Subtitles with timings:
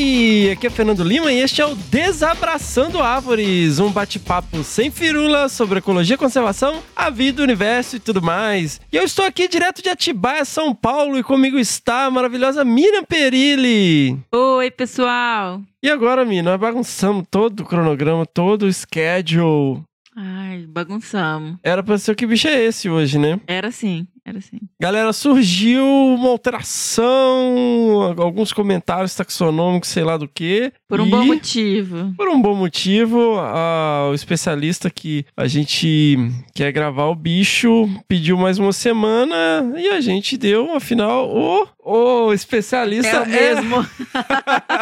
[0.00, 0.50] Howdy!
[0.52, 5.78] Aqui é Fernando Lima e este é o Desabraçando Árvores, um bate-papo sem firula sobre
[5.78, 8.80] ecologia, conservação, a vida, o universo e tudo mais.
[8.90, 13.04] E eu estou aqui direto de Atibaia, São Paulo, e comigo está a maravilhosa Miriam
[13.04, 14.18] Perilli.
[14.32, 15.60] Oi, pessoal!
[15.82, 19.82] E agora, Miriam, nós bagunçamos todo o cronograma, todo o schedule.
[20.16, 21.56] Ai, bagunçamos.
[21.62, 23.38] Era pra ser o que bicho é esse hoje, né?
[23.46, 24.58] Era sim, era sim.
[24.80, 30.72] Galera, surgiu uma alteração, alguns comentários taxonômicos, sei lá do que.
[30.88, 31.10] Por um e...
[31.10, 32.14] bom motivo.
[32.16, 36.16] Por um bom motivo, a- o especialista que a gente
[36.54, 42.32] quer gravar o bicho pediu mais uma semana e a gente deu, afinal, o, o
[42.32, 43.86] especialista É o mesmo.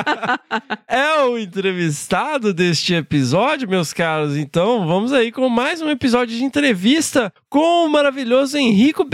[0.87, 4.37] é o entrevistado deste episódio, meus caros.
[4.37, 9.05] Então, vamos aí com mais um episódio de entrevista com o maravilhoso Henrico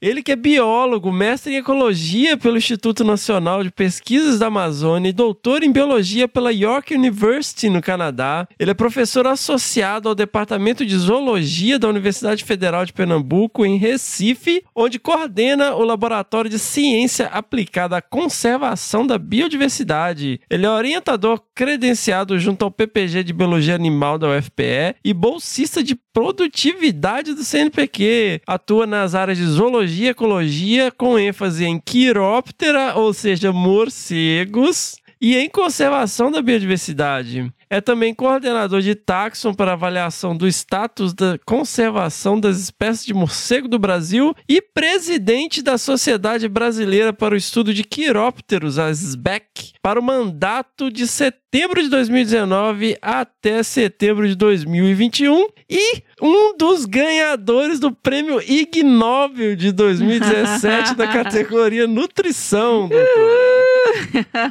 [0.00, 5.12] Ele que é biólogo, mestre em ecologia pelo Instituto Nacional de Pesquisas da Amazônia e
[5.12, 8.46] doutor em biologia pela York University, no Canadá.
[8.58, 14.62] Ele é professor associado ao Departamento de Zoologia da Universidade Federal de Pernambuco, em Recife,
[14.74, 20.40] onde coordena o Laboratório de Ciência Aplicada à Conservação da Biodiversidade.
[20.48, 25.94] Ele é orientador credenciado junto ao PPG de Biologia Animal da UFPE e bolsista de
[25.94, 28.40] produtividade do CNPq.
[28.46, 35.36] Atua nas áreas de zoologia e ecologia, com ênfase em quiróptera, ou seja, morcegos, e
[35.36, 37.52] em conservação da biodiversidade.
[37.72, 43.68] É também coordenador de taxon para avaliação do status da conservação das espécies de morcego
[43.68, 50.00] do Brasil e presidente da Sociedade Brasileira para o Estudo de Quirópteros, a SBEC, para
[50.00, 57.92] o mandato de setembro de 2019 até setembro de 2021 e um dos ganhadores do
[57.92, 62.88] prêmio Ig Nobel de 2017 da categoria Nutrição.
[62.88, 63.60] doutor.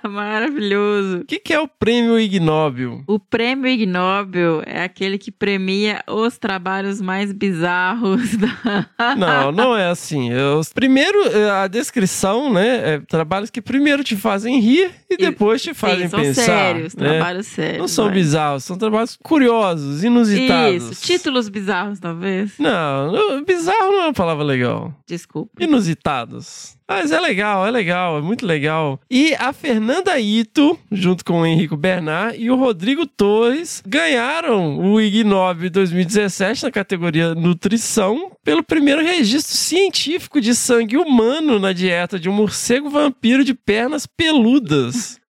[0.10, 1.20] Maravilhoso.
[1.20, 3.04] O que, que é o prêmio Ig Nobel?
[3.08, 8.90] O prêmio Ig Nobel é aquele que premia os trabalhos mais bizarros da...
[9.18, 10.32] Não, não é assim.
[10.32, 12.96] Eu- primeiro, eh, a descrição, né?
[12.96, 16.44] É trabalhos que primeiro te fazem rir e depois te fazem Sim, são pensar.
[16.44, 17.10] sérios, né?
[17.10, 17.78] trabalhos sérios.
[17.80, 18.14] Não são vai.
[18.14, 20.92] bizarros, são trabalhos curiosos, inusitados.
[20.92, 21.59] Isso, títulos bizarros,
[22.00, 22.58] talvez.
[22.60, 24.94] Não, não, bizarro não é uma palavra legal.
[25.08, 25.64] Desculpa.
[25.64, 26.78] Inusitados.
[26.88, 29.00] Mas é legal, é legal, é muito legal.
[29.12, 35.00] E a Fernanda Ito, junto com o Henrico Bernard e o Rodrigo Torres, ganharam o
[35.00, 42.20] Ig Nobel 2017 na categoria Nutrição pelo primeiro registro científico de sangue humano na dieta
[42.20, 45.20] de um morcego vampiro de pernas peludas.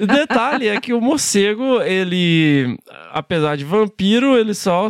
[0.00, 2.76] O detalhe é que o morcego, ele,
[3.12, 4.88] apesar de vampiro, ele só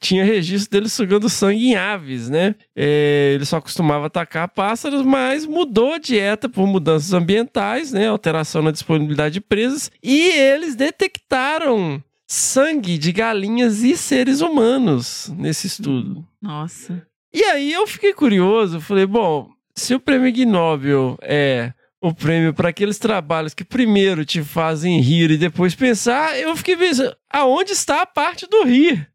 [0.00, 2.54] tinha registro dele sugando sangue em aves, né?
[2.74, 8.08] É, ele só costumava atacar pássaros, mas mudou a dieta por mudanças ambientais, né?
[8.08, 9.90] Alteração na disponibilidade de presas.
[10.02, 16.26] E eles detectaram sangue de galinhas e seres humanos nesse estudo.
[16.42, 17.06] Nossa.
[17.32, 22.68] E aí eu fiquei curioso, falei, bom, se o prêmio Nobel é o prêmio para
[22.68, 28.02] aqueles trabalhos que primeiro te fazem rir e depois pensar, eu fiquei pensando, aonde está
[28.02, 29.08] a parte do rir?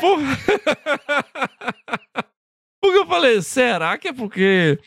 [0.00, 0.38] Porra.
[2.80, 4.78] Porque eu falei, será que é porque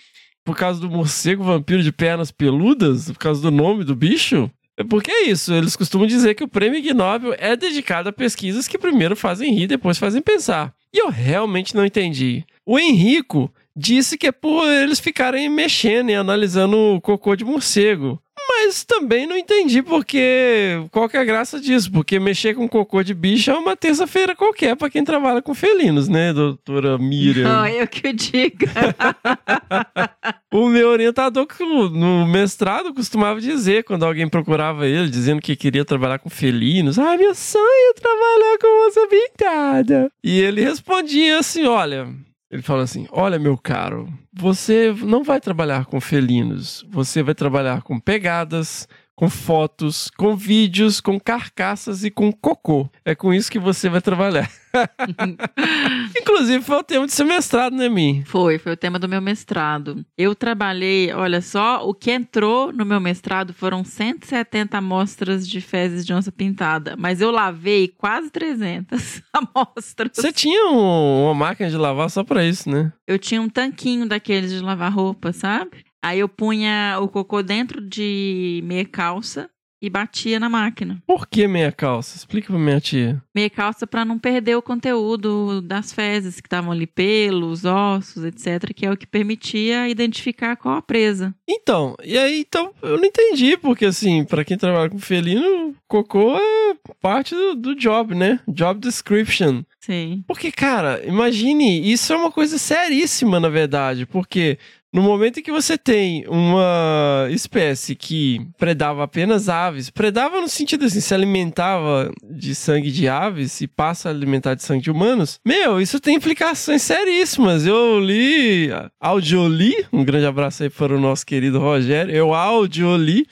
[0.44, 4.50] por causa do morcego vampiro de pernas peludas, por causa do nome do bicho?
[4.76, 8.14] É porque é isso, eles costumam dizer que o prêmio Ig Nobel é dedicado a
[8.14, 10.74] pesquisas que primeiro fazem rir e depois fazem pensar.
[10.94, 12.46] E eu realmente não entendi.
[12.66, 18.22] O Henrico disse que é por eles ficarem mexendo e analisando o cocô de morcego.
[18.52, 23.02] Mas também não entendi porque qual que é a graça disso, porque mexer com cocô
[23.04, 27.48] de bicho é uma terça-feira qualquer pra quem trabalha com felinos, né, doutora Miriam?
[27.48, 28.68] Não, eu que o diga.
[30.52, 31.46] O meu orientador
[31.94, 37.16] no mestrado costumava dizer, quando alguém procurava ele, dizendo que queria trabalhar com felinos, ah,
[37.16, 40.12] meu sonho é trabalhar com moça pintada.
[40.24, 42.08] E ele respondia assim, olha,
[42.52, 47.84] ele fala assim, olha meu caro, você não vai trabalhar com felinos, você vai trabalhar
[47.84, 48.88] com pegadas,
[49.20, 52.90] com fotos, com vídeos, com carcaças e com cocô.
[53.04, 54.50] É com isso que você vai trabalhar.
[56.18, 58.24] Inclusive, foi o tema do seu mestrado, né, Mi?
[58.26, 60.06] Foi, foi o tema do meu mestrado.
[60.18, 66.06] Eu trabalhei, olha só, o que entrou no meu mestrado foram 170 amostras de fezes
[66.06, 70.12] de onça pintada, mas eu lavei quase 300 amostras.
[70.14, 72.94] Você tinha um- uma máquina de lavar só pra isso, né?
[73.06, 75.84] Eu tinha um tanquinho daqueles de lavar roupa, sabe?
[76.02, 79.50] Aí eu punha o cocô dentro de meia calça
[79.82, 81.02] e batia na máquina.
[81.08, 82.18] Por que meia calça?
[82.18, 83.22] Explica pra minha tia.
[83.34, 88.74] Meia calça para não perder o conteúdo das fezes que estavam ali, pelos, ossos, etc,
[88.74, 91.34] que é o que permitia identificar qual a presa.
[91.48, 96.38] Então, e aí, então, eu não entendi, porque assim, pra quem trabalha com felino, cocô
[96.38, 98.40] é parte do, do job, né?
[98.48, 99.64] Job description.
[99.80, 100.24] Sim.
[100.28, 104.60] Porque, cara, imagine, isso é uma coisa seríssima, na verdade, porque
[104.94, 110.86] no momento em que você tem uma espécie que predava apenas aves, predava no sentido
[110.86, 115.40] assim, se alimentava de sangue de aves e passa a alimentar de sangue de humanos,
[115.46, 117.66] meu, isso tem implicações seríssimas.
[117.66, 118.70] Eu li,
[119.00, 123.28] audioli, um grande abraço aí para o nosso querido Rogério, eu audioli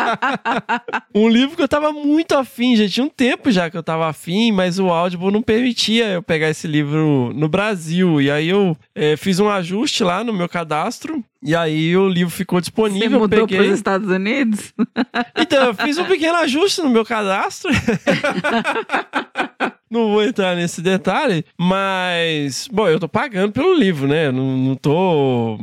[1.14, 4.08] um livro que eu tava muito afim, já tinha um tempo já que eu tava
[4.08, 8.20] afim, mas o Audible não permitia eu pegar esse livro no Brasil.
[8.20, 11.24] E aí eu eh, fiz um ajuste lá no meu cadastro.
[11.42, 13.12] E aí o livro ficou Você disponível.
[13.12, 13.70] eu mudou para peguei.
[13.70, 14.74] os Estados Unidos?
[15.36, 17.70] Então, eu fiz um pequeno ajuste no meu cadastro.
[19.90, 24.30] Não vou entrar nesse detalhe, mas, bom, eu tô pagando pelo livro, né?
[24.30, 25.58] Não, não tô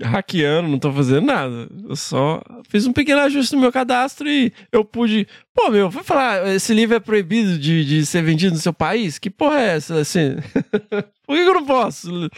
[0.00, 1.68] hackeando, não tô fazendo nada.
[1.88, 5.26] Eu só fiz um pequeno ajuste no meu cadastro e eu pude.
[5.52, 9.18] Pô, meu, foi falar, esse livro é proibido de, de ser vendido no seu país?
[9.18, 9.98] Que porra é essa?
[9.98, 10.36] Assim,
[11.26, 12.30] por que eu não posso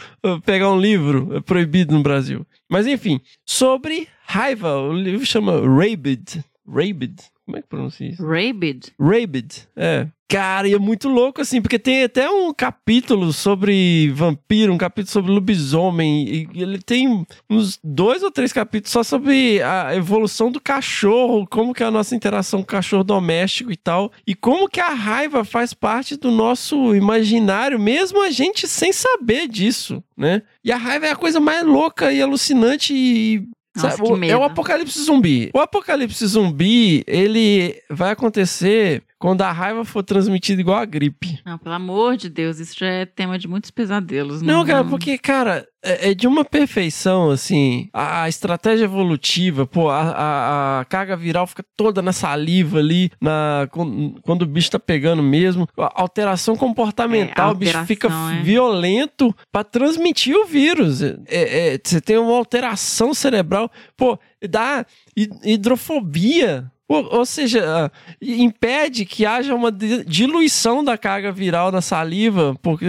[0.43, 2.43] pegar um livro proibido no Brasil?
[2.67, 6.43] Mas enfim, sobre raiva, o livro chama Rabid.
[6.67, 7.21] Rabid?
[7.49, 8.23] Como é que pronuncia isso?
[8.23, 8.93] Rabid?
[8.99, 10.07] Rabid, é.
[10.27, 15.11] Cara, e é muito louco, assim, porque tem até um capítulo sobre vampiro, um capítulo
[15.11, 20.61] sobre lobisomem, e ele tem uns dois ou três capítulos só sobre a evolução do
[20.61, 24.69] cachorro, como que é a nossa interação com o cachorro doméstico e tal, e como
[24.69, 30.43] que a raiva faz parte do nosso imaginário, mesmo a gente sem saber disso, né?
[30.63, 34.23] E a raiva é a coisa mais louca e alucinante e Nossa, Sabe, o-.
[34.25, 35.49] É o apocalipse zumbi.
[35.53, 41.39] O apocalipse zumbi, ele vai acontecer quando a raiva for transmitida igual a gripe.
[41.45, 44.41] Não, pelo amor de Deus, isso já é tema de muitos pesadelos.
[44.41, 47.89] Não, cara, porque, cara, é, é de uma perfeição, assim.
[47.93, 53.67] A, estratégia evolutiva, pô, a, a- a carga viral fica toda na saliva ali, na,
[53.71, 55.67] quan- quando o bicho tá pegando mesmo.
[55.77, 58.43] A alteração comportamental, É, o bicho fica alteração, é.
[58.43, 61.01] violento pra transmitir o vírus.
[61.01, 64.17] É, é, você tem uma alteração cerebral, pô,
[64.49, 64.85] dá
[65.17, 66.71] hi- hidrofobia.
[66.89, 72.55] Pô, Ou seja, ah, impede que haja uma di- diluição da carga viral na saliva,
[72.63, 72.85] porque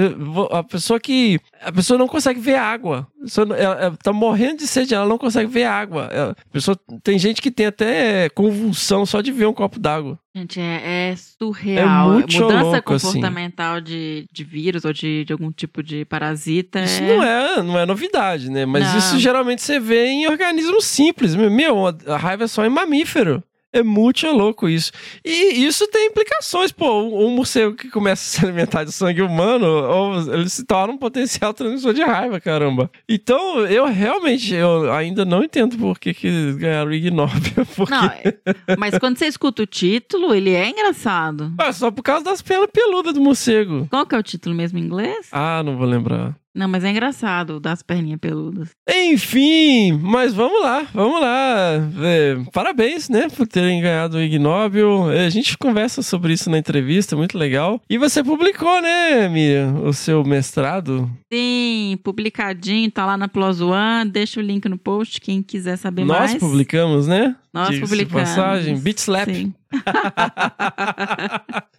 [0.51, 1.39] a pessoa que.
[1.63, 3.07] A pessoa não consegue ver água.
[3.37, 6.09] Ela, ela tá morrendo de sede, ela não consegue ver água.
[6.11, 6.75] Ela- pessoa,
[7.05, 10.19] tem gente que tem até convulsão só de ver um copo d'água.
[10.35, 12.11] Gente, é, é surreal.
[12.11, 13.07] É muito Mudança louco, assim.
[13.09, 16.81] comportamental de, de vírus ou de, de algum tipo de parasita.
[16.81, 18.65] Isso não é, não é novidade, né?
[18.65, 18.99] Mas Não.
[18.99, 21.35] isso geralmente você vê em organismos simples.
[21.37, 23.43] Meu, a raiva é só em mamífero.
[23.73, 24.91] É muito louco isso.
[25.25, 27.03] E isso tem implicações, pô.
[27.03, 30.99] Um, morcego que começa a se alimentar de sangue humano, ou ele se torna um
[30.99, 32.91] potencial transmissor de raiva, caramba.
[33.09, 37.65] Então, eu realmente, eu ainda não entendo por que, que eles ganharam o Ig Nobel.
[37.77, 37.95] Porque...
[37.95, 41.53] Não, é- mas quando você escuta o título, ele é engraçado.
[41.57, 43.87] Ah, só por causa das penas peludas do morcego.
[43.89, 45.29] Qual que é o título mesmo em inglês?
[45.31, 46.35] Ah, não vou lembrar.
[46.55, 48.71] Não, mas é engraçado, das perninhas peludas.
[48.89, 51.75] Enfim, mas vamos lá, vamos lá.
[52.03, 55.11] É, parabéns, né, por terem ganhado o Ig Nobel.
[55.13, 57.81] É, A gente conversa sobre isso na entrevista, muito legal.
[57.89, 61.09] E você publicou, né, Miriam, o seu mestrado?
[61.33, 64.11] Sim, publicadinho, tá lá na Plus One.
[64.11, 66.35] Deixa o link no post, quem quiser saber Nós mais.
[66.35, 67.37] publicamos, né?
[67.53, 68.29] Nós publicamos.
[68.29, 69.29] passagem, Beat Slap.
[69.29, 69.55] Sim.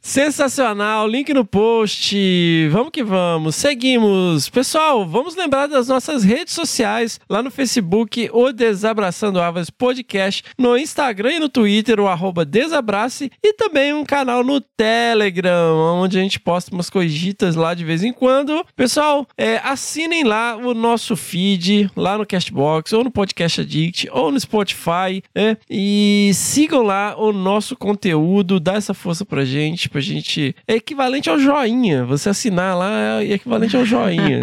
[0.02, 2.68] Sensacional, link no post.
[2.70, 3.56] Vamos que vamos.
[3.56, 4.50] Seguimos.
[4.50, 7.20] Pessoal, vamos lembrar das nossas redes sociais.
[7.30, 10.44] Lá no Facebook, o Desabraçando Árvores Podcast.
[10.58, 13.32] No Instagram e no Twitter, o arroba Desabrace.
[13.44, 18.04] E também um canal no Telegram, onde a gente posta umas coisitas lá de vez
[18.04, 18.66] em quando.
[18.76, 24.32] Pessoal, é, assinem lá o nosso feed, lá no Castbox, ou no Podcast Addict, ou
[24.32, 25.22] no Spotify.
[25.36, 25.58] né?
[25.70, 30.56] E sigam lá o nosso conteúdo, dá essa força pra gente, pra gente.
[30.68, 32.04] É equivalente ao joinha.
[32.06, 34.42] Você assinar lá é equivalente ao joinha.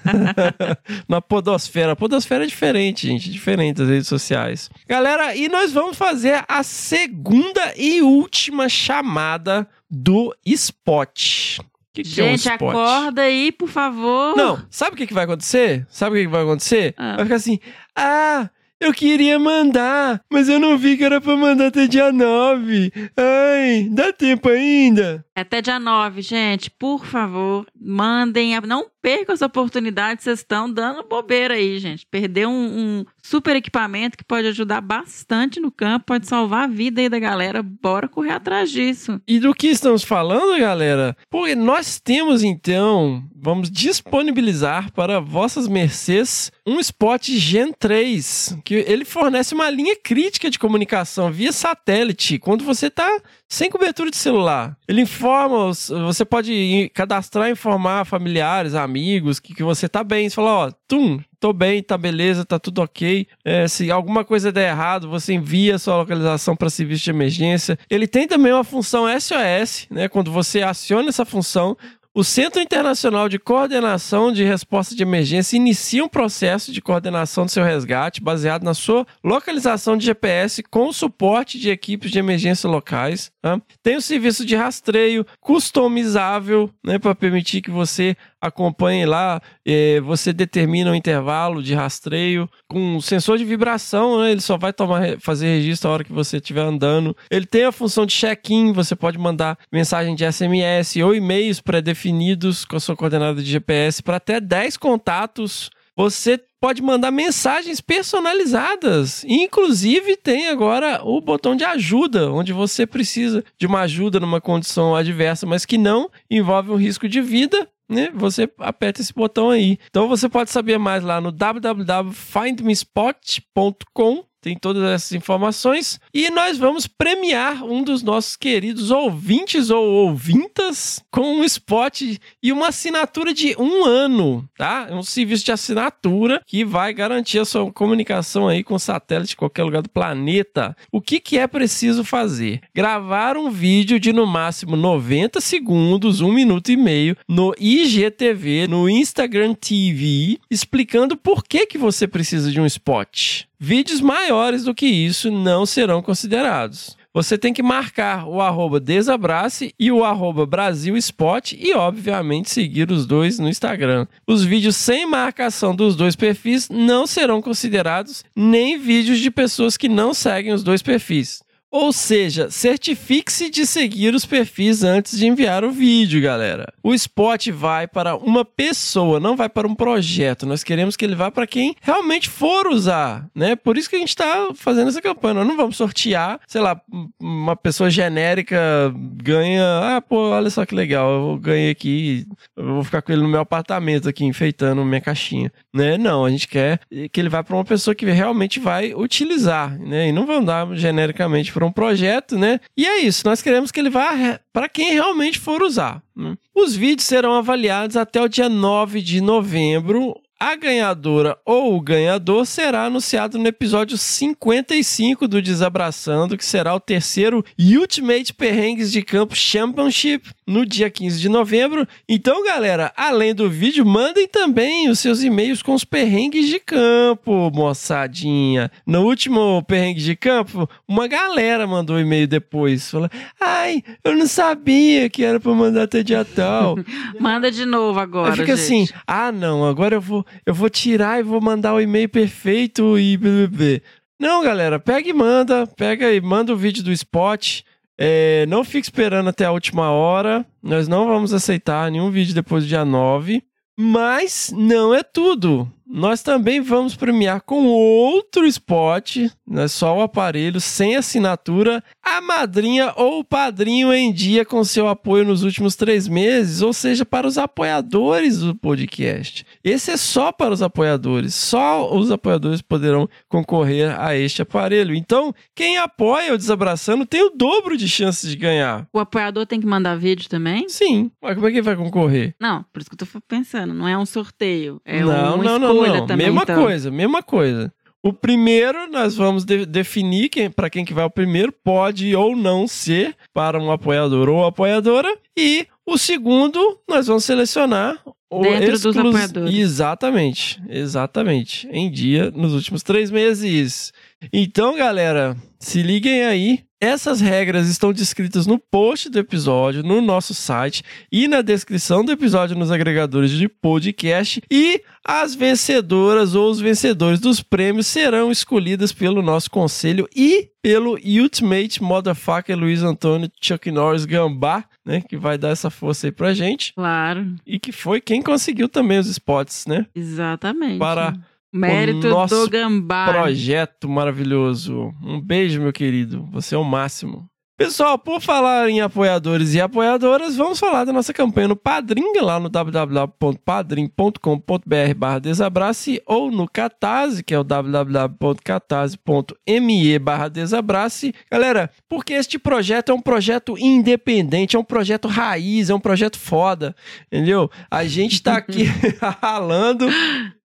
[1.08, 1.92] Na Podosfera.
[1.92, 3.30] A Podosfera é diferente, gente.
[3.30, 4.70] Diferente das redes sociais.
[4.88, 11.58] Galera, e nós vamos fazer a segunda e última chamada do Spot.
[11.92, 14.36] Que, que é um Gente, acorda aí, por favor.
[14.36, 15.86] Não, sabe o que, que vai acontecer?
[15.90, 16.94] Sabe o que, que vai acontecer?
[16.96, 17.16] Ah.
[17.16, 17.58] Vai ficar assim,
[17.96, 18.48] ah,
[18.80, 22.90] eu queria mandar, mas eu não vi que era pra mandar até dia 9.
[23.16, 25.24] Ai, dá tempo ainda?
[25.34, 28.56] Até dia 9, gente, por favor, mandem.
[28.56, 32.06] a- Não percam essa oportunidade, vocês estão dando bobeira aí, gente.
[32.10, 32.52] Perder um,
[33.00, 37.18] um super equipamento que pode ajudar bastante no campo, pode salvar a vida aí da
[37.18, 37.62] galera.
[37.62, 39.20] Bora correr atrás disso.
[39.26, 41.16] E do que estamos falando, galera?
[41.30, 49.04] Porque nós temos então, vamos disponibilizar para vossas mercês um Spot Gen 3, que ele
[49.04, 53.08] fornece uma linha crítica de comunicação via satélite quando você está
[53.50, 54.76] sem cobertura de celular.
[54.86, 55.72] Ele informa,
[56.06, 60.28] você pode cadastrar informar familiares, amigos, que, que você tá bem.
[60.28, 63.26] Você fala, ó, tum, tô bem, tá beleza, tá tudo ok.
[63.44, 67.76] É, se alguma coisa der errado, você envia sua localização para serviço de emergência.
[67.90, 70.08] Ele tem também uma função SOS, né?
[70.08, 71.76] Quando você aciona essa função,
[72.20, 77.50] o Centro Internacional de Coordenação de Resposta de Emergência inicia um processo de coordenação do
[77.50, 83.32] seu resgate baseado na sua localização de GPS com suporte de equipes de emergência locais.
[83.40, 83.58] tá?
[83.82, 90.32] Tem o serviço de rastreio customizável né, para permitir que você acompanhe lá, eh, você
[90.32, 95.18] determina o intervalo de rastreio com um sensor de vibração, né, ele só vai tomar,
[95.20, 97.16] fazer registro a hora que você estiver andando.
[97.30, 102.64] Ele tem a função de check-in, você pode mandar mensagem de SMS ou e-mails pré-definidos
[102.64, 105.70] com a sua coordenada de GPS para até 10 contatos.
[105.96, 109.24] Você pode mandar mensagens personalizadas.
[109.24, 114.94] Inclusive, tem agora o botão de ajuda, onde você precisa de uma ajuda numa condição
[114.94, 117.66] adversa, mas que não envolve um risco de vida.
[117.90, 118.10] Né?
[118.14, 119.76] Você aperta esse botão aí.
[119.88, 124.29] Então você pode saber mais lá no www.findmespot.com.
[124.40, 126.00] Tem todas essas informações.
[126.14, 132.02] E nós vamos premiar um dos nossos queridos ouvintes ou ouvintas com um spot
[132.42, 134.86] e uma assinatura de um ano, tá?
[134.88, 139.36] É um serviço de assinatura que vai garantir a sua comunicação aí com satélite em
[139.36, 140.74] qualquer lugar do planeta.
[140.90, 142.60] O que, que é preciso fazer?
[142.74, 148.88] Gravar um vídeo de no máximo 90 segundos, um minuto e meio, no IGTV, no
[148.88, 153.49] Instagram TV, explicando por que, que você precisa de um spot.
[153.62, 156.96] Vídeos maiores do que isso não serão considerados.
[157.12, 162.90] Você tem que marcar o arroba Desabrace e o arroba Brasil Spot e, obviamente, seguir
[162.90, 164.06] os dois no Instagram.
[164.26, 169.90] Os vídeos sem marcação dos dois perfis não serão considerados, nem vídeos de pessoas que
[169.90, 171.42] não seguem os dois perfis.
[171.70, 176.72] Ou seja, certifique-se de seguir os perfis antes de enviar o vídeo, galera.
[176.82, 180.46] O spot vai para uma pessoa, não vai para um projeto.
[180.46, 183.54] Nós queremos que ele vá para quem realmente for usar, né?
[183.54, 185.34] Por isso que a gente está fazendo essa campanha.
[185.34, 186.80] Nós não vamos sortear, sei lá,
[187.20, 189.96] uma pessoa genérica ganha.
[189.96, 193.28] Ah, pô, olha só que legal, eu ganhei aqui, eu vou ficar com ele no
[193.28, 195.96] meu apartamento aqui, enfeitando minha caixinha, né?
[195.96, 196.80] Não, a gente quer
[197.12, 200.08] que ele vá para uma pessoa que realmente vai utilizar, né?
[200.08, 202.58] E não vão dar genericamente para um projeto, né?
[202.74, 206.02] E é isso, nós queremos que ele vá para quem realmente for usar.
[206.16, 206.34] né?
[206.54, 210.14] Os vídeos serão avaliados até o dia 9 de novembro.
[210.42, 216.80] A ganhadora ou o ganhador será anunciado no episódio 55 do Desabraçando, que será o
[216.80, 221.86] terceiro Ultimate Perrengues de Campo Championship no dia 15 de novembro.
[222.08, 227.50] Então, galera, além do vídeo, mandem também os seus e-mails com os perrengues de campo,
[227.54, 228.68] moçadinha.
[228.84, 234.26] No último perrengue de campo, uma galera mandou um e-mail depois, falando: "Ai, eu não
[234.26, 236.76] sabia que era para mandar até dia tal".
[237.20, 238.34] Manda de novo agora.
[238.34, 242.08] Fica assim, ah não, agora eu vou, eu vou tirar e vou mandar o e-mail
[242.08, 243.80] perfeito e blá, blá, blá.
[244.18, 247.62] Não, galera, pega e manda, pega e manda o vídeo do spot.
[248.02, 250.46] É, não fique esperando até a última hora.
[250.62, 253.42] Nós não vamos aceitar nenhum vídeo depois do dia 9.
[253.78, 255.70] Mas não é tudo.
[255.92, 262.20] Nós também vamos premiar com outro spot, não é só o aparelho, sem assinatura, a
[262.20, 267.04] madrinha ou o padrinho em dia com seu apoio nos últimos três meses, ou seja,
[267.04, 269.44] para os apoiadores do podcast.
[269.64, 274.94] Esse é só para os apoiadores, só os apoiadores poderão concorrer a este aparelho.
[274.94, 278.86] Então, quem apoia o Desabraçando tem o dobro de chances de ganhar.
[278.92, 280.68] O apoiador tem que mandar vídeo também?
[280.68, 282.32] Sim, mas como é que ele vai concorrer?
[282.40, 283.74] Não, por isso que eu tô pensando.
[283.74, 284.80] Não é um sorteio.
[284.84, 286.06] É não, uma não, não, escolha não.
[286.06, 286.26] também.
[286.26, 286.62] Mesma então.
[286.62, 287.72] coisa, mesma coisa.
[288.02, 292.34] O primeiro, nós vamos de- definir quem, para quem que vai o primeiro, pode ou
[292.34, 295.08] não ser para um apoiador ou apoiadora.
[295.36, 297.98] E o segundo, nós vamos selecionar
[298.30, 299.54] o Dentro dos apoiadores.
[299.54, 301.68] Exatamente, exatamente.
[301.70, 303.92] Em dia, nos últimos três meses.
[304.32, 306.60] Então, galera, se liguem aí.
[306.80, 310.82] Essas regras estão descritas no post do episódio, no nosso site
[311.12, 314.40] e na descrição do episódio nos agregadores de podcast.
[314.50, 320.92] E as vencedoras ou os vencedores dos prêmios serão escolhidas pelo nosso conselho e pelo
[321.04, 325.02] Ultimate Motherfucker Luiz Antônio Chuck Norris Gambá, né?
[325.06, 326.72] Que vai dar essa força aí pra gente.
[326.74, 329.84] Claro, E que foi quem conseguiu também os spots, né?
[329.94, 330.78] exatamente.
[330.78, 331.14] Para
[331.52, 333.12] Mérito o nosso do Gambá.
[333.12, 334.94] Projeto maravilhoso.
[335.02, 336.28] Um beijo, meu querido.
[336.32, 337.28] Você é o máximo.
[337.60, 342.40] Pessoal, por falar em apoiadores e apoiadoras, vamos falar da nossa campanha no Padrim, lá
[342.40, 351.14] no www.padrim.com.br barra desabrace ou no Catarse, que é o www.catarse.me barra desabrace.
[351.30, 356.18] Galera, porque este projeto é um projeto independente, é um projeto raiz, é um projeto
[356.18, 356.74] foda,
[357.12, 357.50] entendeu?
[357.70, 358.64] A gente tá aqui
[359.20, 359.86] ralando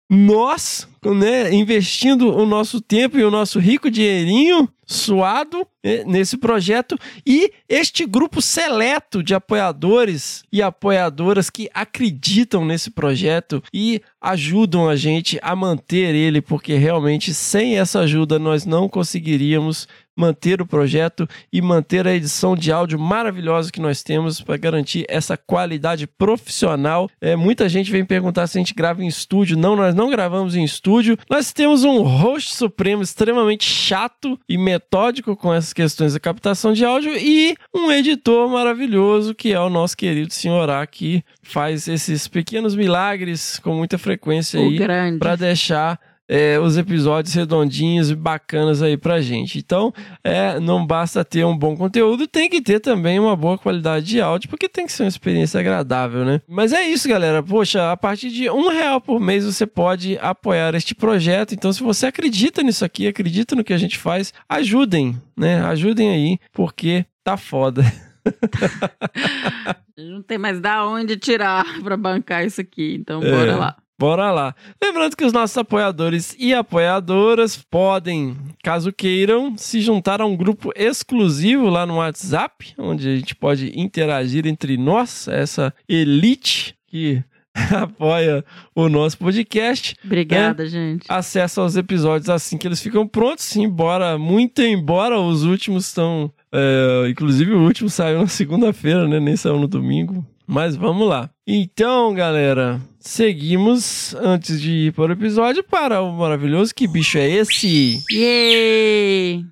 [0.10, 6.98] nós, né, investindo o nosso tempo e o nosso rico dinheirinho suado né, nesse projeto.
[7.26, 14.96] E este grupo seleto de apoiadores e apoiadoras que acreditam nesse projeto e ajudam a
[14.96, 19.88] gente a manter ele, porque realmente sem essa ajuda nós não conseguiríamos
[20.20, 25.06] manter o projeto e manter a edição de áudio maravilhosa que nós temos para garantir
[25.10, 27.10] essa qualidade profissional.
[27.20, 29.58] É, muita gente vem perguntar se a gente grava em estúdio.
[29.58, 31.18] Não, nós não gravamos em estúdio.
[31.30, 36.86] Nós temos um host supremo extremamente chato e metódico com essas questões da captação de
[36.86, 42.76] áudio e um editor maravilhoso que é o nosso querido senhor que faz esses pequenos
[42.76, 46.00] milagres com muita frequência O aí para deixar
[46.30, 49.58] é, os episódios redondinhos e bacanas aí pra gente.
[49.58, 49.92] Então,
[50.24, 54.22] é, não basta ter um bom conteúdo, tem que ter também uma boa qualidade de
[54.22, 56.40] áudio, porque tem que ser uma experiência agradável, né?
[56.48, 57.42] Mas é isso, galera.
[57.42, 61.54] Poxa, a partir de um real por mês você pode apoiar este projeto.
[61.56, 65.62] Então, se você acredita nisso aqui, acredita no que a gente faz, ajudem, né?
[65.66, 67.82] Ajudem aí, porque tá foda.
[69.98, 72.96] Não tem mais da onde tirar pra bancar isso aqui.
[73.00, 73.32] Então, É.
[73.32, 73.76] bora lá.
[74.00, 74.56] Bora lá.
[74.82, 80.72] Lembrando que os nossos apoiadores e apoiadoras podem, caso queiram, se juntar a um grupo
[80.74, 87.22] exclusivo lá no WhatsApp, onde a gente pode interagir entre nós, essa elite que
[87.76, 89.94] apoia o nosso podcast.
[90.02, 91.06] Obrigada, gente.
[91.10, 96.32] Acesso aos episódios assim que eles ficam prontos, embora, muito embora os últimos estão.
[96.54, 99.20] é, inclusive o último saiu na segunda-feira, né?
[99.20, 100.26] Nem saiu no domingo.
[100.48, 101.30] Mas vamos lá.
[101.46, 107.30] Então, galera, seguimos antes de ir para o episódio para o maravilhoso Que Bicho é
[107.30, 108.00] Esse?
[108.12, 109.46] Yay!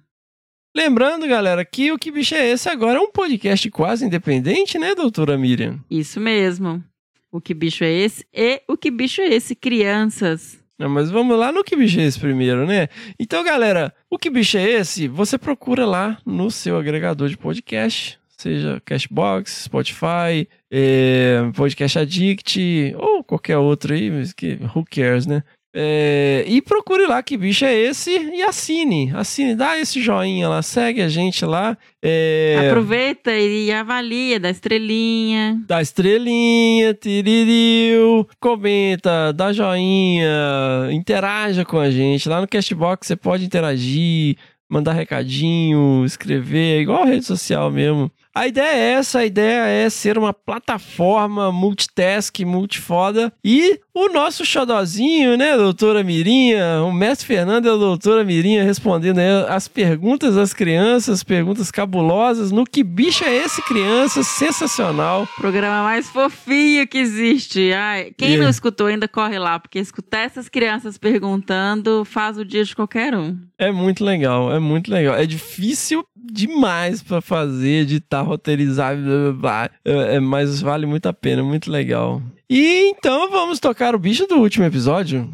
[0.75, 4.93] Lembrando, galera, que o Que Bicho é Esse agora é um podcast quase independente, né,
[4.93, 5.79] doutora Miriam?
[5.89, 6.83] Isso mesmo.
[7.31, 8.25] O que bicho é esse?
[8.33, 9.53] E o que bicho é esse?
[9.53, 10.57] Crianças.
[10.79, 12.87] Não, mas vamos lá no Que Bicho é Esse primeiro, né?
[13.19, 15.07] Então, galera, o Que Bicho é Esse?
[15.07, 23.23] Você procura lá no seu agregador de podcast, seja Cashbox, Spotify, é, Podcast Addict ou
[23.23, 25.43] qualquer outro aí, mas que who cares, né?
[25.79, 29.11] É, e procure lá que bicho é esse e assine.
[29.13, 31.77] Assine, dá esse joinha lá, segue a gente lá.
[32.01, 35.61] É, Aproveita e avalia, dá estrelinha.
[35.67, 42.27] Dá estrelinha, tiririu, comenta, dá joinha, interaja com a gente.
[42.27, 44.35] Lá no Castbox você pode interagir,
[44.67, 48.11] mandar recadinho, escrever, igual a rede social mesmo.
[48.37, 53.33] A ideia é essa, a ideia é ser uma plataforma multitask, multifoda.
[53.43, 59.17] E o nosso xodozinho, né, doutora Mirinha, o mestre Fernando e a doutora Mirinha respondendo
[59.17, 62.51] aí as perguntas das crianças, perguntas cabulosas.
[62.51, 64.21] No que bicho é esse, criança?
[64.21, 65.27] Sensacional.
[65.35, 67.73] Programa mais fofinho que existe.
[67.73, 72.63] Ai, quem não escutou ainda corre lá, porque escutar essas crianças perguntando faz o dia
[72.63, 73.35] de qualquer um.
[73.57, 75.15] É muito legal, é muito legal.
[75.15, 79.69] É difícil demais pra fazer, editar, roteirizar, blá, blá, blá.
[79.85, 82.21] É, é, mas vale muito a pena, muito legal.
[82.49, 85.31] E então vamos tocar o bicho do último episódio.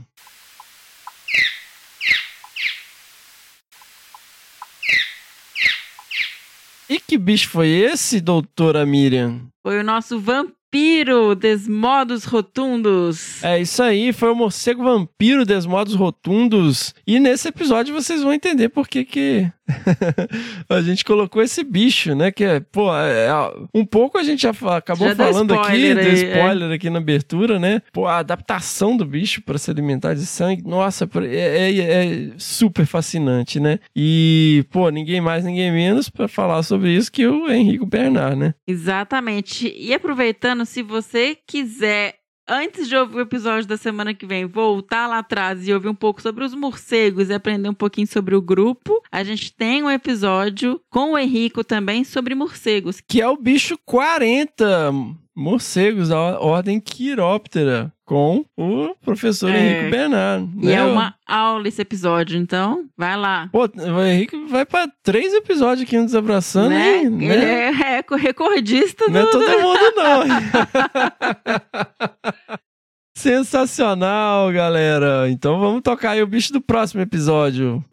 [6.89, 9.41] E que bicho foi esse, doutora Miriam?
[9.63, 13.43] Foi o nosso vampiro Desmodos Rotundos.
[13.43, 16.93] É isso aí, foi o morcego vampiro Desmodos Rotundos.
[17.08, 19.51] E nesse episódio vocês vão entender por que, que
[20.69, 22.32] a gente colocou esse bicho, né?
[22.32, 23.32] Que é, pô, é, é,
[23.73, 26.99] um pouco a gente já acabou Já falando aqui, spoiler deu aí, spoiler aqui na
[26.99, 27.82] abertura, né?
[27.91, 32.86] Pô, a adaptação do bicho para se alimentar de sangue, nossa, é, é- é super
[32.86, 33.80] fascinante, né?
[33.95, 38.54] E, pô, ninguém mais, ninguém menos para falar sobre isso que o Henrico Bernard, né?
[38.67, 39.73] Exatamente.
[39.78, 42.15] E aproveitando, se você quiser,
[42.47, 45.95] antes de ouvir o episódio da semana que vem, voltar lá atrás e ouvir um
[45.95, 49.89] pouco sobre os morcegos e aprender um pouquinho sobre o grupo, a gente tem um
[49.89, 53.01] episódio com o Henrico também sobre morcegos.
[53.01, 59.58] Que é o bicho 40 morcegos da ordem Quiróptera, com o professor É.
[59.60, 60.48] Henrico Bernard.
[60.62, 60.74] E né?
[60.74, 63.50] é uma aula esse episódio, então vai lá.
[63.52, 67.00] Pô, o Henrique vai pra três episódios aqui no Desabraçando, né?
[67.04, 67.67] Ele Né?
[67.67, 69.32] é reco- recordista Não é do...
[69.32, 70.24] todo mundo, não.
[73.17, 75.30] Sensacional, galera.
[75.30, 77.84] Então vamos tocar aí o bicho do próximo episódio.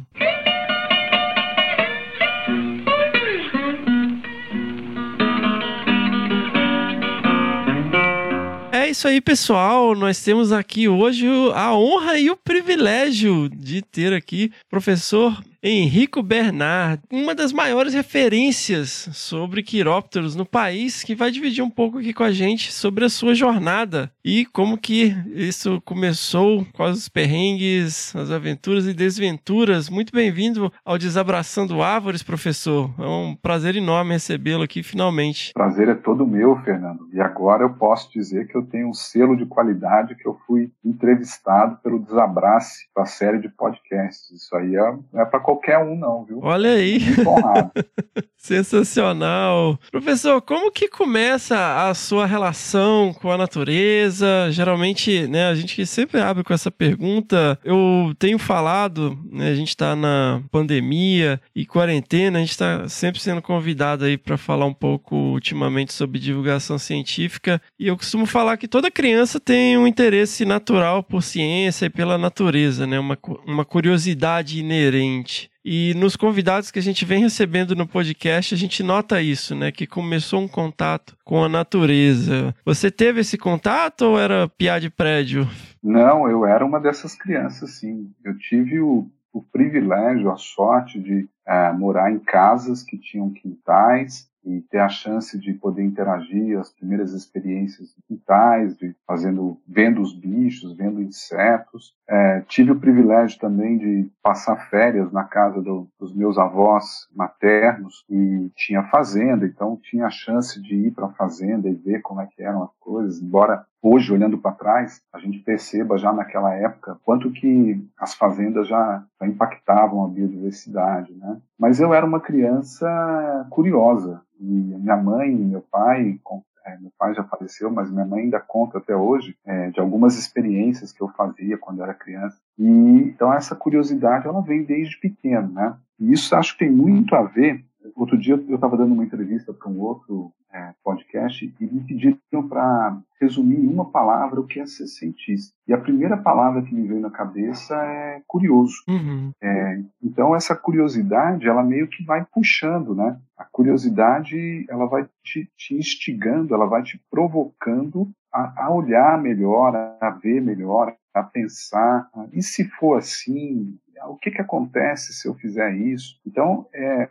[8.91, 9.95] Isso aí, pessoal.
[9.95, 11.25] Nós temos aqui hoje
[11.55, 19.07] a honra e o privilégio de ter aqui professor Henrico Bernard, uma das maiores referências
[19.13, 23.09] sobre quirópteros no país, que vai dividir um pouco aqui com a gente sobre a
[23.09, 29.87] sua jornada e como que isso começou, quais os perrengues, as aventuras e desventuras.
[29.87, 32.89] Muito bem-vindo ao Desabraçando Árvores, professor.
[32.97, 35.53] É um prazer enorme recebê-lo aqui finalmente.
[35.53, 37.07] prazer é todo meu, Fernando.
[37.13, 40.71] E agora eu posso dizer que eu tenho um selo de qualidade que eu fui
[40.83, 44.31] entrevistado pelo Desabrace da série de podcasts.
[44.31, 46.39] Isso aí é, é para qualquer um, não, viu?
[46.41, 46.99] Olha aí.
[46.99, 47.71] Muito honrado.
[48.37, 49.79] Sensacional.
[49.91, 54.49] Professor, como que começa a sua relação com a natureza?
[54.49, 57.59] Geralmente, né, a gente sempre abre com essa pergunta.
[57.63, 63.21] Eu tenho falado, né, a gente está na pandemia e quarentena, a gente está sempre
[63.21, 67.61] sendo convidado aí para falar um pouco ultimamente sobre divulgação científica.
[67.77, 72.17] E eu costumo falar que toda criança tem um interesse natural por ciência e pela
[72.17, 75.40] natureza, né, uma, uma curiosidade inerente.
[75.63, 79.71] E nos convidados que a gente vem recebendo no podcast, a gente nota isso, né?
[79.71, 82.55] Que começou um contato com a natureza.
[82.65, 85.47] Você teve esse contato ou era piá de prédio?
[85.83, 88.11] Não, eu era uma dessas crianças, sim.
[88.23, 94.30] Eu tive o, o privilégio, a sorte de eh, morar em casas que tinham quintais
[94.43, 100.01] e ter a chance de poder interagir, as primeiras experiências de quintais, de fazendo, vendo
[100.01, 101.95] os bichos, vendo insetos.
[102.09, 108.03] Eh, tive o privilégio também de passar férias na casa do- dos meus avós maternos
[108.09, 112.21] e tinha fazenda, então tinha a chance de ir para a fazenda e ver como
[112.21, 116.53] é que eram as coisas, embora hoje, olhando para trás, a gente perceba já naquela
[116.53, 121.41] época quanto que as fazendas já, impactavam a biodiversidade, né?
[121.57, 126.19] Mas eu era uma criança curiosa e minha mãe e meu pai
[126.65, 130.17] eh, meu pai já faleceu, mas minha mãe ainda conta até hoje é, de algumas
[130.17, 132.37] experiências que eu fazia quando era criança.
[132.57, 135.75] E então essa curiosidade ela vem desde pequeno, né?
[136.01, 137.63] E isso acho que tem muito a ver
[137.95, 142.47] Outro dia eu estava dando uma entrevista para um outro é, podcast e me pediram
[142.47, 145.53] para resumir em uma palavra o que é ser cientista.
[145.67, 148.75] E a primeira palavra que me veio na cabeça é curioso.
[148.87, 149.31] Uhum.
[149.41, 153.19] É, então essa curiosidade, ela meio que vai puxando, né?
[153.37, 159.75] A curiosidade, ela vai te, te instigando, ela vai te provocando a, a, olhar melhor,
[159.75, 162.09] a ver melhor, a pensar.
[162.31, 166.19] E se for assim, o que, que acontece se eu fizer isso?
[166.25, 167.07] Então, é,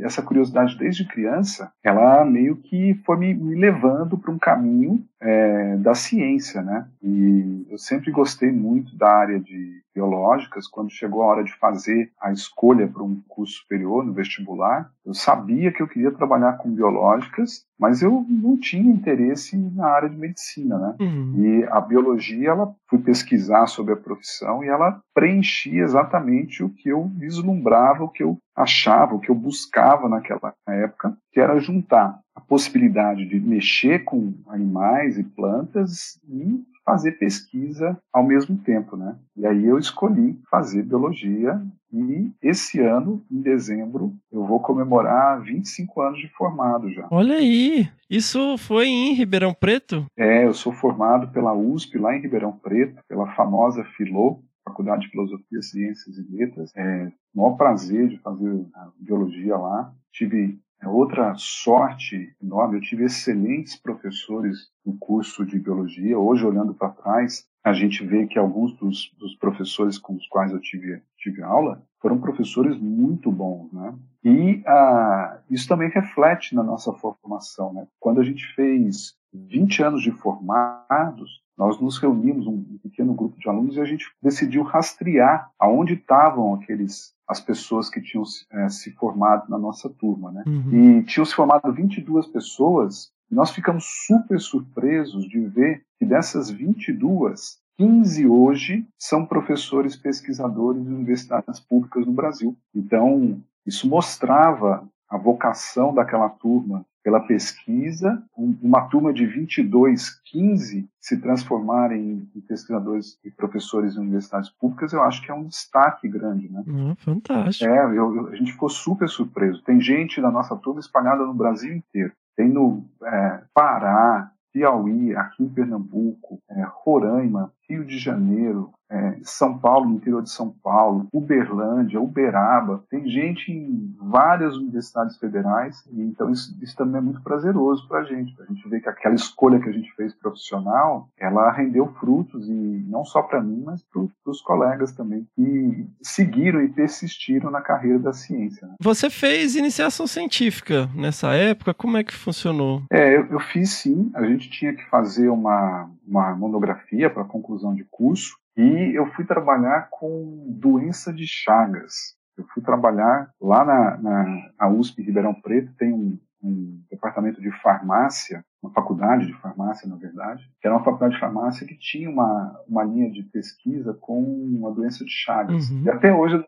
[0.00, 5.76] essa curiosidade desde criança, ela meio que foi me, me levando para um caminho é,
[5.78, 6.86] da ciência, né?
[7.02, 10.66] E eu sempre gostei muito da área de biológicas.
[10.66, 15.14] Quando chegou a hora de fazer a escolha para um curso superior no vestibular, eu
[15.14, 20.16] sabia que eu queria trabalhar com biológicas, mas eu não tinha interesse na área de
[20.16, 20.96] medicina, né?
[21.00, 21.34] Uhum.
[21.36, 26.90] E a biologia, ela fui pesquisar sobre a profissão e ela preenchia exatamente o que
[26.90, 32.18] eu vislumbrava, o que eu achava, o que eu buscava naquela época, que era juntar
[32.34, 39.16] a possibilidade de mexer com animais e plantas e fazer pesquisa ao mesmo tempo, né?
[39.36, 41.60] E aí eu escolhi fazer biologia
[41.92, 47.06] e esse ano, em dezembro, eu vou comemorar 25 anos de formado já.
[47.10, 50.04] Olha aí, isso foi em Ribeirão Preto?
[50.16, 55.10] É, eu sou formado pela USP lá em Ribeirão Preto, pela famosa Filô, Faculdade de
[55.10, 56.72] Filosofia, Ciências e Letras.
[56.76, 58.66] É, maior prazer de fazer
[58.98, 59.92] biologia lá.
[60.12, 66.18] Tive outra sorte enorme, eu tive excelentes professores no curso de biologia.
[66.18, 70.52] Hoje, olhando para trás, a gente vê que alguns dos, dos, professores com os quais
[70.52, 73.94] eu tive, tive aula foram professores muito bons, né?
[74.22, 77.86] E ah, isso também reflete na nossa formação, né?
[77.98, 83.48] Quando a gente fez 20 anos de formados, nós nos reunimos, um pequeno grupo de
[83.48, 88.90] alunos, e a gente decidiu rastrear aonde estavam aqueles as pessoas que tinham é, se
[88.92, 90.44] formado na nossa turma, né?
[90.46, 90.98] Uhum.
[90.98, 96.50] E tinham se formado 22 pessoas, e nós ficamos super surpresos de ver que dessas
[96.50, 102.56] 22, 15 hoje são professores pesquisadores de universidades públicas no Brasil.
[102.74, 111.20] Então, isso mostrava a vocação daquela turma pela pesquisa, uma turma de 22, 15 se
[111.20, 116.50] transformarem em pesquisadores e professores em universidades públicas, eu acho que é um destaque grande,
[116.50, 116.64] né?
[116.66, 117.70] Ah, fantástico.
[117.70, 119.62] É, eu, eu, a gente ficou super surpreso.
[119.62, 122.12] Tem gente da nossa turma espalhada no Brasil inteiro.
[122.34, 129.58] Tem no é, Pará, Piauí, aqui em Pernambuco, é, Roraima, Rio de Janeiro, é, São
[129.58, 136.00] Paulo, no interior de São Paulo, Uberlândia, Uberaba, tem gente em várias universidades federais, e
[136.02, 138.88] então isso, isso também é muito prazeroso para a gente, para a gente ver que
[138.88, 143.62] aquela escolha que a gente fez profissional, ela rendeu frutos, e não só para mim,
[143.64, 148.66] mas para os colegas também, que seguiram e persistiram na carreira da ciência.
[148.66, 148.74] Né?
[148.80, 152.82] Você fez iniciação científica nessa época, como é que funcionou?
[152.92, 157.24] É, eu, eu fiz sim, a gente tinha que fazer uma, uma monografia para
[157.54, 162.16] conclusão de curso, e eu fui trabalhar com doença de Chagas.
[162.36, 167.50] Eu fui trabalhar lá na, na, na USP Ribeirão Preto, tem um, um, departamento de
[167.62, 172.10] farmácia, uma faculdade de farmácia, na verdade, que era uma faculdade de farmácia que tinha
[172.10, 175.70] uma, uma linha de pesquisa com a doença de Chagas.
[175.70, 175.82] Uhum.
[175.84, 176.44] E até hoje eu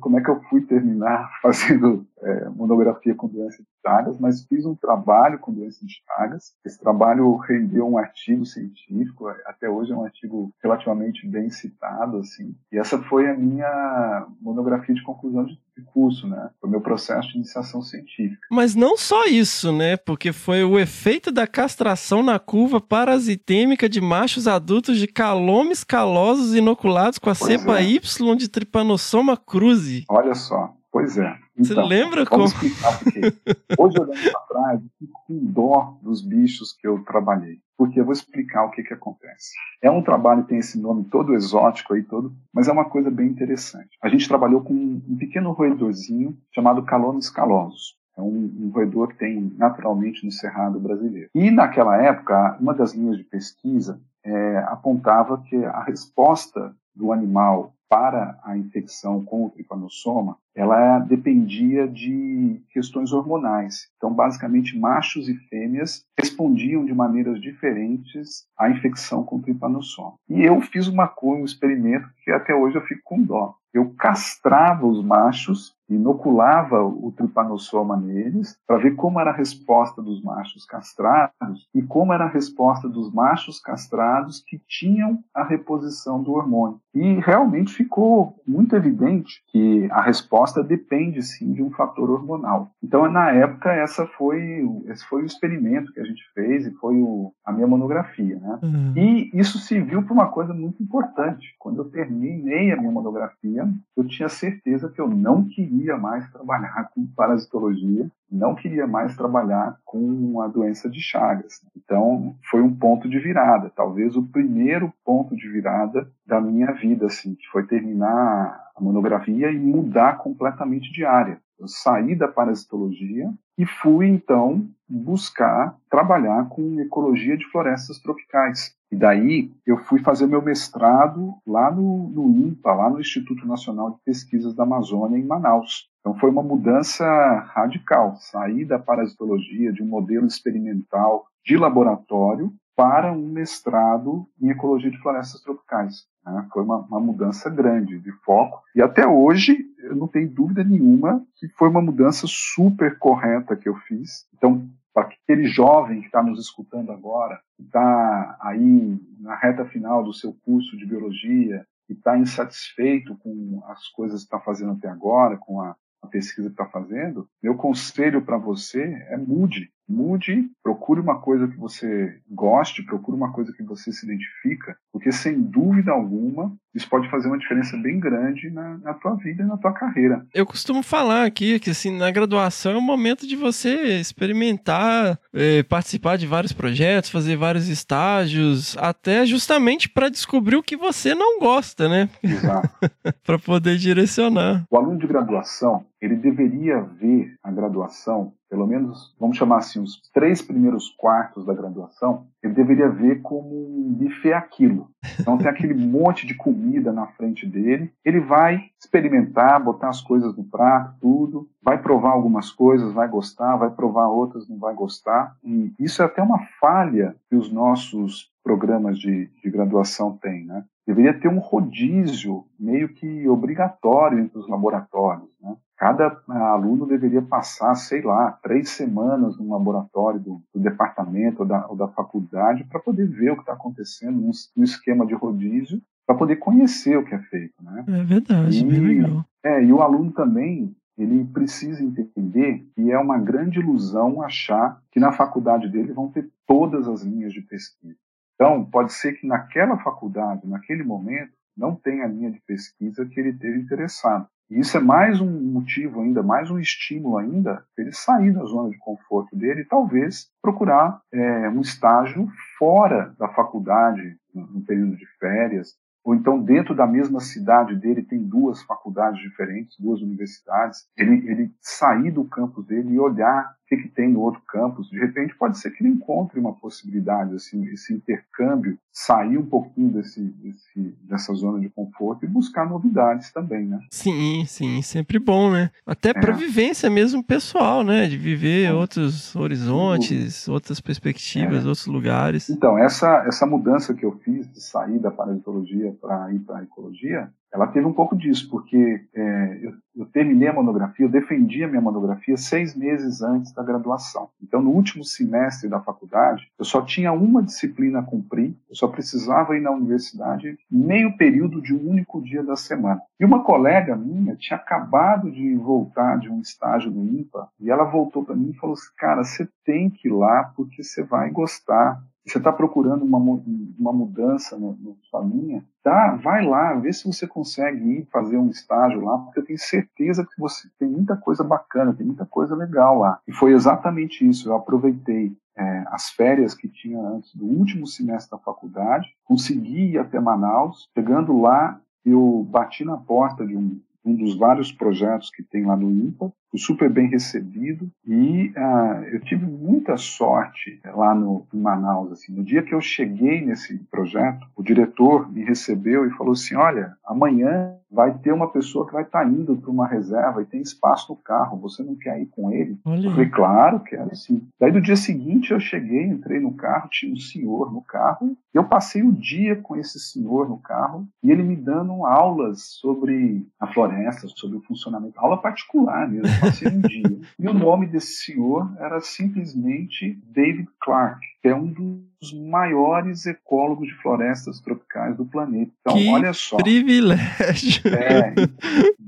[0.00, 4.64] como é que eu fui terminar fazendo é, monografia com doença de Chagas, mas fiz
[4.64, 6.54] um trabalho com doença de Chagas.
[6.64, 12.54] Esse trabalho rendeu um artigo científico, até hoje é um artigo relativamente bem citado, assim.
[12.70, 16.50] E essa foi a minha monografia de conclusão de curso, né?
[16.60, 18.46] Foi meu processo de iniciação científica.
[18.50, 19.96] Mas não só isso, né?
[19.96, 26.54] Porque foi o efeito da castração na curva parasitêmica de machos adultos de calomes calosos
[26.54, 27.84] inoculados com a Pois cepa é.
[27.84, 30.04] Y de Trypanosoma cruzi.
[30.08, 31.41] Olha só, pois é.
[31.56, 32.44] Você lembra como?
[32.44, 37.58] Hoje, olhando para trás, eu fico com dó dos bichos que eu trabalhei.
[37.76, 39.52] Porque eu vou explicar o que, que acontece.
[39.82, 43.10] É um trabalho que tem esse nome todo exótico aí, todo, mas é uma coisa
[43.10, 43.98] bem interessante.
[44.02, 47.96] A gente trabalhou com um pequeno roedorzinho chamado Calonos calosus.
[48.16, 51.30] É um, um roedor que tem naturalmente no Cerrado brasileiro.
[51.34, 57.74] E naquela época, uma das linhas de pesquisa é, apontava que a resposta do animal
[57.92, 63.90] para a infecção com o tripanossoma, ela dependia de questões hormonais.
[63.98, 70.14] Então, basicamente, machos e fêmeas respondiam de maneiras diferentes à infecção com tripanossoma.
[70.26, 73.56] E eu fiz uma coisa, um experimento que até hoje eu fico com dó.
[73.74, 80.22] Eu castrava os machos inoculava o tripanossoma neles para ver como era a resposta dos
[80.22, 86.32] machos castrados e como era a resposta dos machos castrados que tinham a reposição do
[86.32, 86.80] hormônio.
[86.94, 92.70] E realmente ficou muito evidente que a resposta depende sim de um fator hormonal.
[92.82, 96.96] Então, na época, essa foi, esse foi o experimento que a gente fez e foi
[96.96, 98.38] o, a minha monografia.
[98.38, 98.58] Né?
[98.62, 98.92] Uhum.
[98.96, 101.54] E isso serviu para uma coisa muito importante.
[101.58, 106.90] Quando eu terminei a minha monografia, eu tinha certeza que eu não queria mais trabalhar
[106.94, 111.60] com parasitologia, não queria mais trabalhar com a doença de Chagas.
[111.76, 117.06] Então, foi um ponto de virada, talvez o primeiro ponto de virada da minha vida,
[117.06, 121.41] assim, que foi terminar a monografia e mudar completamente de área.
[121.66, 128.74] Saí da parasitologia e fui então buscar trabalhar com ecologia de florestas tropicais.
[128.90, 133.92] E daí eu fui fazer meu mestrado lá no, no INPA, lá no Instituto Nacional
[133.92, 135.88] de Pesquisas da Amazônia, em Manaus.
[136.00, 137.06] Então foi uma mudança
[137.54, 144.90] radical, sair da parasitologia, de um modelo experimental de laboratório, para um mestrado em ecologia
[144.90, 146.06] de florestas tropicais.
[146.24, 146.46] Né?
[146.52, 148.62] Foi uma, uma, mudança grande de foco.
[148.74, 153.68] E até hoje, eu não tenho dúvida nenhuma que foi uma mudança super correta que
[153.68, 154.26] eu fiz.
[154.34, 160.04] Então, para aquele jovem que está nos escutando agora, que está aí na reta final
[160.04, 164.88] do seu curso de biologia, que está insatisfeito com as coisas que está fazendo até
[164.88, 170.50] agora, com a, a pesquisa que está fazendo, meu conselho para você é mude mude,
[170.62, 175.40] procure uma coisa que você goste, procure uma coisa que você se identifica, porque sem
[175.40, 179.58] dúvida alguma isso pode fazer uma diferença bem grande na, na tua vida e na
[179.58, 180.24] tua carreira.
[180.32, 185.62] Eu costumo falar aqui que assim na graduação é o momento de você experimentar, é,
[185.62, 191.38] participar de vários projetos, fazer vários estágios, até justamente para descobrir o que você não
[191.38, 192.08] gosta, né?
[192.22, 192.70] Exato.
[193.24, 194.64] para poder direcionar.
[194.70, 199.98] O aluno de graduação ele deveria ver a graduação pelo menos, vamos chamar assim, os
[200.12, 204.90] três primeiros quartos da graduação, ele deveria ver como um buffet aquilo.
[205.18, 210.36] Então tem aquele monte de comida na frente dele, ele vai experimentar, botar as coisas
[210.36, 215.34] no prato, tudo, vai provar algumas coisas, vai gostar, vai provar outras, não vai gostar.
[215.42, 220.62] E isso é até uma falha que os nossos programas de, de graduação têm, né?
[220.86, 225.56] Deveria ter um rodízio meio que obrigatório entre os laboratórios, né?
[225.76, 231.66] Cada aluno deveria passar, sei lá, três semanas no laboratório do, do departamento ou da,
[231.66, 235.82] ou da faculdade para poder ver o que está acontecendo num, num, esquema de rodízio,
[236.06, 237.54] para poder conhecer o que é feito.
[237.60, 237.84] Né?
[237.88, 239.24] É verdade, e, bem legal.
[239.42, 245.00] É, e o aluno também ele precisa entender que é uma grande ilusão achar que
[245.00, 247.96] na faculdade dele vão ter todas as linhas de pesquisa.
[248.42, 253.20] Então, pode ser que naquela faculdade, naquele momento, não tenha a linha de pesquisa que
[253.20, 254.26] ele esteja interessado.
[254.50, 258.42] E isso é mais um motivo ainda, mais um estímulo ainda, para ele sair da
[258.42, 262.28] zona de conforto dele e talvez procurar é, um estágio
[262.58, 268.24] fora da faculdade, no período de férias, ou então dentro da mesma cidade dele tem
[268.24, 273.88] duas faculdades diferentes, duas universidades, ele, ele sair do campus dele e olhar que, que
[273.88, 277.94] tem no outro campus, de repente pode ser que ele encontre uma possibilidade, assim, esse
[277.94, 283.80] intercâmbio, sair um pouquinho desse, desse, dessa zona de conforto e buscar novidades também, né?
[283.90, 285.70] Sim, sim, sempre bom, né?
[285.86, 286.12] Até é.
[286.12, 288.06] para vivência mesmo pessoal, né?
[288.06, 288.72] De viver é.
[288.72, 291.68] outros horizontes, outras perspectivas, é.
[291.68, 292.50] outros lugares.
[292.50, 296.62] Então, essa, essa mudança que eu fiz de sair da parasitologia para ir para a
[296.62, 301.62] ecologia, ela teve um pouco disso, porque é, eu, eu, terminei a monografia, eu defendi
[301.62, 304.30] a minha monografia seis meses antes da graduação.
[304.42, 308.88] Então, no último semestre da faculdade, eu só tinha uma disciplina a cumprir, eu só
[308.88, 313.02] precisava ir na universidade meio período de um único dia da semana.
[313.20, 317.84] E uma colega minha tinha acabado de voltar de um estágio do IMPA, e ela
[317.84, 321.30] voltou para mim e falou assim, cara, você tem que ir lá porque você vai
[321.30, 324.74] gostar você está procurando uma, uma mudança na
[325.10, 329.40] sua linha, tá, vai lá, vê se você consegue ir fazer um estágio lá, porque
[329.40, 333.18] eu tenho certeza que você tem muita coisa bacana, tem muita coisa legal lá.
[333.26, 338.30] E foi exatamente isso, eu aproveitei é, as férias que tinha antes do último semestre
[338.30, 344.14] da faculdade, consegui ir até Manaus, chegando lá, eu bati na porta de um, um
[344.14, 349.20] dos vários projetos que tem lá no IMPA, fui super bem recebido e uh, eu
[349.20, 352.12] tive muita sorte lá no em Manaus.
[352.12, 356.54] Assim, no dia que eu cheguei nesse projeto, o diretor me recebeu e falou assim:
[356.54, 360.46] Olha, amanhã vai ter uma pessoa que vai estar tá indo para uma reserva e
[360.46, 361.60] tem espaço no carro.
[361.60, 362.78] Você não quer ir com ele?
[362.86, 363.06] Olha.
[363.06, 364.48] Eu falei, claro, quero sim.
[364.58, 368.34] Daí no dia seguinte eu cheguei, entrei no carro, tinha um senhor no carro.
[368.54, 372.62] E eu passei o dia com esse senhor no carro e ele me dando aulas
[372.62, 376.28] sobre a floresta, sobre o funcionamento, aula particular mesmo.
[376.42, 377.20] Passei um dia.
[377.38, 383.88] E o nome desse senhor era simplesmente David Clark, que é um dos maiores ecólogos
[383.88, 385.72] de florestas tropicais do planeta.
[385.80, 386.56] Então, que olha só.
[386.56, 387.82] privilégio!
[387.88, 388.34] É,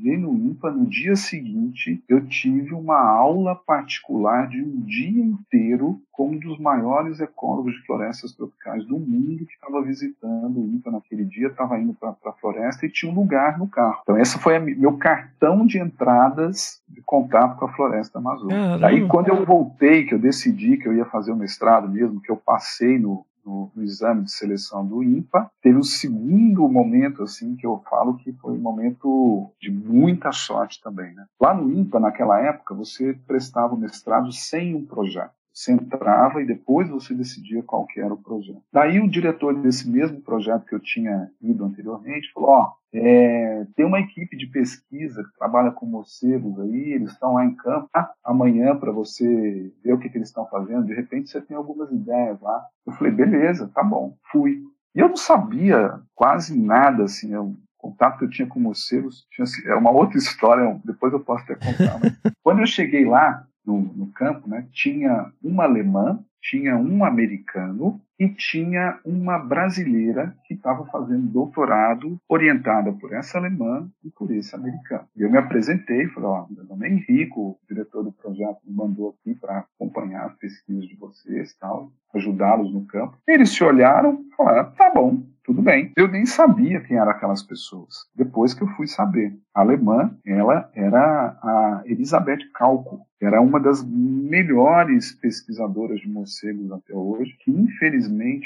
[0.03, 6.01] e no IMPA, no dia seguinte, eu tive uma aula particular de um dia inteiro
[6.15, 10.93] com um dos maiores ecólogos de florestas tropicais do mundo que estava visitando o IMPA
[10.93, 13.99] naquele dia, estava indo para a floresta e tinha um lugar no carro.
[14.03, 18.79] Então, esse foi a, meu cartão de entradas de contato com a floresta amazônica.
[18.79, 22.31] Daí, quando eu voltei, que eu decidi que eu ia fazer o mestrado mesmo, que
[22.31, 25.51] eu passei no, no, no, exame de seleção do IMPA.
[25.61, 30.81] Teve um segundo momento, assim, que eu falo que foi um momento de muita sorte
[30.83, 31.27] também, né?
[31.41, 35.35] Lá no IMPA, naquela época, você prestava o mestrado sem um projeto.
[35.55, 38.61] Você entrava e depois você decidia qual que era o projeto.
[38.73, 43.87] Daí o diretor desse mesmo projeto que eu tinha ido anteriormente falou, ó, é, tem
[43.87, 48.13] uma equipe de pesquisa que trabalha com morcegos aí, eles estão lá em campo ah,
[48.25, 50.87] amanhã para você ver o que, que eles estão fazendo.
[50.87, 52.65] De repente você tem algumas ideias lá.
[52.85, 54.61] Eu falei, beleza, tá bom, fui.
[54.95, 59.27] E eu não sabia quase nada, assim, eu, o contato que eu tinha com morcegos
[59.31, 62.01] tinha, é uma outra história, depois eu posso até contar.
[62.01, 68.01] Mas quando eu cheguei lá, no, no campo, né, tinha uma alemã, tinha um americano
[68.19, 74.55] e tinha uma brasileira que estava fazendo doutorado orientada por essa alemã e por esse
[74.55, 75.07] americano.
[75.17, 78.75] E eu me apresentei, falei, ó, meu nome é Henrico, o diretor do projeto me
[78.75, 83.19] mandou aqui para acompanhar as pesquisas de vocês, tal, ajudá-los no campo.
[83.27, 85.93] Eles se olharam, falaram, tá bom, tudo bem.
[85.95, 88.07] Eu nem sabia quem eram aquelas pessoas.
[88.15, 89.37] Depois que eu fui saber.
[89.55, 93.01] A alemã, ela era a Elizabeth Calco.
[93.21, 98.04] Era uma das melhores pesquisadoras de morcegos até hoje, que infelizmente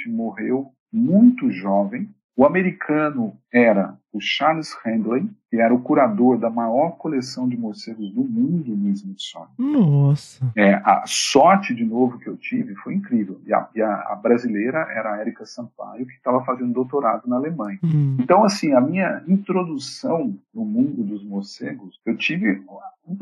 [0.08, 6.90] morreu muito jovem o americano era o Charles Handley, que era o curador da maior
[6.92, 9.48] coleção de morcegos do mundo no Smithsonian.
[9.58, 10.48] Nossa!
[10.56, 13.40] É, a sorte, de novo, que eu tive foi incrível.
[13.44, 17.34] E a, e a, a brasileira era a Erika Sampaio, que estava fazendo doutorado na
[17.34, 17.80] Alemanha.
[17.82, 18.16] Hum.
[18.20, 22.62] Então, assim, a minha introdução no mundo dos morcegos, eu tive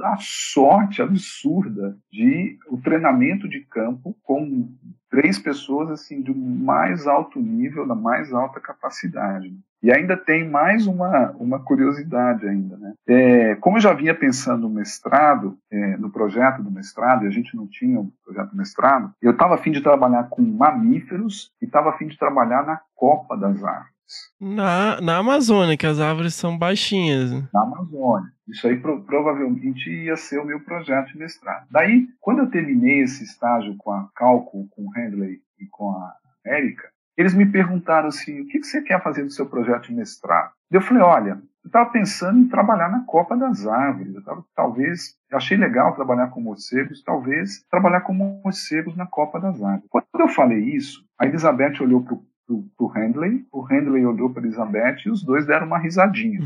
[0.03, 4.69] a sorte absurda de o treinamento de campo com
[5.17, 9.51] três pessoas assim do mais alto nível, da mais alta capacidade.
[9.83, 12.93] E ainda tem mais uma, uma curiosidade ainda, né?
[13.09, 17.31] É, como eu já vinha pensando no mestrado, é, no projeto do mestrado, e a
[17.31, 21.65] gente não tinha um projeto do mestrado, eu estava afim de trabalhar com mamíferos e
[21.65, 23.96] estava afim de trabalhar na copa das árvores.
[24.41, 27.33] Na, na Amazônia, que as árvores são baixinhas.
[27.53, 28.31] Na Amazônia.
[28.49, 31.67] Isso aí pro, provavelmente ia ser o meu projeto de mestrado.
[31.71, 36.15] Daí, quando eu terminei esse estágio com a Calco, com o Handley e com a
[36.45, 40.53] Érica, eles me perguntaram assim, o que você quer fazer no seu projeto de mestrado?
[40.71, 44.15] Eu falei, olha, eu estava pensando em trabalhar na Copa das Árvores.
[44.15, 49.41] Eu tava, talvez, eu achei legal trabalhar com morcegos, talvez trabalhar com morcegos na Copa
[49.41, 49.89] das Árvores.
[49.89, 52.25] Quando eu falei isso, a Elizabeth olhou para o
[52.97, 56.41] Handley, o Handley olhou para Elizabeth e os dois deram uma risadinha.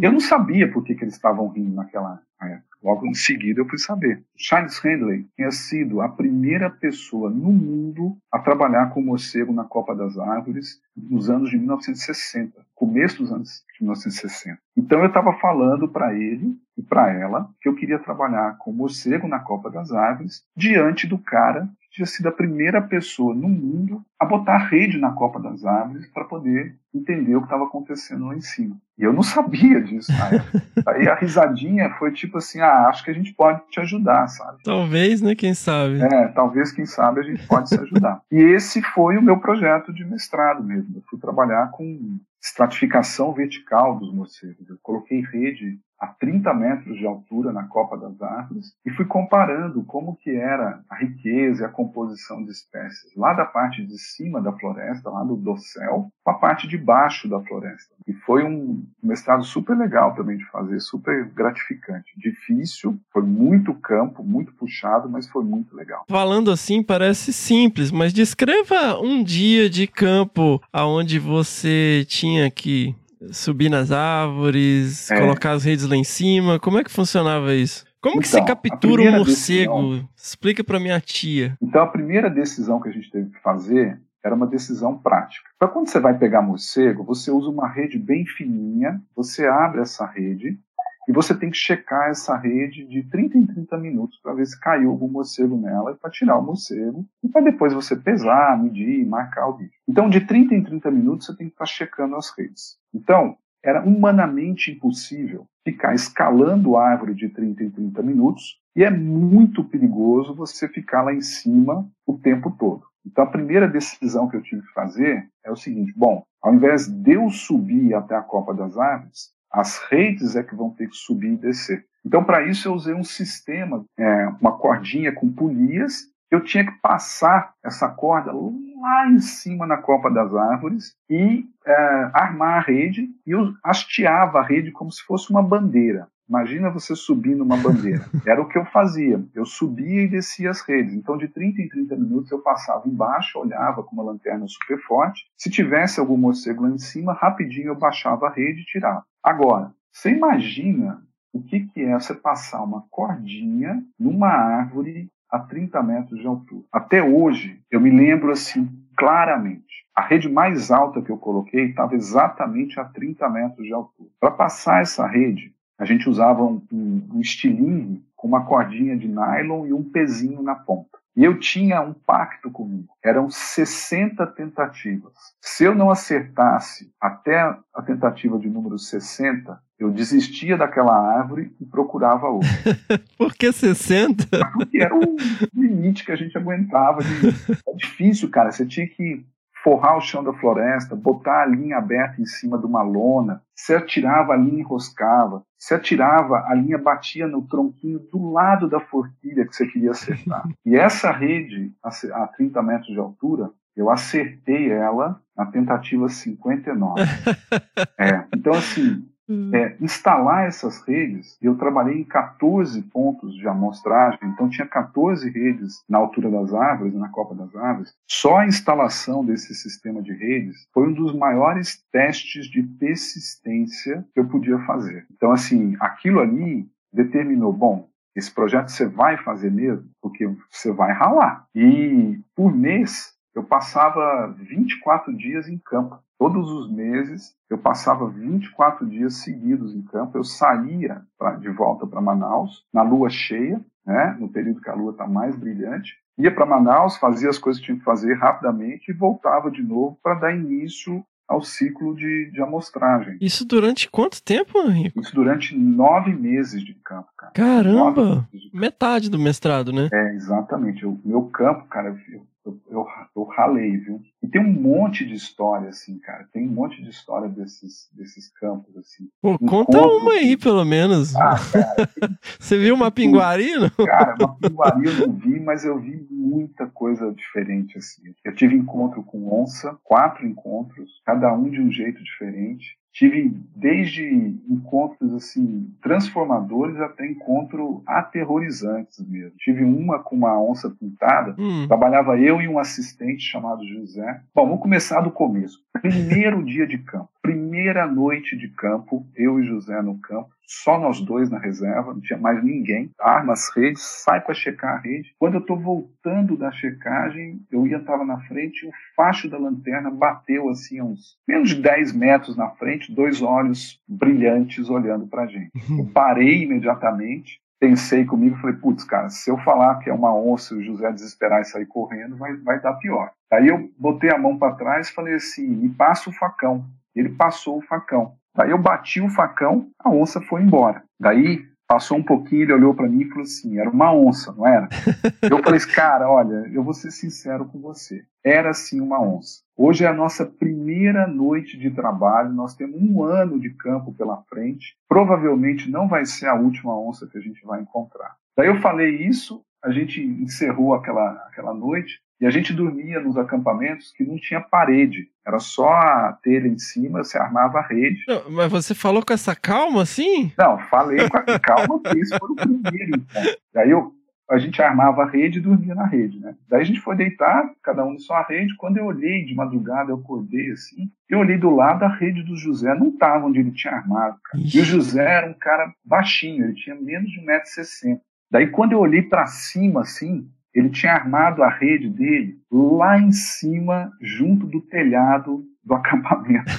[0.00, 2.74] eu não sabia por que, que eles estavam rindo naquela época.
[2.82, 4.22] Logo em seguida eu fui saber.
[4.36, 9.94] Charles Handley tinha sido a primeira pessoa no mundo a trabalhar com morcego na Copa
[9.94, 14.58] das Árvores nos anos de 1960, começo dos anos de 1960.
[14.76, 19.26] Então eu estava falando para ele e para ela que eu queria trabalhar com morcego
[19.26, 24.24] na Copa das Árvores diante do cara tinha sido a primeira pessoa no mundo a
[24.24, 28.34] botar a rede na copa das árvores para poder entender o que estava acontecendo lá
[28.34, 28.76] em cima.
[28.98, 30.62] E eu não sabia disso na época.
[30.88, 34.58] Aí a risadinha foi tipo assim: ah, acho que a gente pode te ajudar, sabe?
[34.64, 35.36] Talvez, né?
[35.36, 36.00] Quem sabe?
[36.02, 38.20] É, talvez, quem sabe, a gente pode se ajudar.
[38.30, 40.96] E esse foi o meu projeto de mestrado mesmo.
[40.96, 44.68] Eu fui trabalhar com estratificação vertical dos morcegos.
[44.68, 49.82] Eu coloquei rede a 30 metros de altura na copa das árvores e fui comparando
[49.84, 54.40] como que era a riqueza e a composição de espécies lá da parte de cima
[54.40, 57.94] da floresta, lá do dossel, com a parte de baixo da floresta.
[58.06, 62.12] E foi um mestrado super legal também de fazer, super gratificante.
[62.18, 66.04] Difícil, foi muito campo, muito puxado, mas foi muito legal.
[66.08, 72.94] Falando assim parece simples, mas descreva um dia de campo aonde você tinha que
[73.32, 75.18] subir nas árvores, é.
[75.18, 76.58] colocar as redes lá em cima.
[76.58, 77.84] Como é que funcionava isso?
[78.00, 79.80] Como que você Então, captura um morcego?
[79.82, 81.56] decisão- Explica pra minha tia.
[81.62, 85.48] Então, a primeira decisão que a gente teve que fazer era uma decisão prática.
[85.58, 90.06] Para quando você vai pegar morcego, você usa uma rede bem fininha, você abre essa
[90.06, 90.58] rede
[91.06, 94.58] e você tem que checar essa rede de 30 em 30 minutos para ver se
[94.58, 99.46] caiu algum morcego nela, para tirar o morcego e para depois você pesar, medir, marcar
[99.48, 99.72] o bicho.
[99.86, 102.76] Então, de 30 em 30 minutos, você tem que estar checando as redes.
[103.04, 108.90] Então, era humanamente impossível ficar escalando a árvore de 30 em 30 minutos e é
[108.90, 112.82] muito perigoso você ficar lá em cima o tempo todo.
[113.06, 116.86] Então a primeira decisão que eu tive que fazer é o seguinte: bom, ao invés
[116.86, 120.96] de eu subir até a copa das árvores, as redes é que vão ter que
[120.96, 121.84] subir e descer.
[122.04, 126.06] Então para isso eu usei um sistema, é, uma cordinha com polias.
[126.34, 132.10] Eu tinha que passar essa corda lá em cima na copa das árvores e é,
[132.12, 136.08] armar a rede e eu hasteava a rede como se fosse uma bandeira.
[136.28, 138.04] Imagina você subindo uma bandeira.
[138.26, 139.24] Era o que eu fazia.
[139.32, 140.92] Eu subia e descia as redes.
[140.92, 145.22] Então, de 30 em 30 minutos, eu passava embaixo, olhava com uma lanterna super forte.
[145.38, 149.04] Se tivesse algum morcego lá em cima, rapidinho eu baixava a rede e tirava.
[149.22, 151.00] Agora, você imagina
[151.32, 156.64] o que, que é você passar uma cordinha numa árvore a 30 metros de altura.
[156.72, 159.84] Até hoje, eu me lembro assim claramente.
[159.94, 164.10] A rede mais alta que eu coloquei estava exatamente a 30 metros de altura.
[164.20, 169.08] Para passar essa rede, a gente usava um, um, um estilingue com uma cordinha de
[169.08, 170.98] nylon e um pezinho na ponta.
[171.16, 172.88] E eu tinha um pacto comigo.
[173.02, 175.12] Eram 60 tentativas.
[175.40, 177.40] Se eu não acertasse até
[177.72, 182.48] a tentativa de número 60, eu desistia daquela árvore e procurava outra.
[183.16, 184.26] Por que 60?
[184.52, 185.16] Porque era o
[185.54, 187.00] limite que a gente aguentava.
[187.02, 187.28] De...
[187.68, 188.50] É difícil, cara.
[188.50, 189.24] Você tinha que
[189.64, 193.40] forrar o chão da floresta, botar a linha aberta em cima de uma lona.
[193.56, 195.42] Se atirava, a linha enroscava.
[195.58, 200.44] Se atirava, a linha batia no tronquinho do lado da forquilha que você queria acertar.
[200.66, 207.00] E essa rede, a 30 metros de altura, eu acertei ela na tentativa 59.
[207.98, 209.06] é, então, assim,
[209.54, 215.82] é, instalar essas redes, eu trabalhei em 14 pontos de amostragem, então tinha 14 redes
[215.88, 217.94] na altura das árvores, na copa das árvores.
[218.08, 224.20] Só a instalação desse sistema de redes foi um dos maiores testes de persistência que
[224.20, 225.06] eu podia fazer.
[225.12, 230.92] Então, assim, aquilo ali determinou, bom, esse projeto você vai fazer mesmo, porque você vai
[230.92, 231.46] ralar.
[231.54, 235.98] E por mês eu passava 24 dias em campo.
[236.18, 240.16] Todos os meses eu passava 24 dias seguidos em campo.
[240.16, 244.74] Eu saía pra, de volta para Manaus na lua cheia, né, no período que a
[244.74, 245.94] lua está mais brilhante.
[246.16, 249.98] Ia para Manaus, fazia as coisas que tinha que fazer rapidamente e voltava de novo
[250.02, 253.16] para dar início ao ciclo de, de amostragem.
[253.20, 255.00] Isso durante quanto tempo, Henrique?
[255.00, 257.32] Isso durante nove meses de campo, cara.
[257.32, 258.28] Caramba!
[258.52, 259.88] Metade do mestrado, né?
[259.92, 260.86] É, exatamente.
[260.86, 262.86] O meu campo, cara, eu, eu, eu,
[263.16, 264.00] eu, ralei, viu?
[264.22, 266.28] E tem um monte de história, assim, cara.
[266.32, 269.08] Tem um monte de história desses, desses campos, assim.
[269.20, 271.16] Pô, conta uma aí, pelo menos.
[271.16, 271.90] Ah, cara,
[272.38, 273.86] Você viu uma pinguari, não?
[273.86, 278.02] Cara, uma pinguari eu não vi, mas eu vi muita coisa diferente, assim.
[278.24, 282.76] Eu tive encontro com onça, quatro encontros, cada um de um jeito diferente.
[282.94, 284.04] Tive desde
[284.48, 289.36] encontros assim transformadores até encontros aterrorizantes mesmo.
[289.36, 291.34] Tive uma com uma onça pintada.
[291.36, 291.66] Hum.
[291.66, 294.20] Trabalhava eu e um assistente chamado José.
[294.32, 295.58] Bom, vamos começar do começo.
[295.82, 300.28] Primeiro dia de campo, primeira noite de campo, eu e José no campo.
[300.46, 302.90] Só nós dois na reserva, não tinha mais ninguém.
[303.00, 305.14] Arma as redes, sai para checar a rede.
[305.18, 309.90] Quando eu estou voltando da checagem, eu ia estava na frente, o facho da lanterna
[309.90, 315.22] bateu assim a uns menos de 10 metros na frente, dois olhos brilhantes olhando para
[315.22, 315.50] a gente.
[315.70, 320.54] Eu parei imediatamente, pensei comigo, falei, putz, cara, se eu falar que é uma onça
[320.54, 323.10] e o José desesperar e sair correndo, vai, vai dar pior.
[323.32, 326.66] Aí eu botei a mão para trás e falei assim, me passa o facão.
[326.94, 328.14] Ele passou o facão.
[328.36, 330.82] Daí eu bati o facão, a onça foi embora.
[330.98, 334.46] Daí passou um pouquinho, ele olhou para mim e falou assim: era uma onça, não
[334.46, 334.68] era?
[335.22, 338.04] eu falei assim, cara, olha, eu vou ser sincero com você.
[338.24, 339.42] Era sim uma onça.
[339.56, 344.22] Hoje é a nossa primeira noite de trabalho, nós temos um ano de campo pela
[344.28, 344.76] frente.
[344.88, 348.16] Provavelmente não vai ser a última onça que a gente vai encontrar.
[348.36, 353.16] Daí eu falei isso, a gente encerrou aquela, aquela noite e a gente dormia nos
[353.16, 358.04] acampamentos que não tinha parede, era só a telha em cima, você armava a rede.
[358.06, 360.32] Não, mas você falou com essa calma assim?
[360.36, 363.38] Não, falei com a calma, porque esse foi o primeiro encontro.
[363.54, 363.92] Daí eu,
[364.30, 366.34] a gente armava a rede e dormia na rede, né?
[366.48, 368.54] Daí a gente foi deitar, cada um na sua rede.
[368.56, 372.36] Quando eu olhei de madrugada, eu acordei assim, eu olhei do lado, a rede do
[372.36, 374.18] José não estava onde ele tinha armado.
[374.24, 374.44] Cara.
[374.44, 377.98] E o José era um cara baixinho, ele tinha menos de 1,60m.
[378.30, 383.10] Daí quando eu olhei para cima assim, ele tinha armado a rede dele lá em
[383.10, 386.50] cima, junto do telhado do acampamento.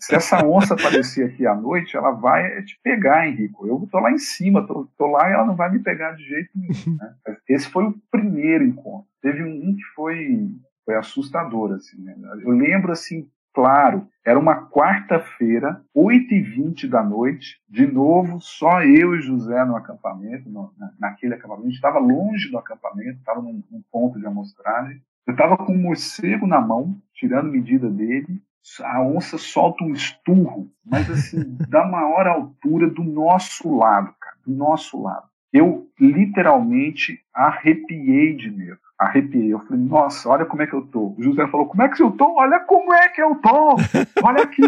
[0.00, 3.66] Se essa onça aparecer aqui à noite, ela vai te pegar, Henrico.
[3.66, 6.50] Eu estou lá em cima, estou lá e ela não vai me pegar de jeito
[6.54, 6.96] nenhum.
[6.98, 7.14] Né?
[7.48, 9.06] Esse foi o primeiro encontro.
[9.20, 10.48] Teve um que foi,
[10.84, 11.72] foi assustador.
[11.72, 12.16] Assim, né?
[12.42, 19.20] Eu lembro assim, claro, era uma quarta-feira, 8h20 da noite, de novo, só eu e
[19.20, 21.66] José no acampamento, no, naquele acampamento.
[21.66, 25.02] A gente estava longe do acampamento, estava num, num ponto de amostragem.
[25.26, 28.40] Eu estava com um morcego na mão, tirando medida dele.
[28.84, 34.54] A onça solta um esturro, mas assim, da maior altura do nosso lado, cara, do
[34.54, 35.26] nosso lado.
[35.52, 38.78] Eu literalmente arrepiei de medo.
[39.02, 39.52] Arrepiei.
[39.52, 41.14] Eu falei, nossa, olha como é que eu tô.
[41.18, 42.36] O José falou, como é que eu tô?
[42.36, 43.76] Olha como é que eu tô.
[44.22, 44.62] Olha aqui,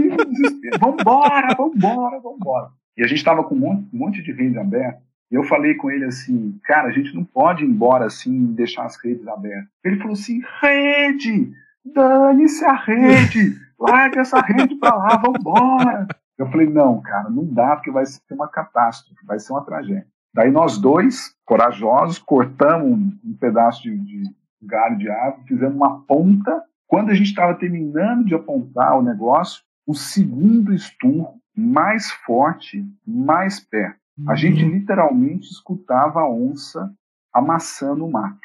[0.81, 2.71] vambora, vambora, vambora.
[2.97, 5.01] E a gente estava com um monte, um monte de rede aberta.
[5.31, 8.85] E eu falei com ele assim, cara, a gente não pode ir embora assim deixar
[8.85, 9.69] as redes abertas.
[9.85, 11.53] Ele falou assim, rede,
[11.85, 16.07] dane-se a rede, larga essa rede pra lá, vambora.
[16.37, 20.07] Eu falei, não, cara, não dá, porque vai ser uma catástrofe, vai ser uma tragédia.
[20.35, 26.01] Daí nós dois, corajosos, cortamos um, um pedaço de, de galho de árvore, fizemos uma
[26.01, 26.63] ponta.
[26.87, 33.61] Quando a gente estava terminando de apontar o negócio, o segundo esturro, mais forte, mais
[33.61, 34.01] perto.
[34.27, 34.37] A uhum.
[34.37, 36.93] gente literalmente escutava a onça
[37.33, 38.41] amassando o mato.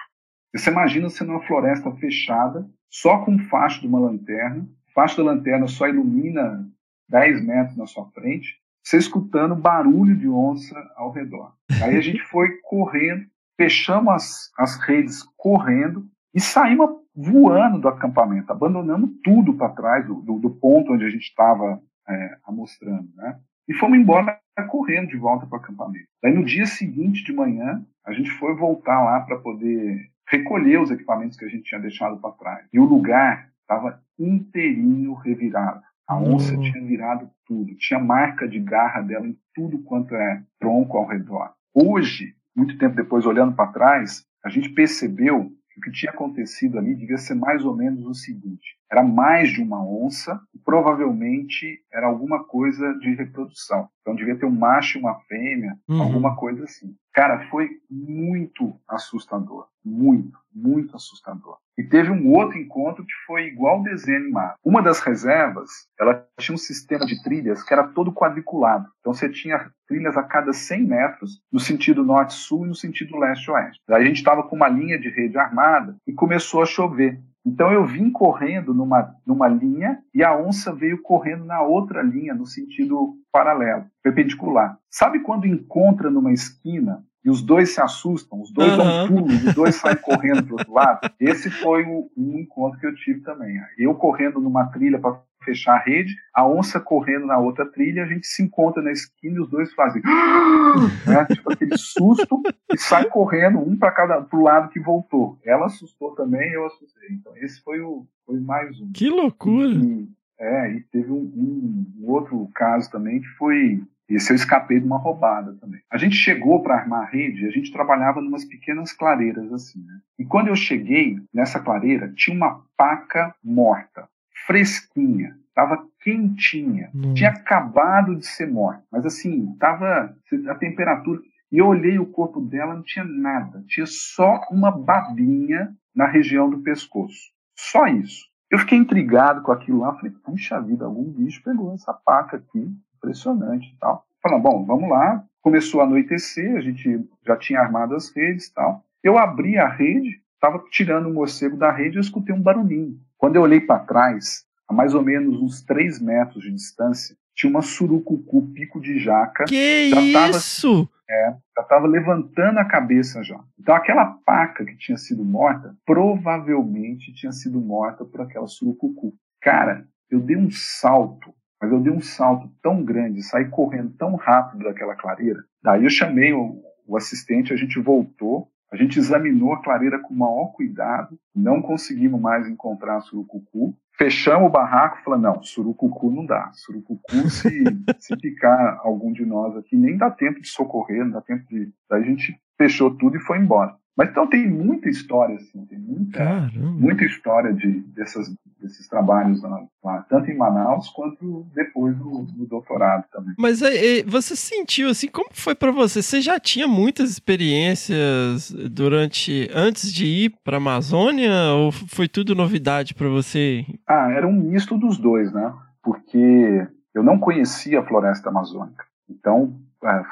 [0.53, 5.17] Você imagina você numa floresta fechada, só com o facho de uma lanterna, o facho
[5.17, 6.67] da lanterna só ilumina
[7.07, 8.59] 10 metros na sua frente,
[8.89, 11.53] você escutando barulho de onça ao redor.
[11.83, 13.23] Aí a gente foi correndo,
[13.55, 20.15] fechamos as, as redes correndo e saímos voando do acampamento, abandonando tudo para trás do,
[20.21, 23.39] do, do, ponto onde a gente estava é, amostrando, né?
[23.67, 26.07] E fomos embora correndo de volta para o acampamento.
[26.23, 30.89] Daí no dia seguinte de manhã, a gente foi voltar lá para poder recolher os
[30.89, 32.67] equipamentos que a gente tinha deixado para trás.
[32.73, 35.81] E o lugar estava inteirinho revirado.
[36.09, 36.61] A onça uhum.
[36.61, 41.53] tinha virado tudo, tinha marca de garra dela em tudo quanto é tronco ao redor.
[41.71, 46.79] Hoje, muito tempo depois, olhando para trás, a gente percebeu que o que tinha acontecido
[46.79, 52.07] ali devia ser mais ou menos o seguinte: era mais de uma onça, provavelmente era
[52.07, 53.87] alguma coisa de reprodução.
[54.01, 56.01] Então devia ter um macho e uma fêmea, uhum.
[56.01, 56.95] alguma coisa assim.
[57.13, 59.67] Cara, foi muito assustador.
[59.83, 61.57] Muito, muito assustador.
[61.77, 64.55] E teve um outro encontro que foi igual desenho animado.
[64.63, 65.69] Uma das reservas,
[65.99, 68.87] ela tinha um sistema de trilhas que era todo quadriculado.
[68.99, 73.79] Então você tinha trilhas a cada 100 metros, no sentido norte-sul e no sentido leste-oeste.
[73.89, 77.19] Aí a gente estava com uma linha de rede armada e começou a chover.
[77.45, 82.33] Então eu vim correndo numa, numa linha e a onça veio correndo na outra linha,
[82.33, 84.77] no sentido paralelo, perpendicular.
[84.89, 88.77] Sabe quando encontra numa esquina e os dois se assustam, os dois uhum.
[88.77, 91.11] dão pulo, os dois saem correndo para o outro lado?
[91.19, 93.59] Esse foi o, um encontro que eu tive também.
[93.77, 98.07] Eu correndo numa trilha para fechar a rede, a onça correndo na outra trilha, a
[98.07, 100.01] gente se encontra na esquina e os dois fazem
[101.07, 101.25] né?
[101.25, 102.41] tipo aquele susto
[102.71, 105.39] e sai correndo um para cada pro lado que voltou.
[105.43, 107.09] Ela assustou também, eu assustei.
[107.11, 108.91] Então esse foi o foi mais um.
[108.91, 109.69] Que loucura!
[109.69, 110.07] E,
[110.39, 114.85] é, e teve um, um, um outro caso também que foi esse eu escapei de
[114.85, 115.81] uma roubada também.
[115.89, 119.83] A gente chegou para armar a rede, a gente trabalhava em umas pequenas clareiras assim,
[119.83, 119.99] né?
[120.17, 124.09] E quando eu cheguei nessa clareira, tinha uma paca morta
[124.49, 127.13] fresquinha, estava quentinha, hum.
[127.13, 130.15] tinha acabado de ser morta, mas assim, estava
[130.47, 131.21] a temperatura.
[131.51, 136.49] E eu olhei o corpo dela, não tinha nada, tinha só uma babinha na região
[136.49, 137.31] do pescoço.
[137.55, 138.25] Só isso.
[138.49, 142.67] Eu fiquei intrigado com aquilo lá, falei, puxa vida, algum bicho pegou essa paca aqui,
[142.97, 144.03] impressionante e tal.
[144.23, 145.23] Falei, bom, vamos lá.
[145.41, 148.83] Começou a anoitecer, a gente já tinha armado as redes e tal.
[149.03, 152.99] Eu abri a rede, estava tirando o morcego da rede e eu escutei um barulhinho.
[153.19, 157.49] Quando eu olhei para trás, a mais ou menos uns 3 metros de distância, tinha
[157.49, 159.43] uma surucucu pico de jaca.
[159.43, 160.85] Que já isso?
[160.85, 163.37] Tava, é, já estava levantando a cabeça já.
[163.59, 169.13] Então aquela paca que tinha sido morta, provavelmente tinha sido morta por aquela surucucu.
[169.41, 174.15] Cara, eu dei um salto, mas eu dei um salto tão grande, saí correndo tão
[174.15, 175.43] rápido daquela clareira.
[175.61, 180.13] Daí eu chamei o, o assistente, a gente voltou, A gente examinou a clareira com
[180.13, 183.75] o maior cuidado, não conseguimos mais encontrar surucucu.
[183.97, 186.51] Fechamos o barraco e falamos, não, surucucu não dá.
[186.53, 187.63] Surucucu, se,
[187.99, 191.71] se picar algum de nós aqui, nem dá tempo de socorrer, não dá tempo de...
[191.89, 193.75] Daí a gente fechou tudo e foi embora.
[193.99, 199.61] Mas então tem muita história, assim, tem muita, muita história de, dessas, desses trabalhos lá,
[199.83, 203.33] lá, tanto em Manaus quanto depois do, do doutorado também.
[203.37, 206.01] Mas é, é, você sentiu assim, como foi para você?
[206.01, 212.33] Você já tinha muitas experiências durante antes de ir para a Amazônia ou foi tudo
[212.33, 213.65] novidade para você?
[213.85, 215.53] Ah, era um misto dos dois, né?
[215.83, 218.85] Porque eu não conhecia a floresta amazônica.
[219.09, 219.59] Então,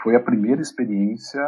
[0.01, 1.41] foi a primeira experiência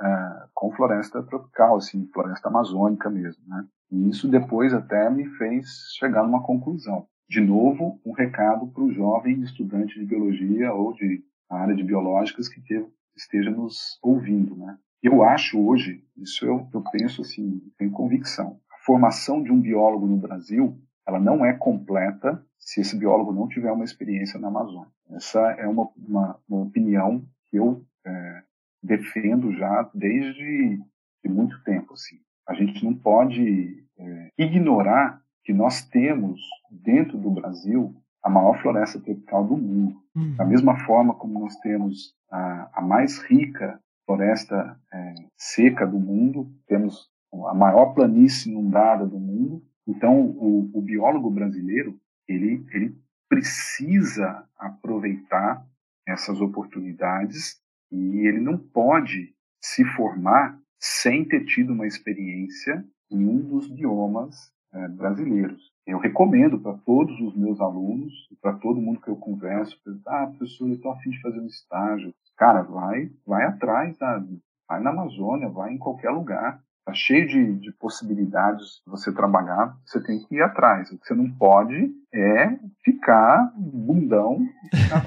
[0.00, 3.64] é, com floresta tropical, assim, floresta amazônica mesmo, né?
[3.90, 5.66] E isso depois até me fez
[5.98, 7.06] chegar numa conclusão.
[7.28, 12.48] De novo, um recado para o jovem estudante de biologia ou de área de biológicas
[12.48, 12.60] que
[13.16, 14.76] esteja nos ouvindo, né?
[15.02, 20.06] Eu acho hoje, isso eu, eu penso assim, tenho convicção, a formação de um biólogo
[20.06, 24.88] no Brasil, ela não é completa se esse biólogo não tiver uma experiência na Amazônia.
[25.10, 27.22] Essa é uma, uma, uma opinião
[27.54, 28.42] eu é,
[28.82, 30.78] defendo já desde
[31.24, 31.94] de muito tempo.
[31.94, 32.16] Assim.
[32.46, 36.40] A gente não pode é, ignorar que nós temos
[36.70, 40.00] dentro do Brasil a maior floresta tropical do mundo.
[40.16, 40.34] Hum.
[40.36, 46.50] Da mesma forma como nós temos a, a mais rica floresta é, seca do mundo,
[46.66, 47.08] temos
[47.48, 49.62] a maior planície inundada do mundo.
[49.86, 51.98] Então, o, o biólogo brasileiro
[52.28, 52.96] ele, ele
[53.28, 55.66] precisa aproveitar
[56.06, 63.40] essas oportunidades e ele não pode se formar sem ter tido uma experiência em um
[63.40, 65.72] dos biomas é, brasileiros.
[65.86, 70.68] Eu recomendo para todos os meus alunos, para todo mundo que eu converso, ah, professor,
[70.68, 72.14] eu estou afim de fazer um estágio.
[72.36, 76.60] Cara, vai, vai atrás, vai na Amazônia, vai em qualquer lugar.
[76.80, 80.90] Está cheio de, de possibilidades de você trabalhar, você tem que ir atrás.
[80.90, 85.02] O que você não pode é ficar bundão, ficar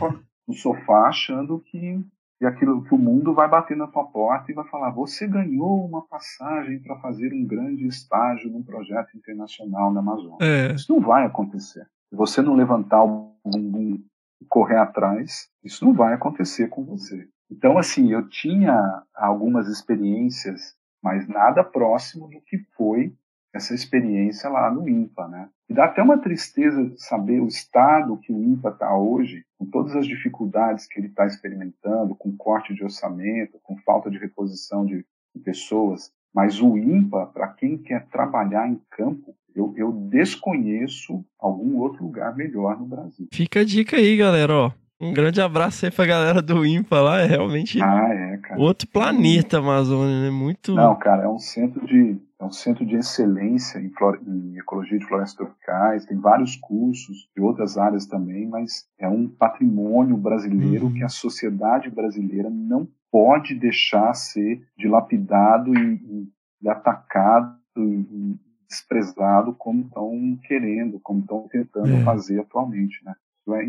[0.47, 1.99] no sofá achando que
[2.39, 5.85] e aquilo que o mundo vai bater na sua porta e vai falar: você ganhou
[5.85, 10.37] uma passagem para fazer um grande estágio num projeto internacional na Amazônia.
[10.41, 10.73] É.
[10.73, 11.87] Isso não vai acontecer.
[12.09, 13.97] Se você não levantar o bumbum
[14.39, 17.27] e correr atrás, isso não vai acontecer com você.
[17.49, 23.15] Então, assim, eu tinha algumas experiências, mas nada próximo do que foi
[23.53, 25.49] essa experiência lá no INPA, né?
[25.69, 29.65] E dá até uma tristeza de saber o estado que o INPA está hoje, com
[29.65, 34.85] todas as dificuldades que ele está experimentando, com corte de orçamento, com falta de reposição
[34.85, 36.11] de, de pessoas.
[36.33, 42.35] Mas o INPA, para quem quer trabalhar em campo, eu, eu, desconheço algum outro lugar
[42.35, 43.27] melhor no Brasil.
[43.33, 44.71] Fica a dica aí, galera, ó.
[44.99, 49.59] Um grande abraço aí pra galera do IMPA lá, é realmente ah, é, outro planeta
[49.59, 50.31] Amazônia, né?
[50.31, 50.73] Muito.
[50.73, 54.19] Não, cara, é um centro de, é um centro de excelência em, flore...
[54.25, 59.27] em ecologia de florestas tropicais, tem vários cursos de outras áreas também, mas é um
[59.27, 60.93] patrimônio brasileiro uhum.
[60.93, 66.27] que a sociedade brasileira não pode deixar ser dilapidado e,
[66.61, 72.03] e, atacado e, e desprezado como estão querendo, como estão tentando é.
[72.03, 73.13] fazer atualmente, né?
[73.53, 73.63] É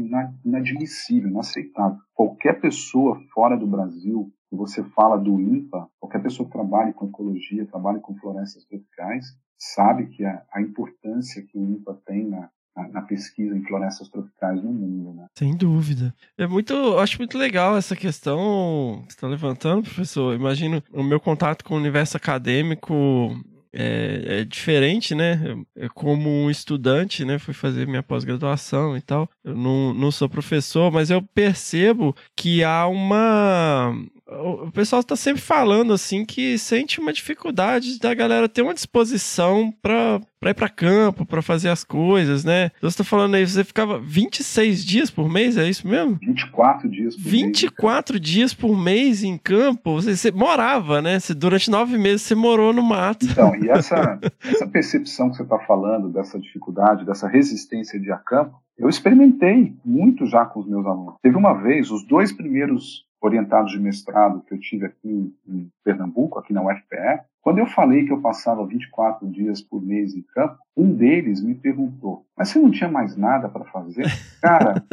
[0.44, 1.98] inadmissível, inaceitável.
[2.14, 7.06] Qualquer pessoa fora do Brasil, que você fala do INPA, qualquer pessoa que trabalhe com
[7.06, 9.26] ecologia, trabalhe com florestas tropicais,
[9.58, 14.08] sabe que a, a importância que o INPA tem na, na, na, pesquisa em florestas
[14.08, 15.26] tropicais no mundo, né?
[15.36, 16.14] Sem dúvida.
[16.36, 20.34] É muito, acho muito legal essa questão que está levantando, professor.
[20.34, 22.94] Imagino o meu contato com o universo acadêmico
[23.72, 25.40] é, é, diferente, né?
[25.76, 27.38] É como um estudante, né?
[27.38, 29.28] Fui fazer minha pós-graduação e tal.
[29.44, 33.94] Eu não, não sou professor, mas eu percebo que há uma
[34.30, 39.72] o pessoal está sempre falando assim que sente uma dificuldade da galera ter uma disposição
[39.80, 40.20] para
[40.50, 42.70] ir para campo, para fazer as coisas, né?
[42.80, 46.18] Você está falando aí, você ficava 26 dias por mês, é isso mesmo?
[46.20, 49.94] 24 dias por 24 mês, dias por mês em campo?
[49.94, 51.18] Você, você morava, né?
[51.18, 53.24] Você, durante nove meses você morou no mato.
[53.24, 58.18] Então, e essa, essa percepção que você está falando, dessa dificuldade, dessa resistência de a
[58.18, 61.14] campo, eu experimentei muito já com os meus alunos.
[61.22, 66.38] Teve uma vez, os dois primeiros orientados de mestrado que eu tive aqui em Pernambuco,
[66.38, 70.58] aqui na UFPE, quando eu falei que eu passava 24 dias por mês em campo,
[70.76, 74.04] um deles me perguntou: Mas você não tinha mais nada para fazer?
[74.40, 74.84] Cara,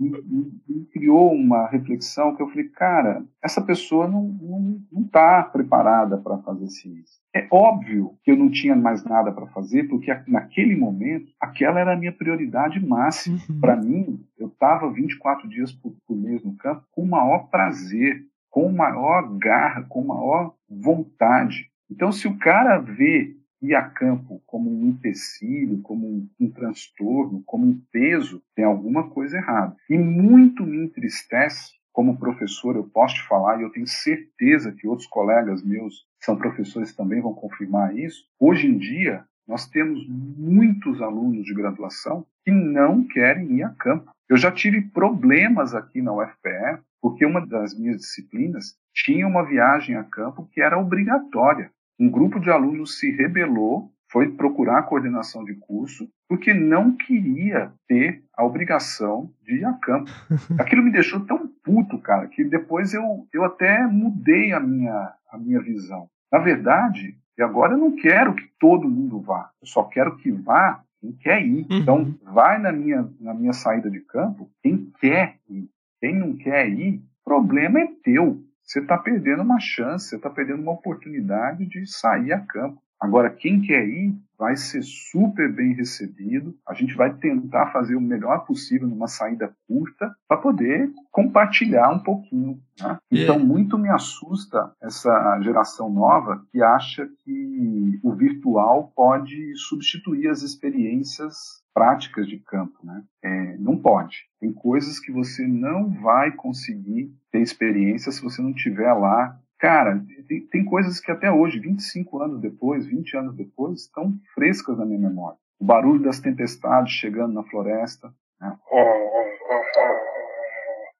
[0.00, 6.68] me, criou uma reflexão que eu falei: Cara, essa pessoa não está preparada para fazer
[6.68, 7.20] ciência.
[7.34, 11.92] É óbvio que eu não tinha mais nada para fazer, porque naquele momento, aquela era
[11.92, 13.38] a minha prioridade máxima.
[13.48, 13.60] Uhum.
[13.60, 18.24] Para mim, eu estava 24 dias por, por mês no campo com o maior prazer,
[18.48, 21.70] com maior garra, com maior vontade.
[21.90, 27.42] Então, se o cara vê ir a campo como um empecilho, como um, um, transtorno,
[27.44, 29.76] como um peso, tem alguma coisa errada.
[29.88, 34.86] E muito me entristece, como professor, eu posso te falar, e eu tenho certeza que
[34.86, 38.24] outros colegas meus são professores também vão confirmar isso.
[38.38, 44.10] Hoje em dia, nós temos muitos alunos de graduação que não querem ir a campo.
[44.28, 49.96] Eu já tive problemas aqui na UFPE, porque uma das minhas disciplinas tinha uma viagem
[49.96, 51.72] a campo que era obrigatória.
[52.00, 57.72] Um grupo de alunos se rebelou, foi procurar a coordenação de curso, porque não queria
[57.86, 60.10] ter a obrigação de ir a campo.
[60.58, 65.38] Aquilo me deixou tão puto, cara, que depois eu, eu até mudei a minha, a
[65.38, 66.08] minha visão.
[66.32, 70.30] Na verdade, e agora eu não quero que todo mundo vá, eu só quero que
[70.30, 71.66] vá quem quer ir.
[71.70, 71.78] Uhum.
[71.78, 75.68] Então, vai na minha, na minha saída de campo quem quer ir.
[76.00, 78.42] Quem não quer ir, o problema é teu.
[78.70, 82.80] Você está perdendo uma chance, você está perdendo uma oportunidade de sair a campo.
[83.00, 86.56] Agora, quem quer ir vai ser super bem recebido.
[86.66, 91.98] A gente vai tentar fazer o melhor possível numa saída curta para poder compartilhar um
[91.98, 92.58] pouquinho.
[92.80, 92.98] Né?
[93.10, 100.40] Então, muito me assusta essa geração nova que acha que o virtual pode substituir as
[100.40, 103.02] experiências práticas de campo, né?
[103.22, 104.26] É, não pode.
[104.40, 110.02] Tem coisas que você não vai conseguir ter experiência se você não estiver lá Cara,
[110.26, 114.86] tem, tem, coisas que até hoje, 25 anos depois, 20 anos depois, estão frescas na
[114.86, 115.38] minha memória.
[115.58, 118.56] O barulho das tempestades chegando na floresta, né?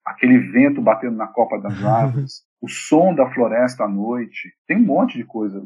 [0.05, 4.85] aquele vento batendo na copa das árvores, o som da floresta à noite, tem um
[4.85, 5.63] monte de coisa.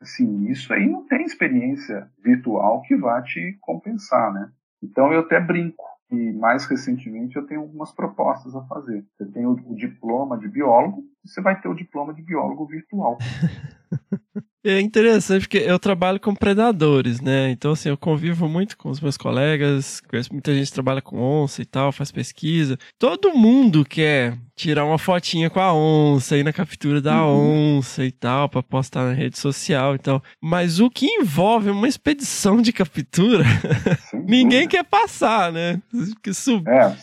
[0.00, 4.50] Assim, isso aí não tem experiência virtual que vá te compensar, né?
[4.82, 5.93] Então eu até brinco.
[6.10, 9.04] E mais recentemente eu tenho algumas propostas a fazer.
[9.16, 12.66] Você tem o, o diploma de biólogo, e você vai ter o diploma de biólogo
[12.66, 13.18] virtual.
[14.64, 17.50] É interessante porque eu trabalho com predadores, né?
[17.50, 21.20] Então, assim, eu convivo muito com os meus colegas, conheço muita gente que trabalha com
[21.20, 22.78] onça e tal, faz pesquisa.
[22.98, 27.76] Todo mundo quer tirar uma fotinha com a onça, ir na captura da uhum.
[27.76, 30.22] onça e tal, para postar na rede social e tal.
[30.40, 33.44] Mas o que envolve uma expedição de captura,
[34.26, 35.82] ninguém quer passar, né?
[36.22, 36.66] Que sub...
[36.70, 36.96] É,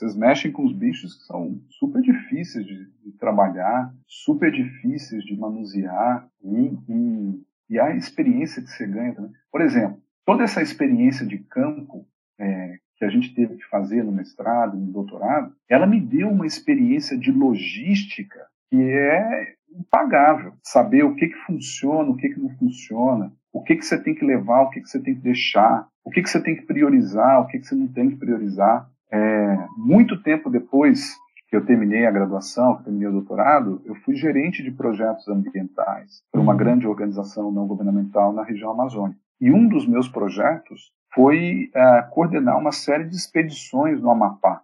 [0.00, 5.36] vocês mexem com os bichos que são super difíceis de, de trabalhar, super difíceis de
[5.36, 9.30] manusear e, e, e, a experiência que você ganha também.
[9.52, 12.06] Por exemplo, toda essa experiência de campo
[12.38, 16.46] é, que a gente teve que fazer no mestrado, no doutorado, ela me deu uma
[16.46, 20.54] experiência de logística que é impagável.
[20.62, 24.14] Saber o que, que funciona, o que, que não funciona, o que, que você tem
[24.14, 26.62] que levar, o que, que você tem que deixar, o que, que você tem que
[26.62, 28.88] priorizar, o que, que você não tem que priorizar.
[29.12, 31.16] É, muito tempo depois
[31.48, 36.22] que eu terminei a graduação, que terminei o doutorado, eu fui gerente de projetos ambientais
[36.30, 39.18] para uma grande organização não governamental na região amazônica.
[39.40, 44.62] E um dos meus projetos foi uh, coordenar uma série de expedições no Amapá.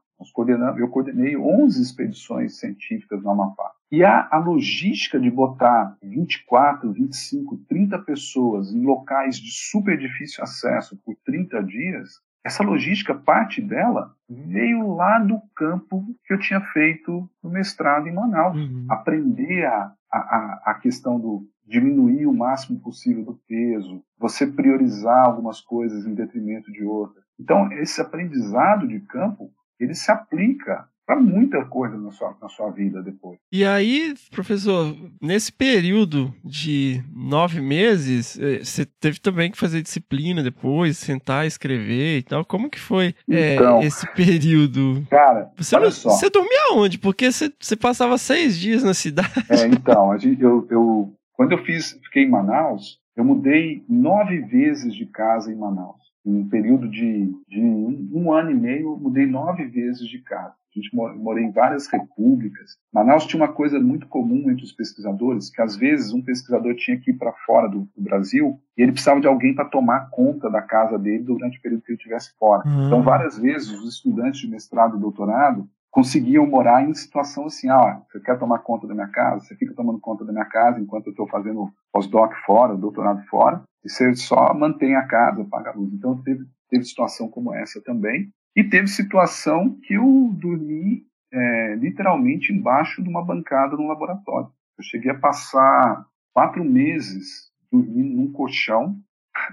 [0.79, 3.73] eu coordenei 11 expedições científicas no Amapá.
[3.91, 10.45] E a, a logística de botar 24, 25, 30 pessoas em locais de super difícil
[10.45, 16.61] acesso por 30 dias, essa logística, parte dela, veio lá do campo que eu tinha
[16.61, 18.57] feito no mestrado em Manaus.
[18.57, 18.87] Uhum.
[18.89, 25.61] Aprender a, a, a questão do diminuir o máximo possível do peso, você priorizar algumas
[25.61, 27.25] coisas em detrimento de outras.
[27.39, 32.71] Então, esse aprendizado de campo, ele se aplica para muita coisa na sua, na sua
[32.71, 33.39] vida depois.
[33.53, 40.43] E aí, professor, nesse período de nove meses, eh, você teve também que fazer disciplina
[40.43, 42.45] depois, sentar, escrever e tal.
[42.45, 45.07] Como que foi eh, então, é, esse período?
[45.09, 46.11] Cara, você, olha só.
[46.11, 46.99] Você dormia onde?
[46.99, 49.47] Porque você, você passava seis dias na cidade.
[49.49, 54.41] É, então, a gente, eu, eu, quando eu fiz, fiquei em Manaus, eu mudei nove
[54.41, 56.05] vezes de casa em Manaus.
[56.25, 60.19] Em um período de, de um, um ano e meio, eu mudei nove vezes de
[60.19, 60.55] casa.
[60.79, 62.77] A gente morei em várias repúblicas.
[62.93, 66.99] Manaus tinha uma coisa muito comum entre os pesquisadores, que às vezes um pesquisador tinha
[66.99, 70.51] que ir para fora do, do, Brasil e ele precisava de alguém para tomar conta
[70.51, 72.63] da casa dele durante o período que ele estivesse fora.
[72.67, 72.87] Uhum.
[72.87, 78.03] Então, várias vezes, os estudantes de mestrado e doutorado conseguiam morar em situação assim, ah,
[78.07, 79.47] você quer tomar conta da minha casa?
[79.47, 83.63] Você fica tomando conta da minha casa enquanto eu estou fazendo pós-doc fora, doutorado fora,
[83.83, 85.91] e você só mantém a casa, paga a luz.
[85.95, 88.29] Então, teve, teve situação como essa também.
[88.57, 94.49] E teve situação que eu dormi é, literalmente embaixo de uma bancada no laboratório.
[94.79, 98.97] Eu cheguei a passar quatro meses dormindo num colchão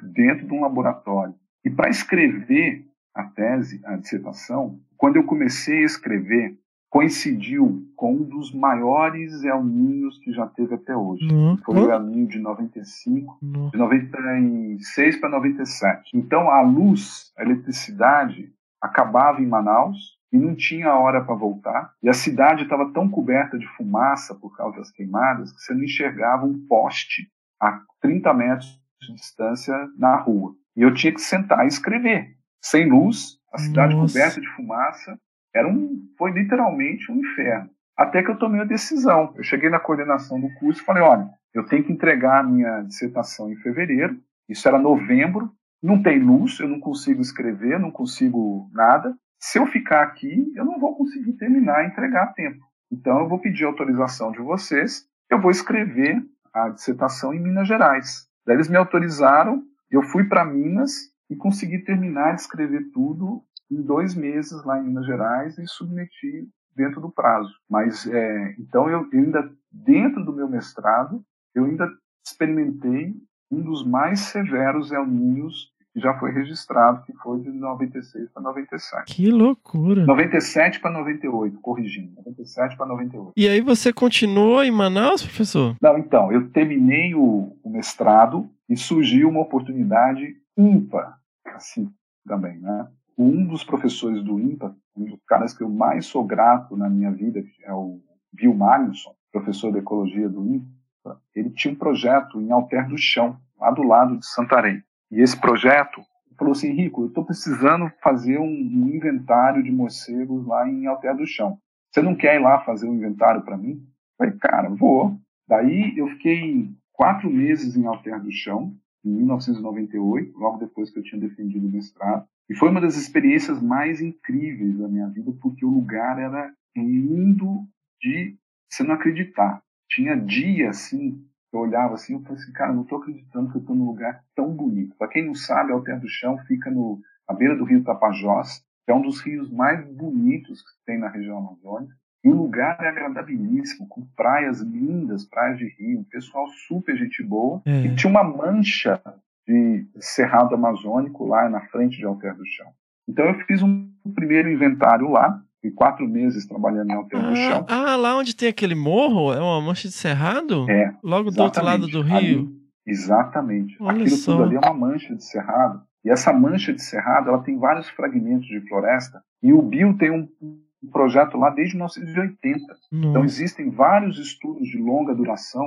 [0.02, 1.36] dentro de um laboratório.
[1.66, 6.58] E para escrever a tese, a dissertação, quando eu comecei a escrever,
[6.90, 11.26] coincidiu com um dos maiores El Ninhos que já teve até hoje.
[11.26, 11.58] Não.
[11.58, 13.70] Foi o El Ninho de 95, Não.
[13.70, 16.12] de 96 para 97.
[16.14, 18.54] Então a luz, a eletricidade
[18.84, 19.98] acabava em Manaus
[20.30, 21.94] e não tinha hora para voltar.
[22.04, 25.84] E a cidade estava tão coberta de fumaça por causa das queimadas que você não
[25.84, 27.32] enxergava um poste
[27.62, 30.54] a 30 metros de distância na rua.
[30.76, 32.36] E eu tinha que sentar e escrever.
[32.62, 34.14] Sem luz, a cidade Nossa.
[34.14, 35.18] coberta de fumaça,
[35.56, 37.70] era um, foi literalmente um inferno.
[37.96, 39.34] Até que eu tomei a decisão.
[39.38, 42.82] Eu cheguei na coordenação do curso e falei: olha, eu tenho que entregar a minha
[42.82, 44.20] dissertação em fevereiro.
[44.50, 45.52] Isso era novembro.
[45.84, 49.14] Não tem luz, eu não consigo escrever, não consigo nada.
[49.38, 52.64] Se eu ficar aqui, eu não vou conseguir terminar entregar a tempo.
[52.90, 55.06] Então, eu vou pedir autorização de vocês.
[55.30, 56.24] Eu vou escrever
[56.54, 58.26] a dissertação em Minas Gerais.
[58.46, 59.62] Daí eles me autorizaram.
[59.92, 64.86] Eu fui para Minas e consegui terminar de escrever tudo em dois meses lá em
[64.86, 67.54] Minas Gerais e submeti dentro do prazo.
[67.70, 71.24] Mas é, então eu, ainda dentro do meu mestrado
[71.56, 71.90] eu ainda
[72.26, 73.14] experimentei
[73.52, 78.42] um dos mais severos El Ninhos que já foi registrado, que foi de 96 para
[78.42, 79.14] 97.
[79.14, 80.06] Que loucura.
[80.06, 82.16] 97 para 98, corrigindo.
[82.18, 83.34] 97 para 98.
[83.38, 85.76] E aí você continuou em Manaus, professor?
[85.80, 91.20] Não, então, eu terminei o, o mestrado e surgiu uma oportunidade ímpar,
[91.54, 91.92] assim,
[92.26, 92.88] também, né?
[93.16, 97.12] Um dos professores do IMPA, um dos caras que eu mais sou grato na minha
[97.12, 98.00] vida, que é o
[98.34, 103.38] Bill Magnusson, professor de ecologia do IMPA, ele tinha um projeto em Alter do Chão,
[103.60, 104.82] lá do lado de Santarém.
[105.12, 106.02] E esse projeto
[106.38, 111.16] falou assim, Rico, eu estou precisando fazer um, um inventário de morcegos lá em Alter
[111.16, 111.58] do Chão.
[111.92, 113.74] Você não quer ir lá fazer um inventário para mim?
[113.74, 115.18] Eu falei, cara, vou.
[115.48, 118.76] Daí eu fiquei quatro meses em Alter do Chão,
[119.06, 122.26] em 1998, logo depois que eu tinha defendido o mestrado.
[122.50, 127.66] E foi uma das experiências mais incríveis da minha vida, porque o lugar era lindo
[128.02, 128.36] de
[128.70, 129.62] você não acreditar.
[129.90, 131.24] Tinha dia assim,
[131.56, 134.24] eu olhava assim, eu falei assim, cara, não estou acreditando que eu estou num lugar
[134.36, 134.96] tão bonito.
[134.98, 138.92] Para quem não sabe, Alter do Chão fica no, à beira do rio Tapajós, que
[138.92, 141.96] é um dos rios mais bonitos que tem na região amazônica.
[142.24, 147.62] E o lugar é agradabilíssimo, com praias lindas, praias de rio, pessoal super gente boa.
[147.66, 147.86] É.
[147.86, 149.02] E tinha uma mancha
[149.46, 152.72] de cerrado amazônico lá na frente de Alter do Chão.
[153.08, 157.66] Então eu fiz um primeiro inventário lá, e quatro meses trabalhando em Alter do Chão.
[157.70, 159.32] Ah, ah, lá onde tem aquele morro?
[159.34, 160.70] É uma mancha de cerrado?
[160.70, 162.16] É, Logo do outro lado do rio.
[162.18, 162.50] Ali-
[162.86, 163.76] exatamente.
[163.80, 164.32] Olha Aquilo só.
[164.34, 165.82] tudo ali é uma mancha de cerrado.
[166.04, 169.22] E essa mancha de cerrado, ela tem vários fragmentos de floresta.
[169.42, 172.60] E o Bill tem um, um projeto lá desde 1980.
[172.92, 173.26] Então Nossa.
[173.26, 175.66] existem vários estudos de longa duração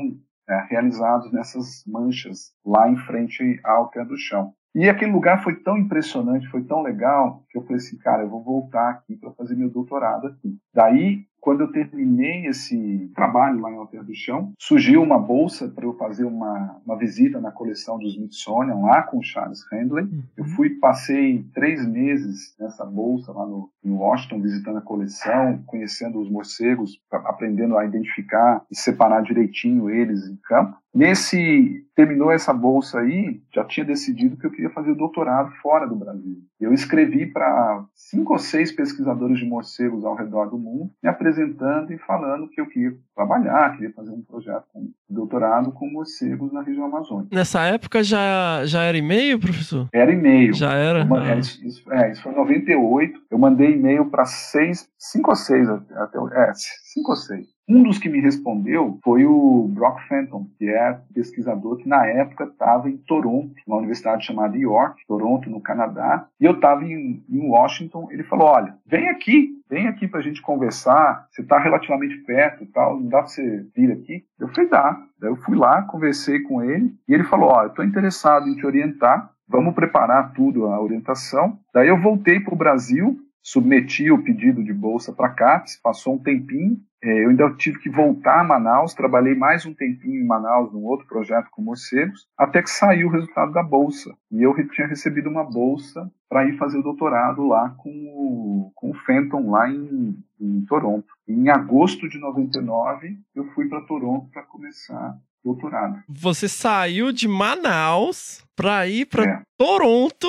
[0.48, 4.52] é, realizados nessas manchas lá em frente à Alter do Chão.
[4.76, 8.28] E aquele lugar foi tão impressionante, foi tão legal, que eu falei assim, cara, eu
[8.28, 10.54] vou voltar aqui para fazer meu doutorado aqui.
[10.74, 15.86] Daí, quando eu terminei esse trabalho lá em Alter do Chão, surgiu uma bolsa para
[15.86, 20.08] eu fazer uma, uma visita na coleção do Smithsonian lá com o Charles Handley.
[20.36, 26.20] Eu fui, passei três meses nessa bolsa lá no, em Washington, visitando a coleção, conhecendo
[26.20, 30.76] os morcegos, aprendendo a identificar e separar direitinho eles em campo.
[30.96, 35.86] Nesse, terminou essa bolsa aí, já tinha decidido que eu queria fazer o doutorado fora
[35.86, 36.38] do Brasil.
[36.58, 41.92] Eu escrevi para cinco ou seis pesquisadores de morcegos ao redor do mundo, me apresentando
[41.92, 46.62] e falando que eu queria trabalhar, queria fazer um projeto com doutorado com morcegos na
[46.62, 47.28] região amazônica.
[47.30, 49.88] Nessa época já, já era e-mail, professor?
[49.92, 50.54] Era e-mail.
[50.54, 51.04] Já era?
[51.04, 51.34] Ma- Ah.
[51.34, 53.20] é, isso, isso- é, isso foi em 98.
[53.30, 57.54] Eu mandei e-mail para seis, cinco ou seis, até, o- é, cinco ou seis.
[57.68, 62.44] Um dos que me respondeu foi o Brock Fenton, que é pesquisador que na época
[62.44, 67.48] estava em Toronto, numa universidade chamada York, Toronto, no Canadá, e eu estava em, em
[67.48, 68.06] Washington.
[68.12, 71.26] Ele falou: Olha, vem aqui, vem aqui para a gente conversar.
[71.30, 74.24] Você está relativamente perto e tal, não dá para você vir aqui?
[74.38, 74.96] Eu falei: Dá.
[75.18, 78.54] Daí eu fui lá, conversei com ele, e ele falou: Ó, eu estou interessado em
[78.54, 79.32] te orientar.
[79.48, 81.58] Vamos preparar tudo, a orientação.
[81.72, 83.16] Daí eu voltei para o Brasil,
[83.46, 87.78] submeti o pedido de bolsa para a CAPES, passou um tempinho, é, eu ainda tive
[87.78, 92.26] que voltar a Manaus, trabalhei mais um tempinho em Manaus num outro projeto com morcegos,
[92.36, 94.12] até que saiu o resultado da bolsa.
[94.32, 98.90] E eu tinha recebido uma bolsa para ir fazer o doutorado lá com o, com
[98.90, 101.06] o Fenton, lá em, em Toronto.
[101.28, 106.02] E em agosto de 99, eu fui para Toronto para começar doutorado.
[106.08, 109.42] Você saiu de Manaus pra ir pra É.
[109.58, 110.26] Toronto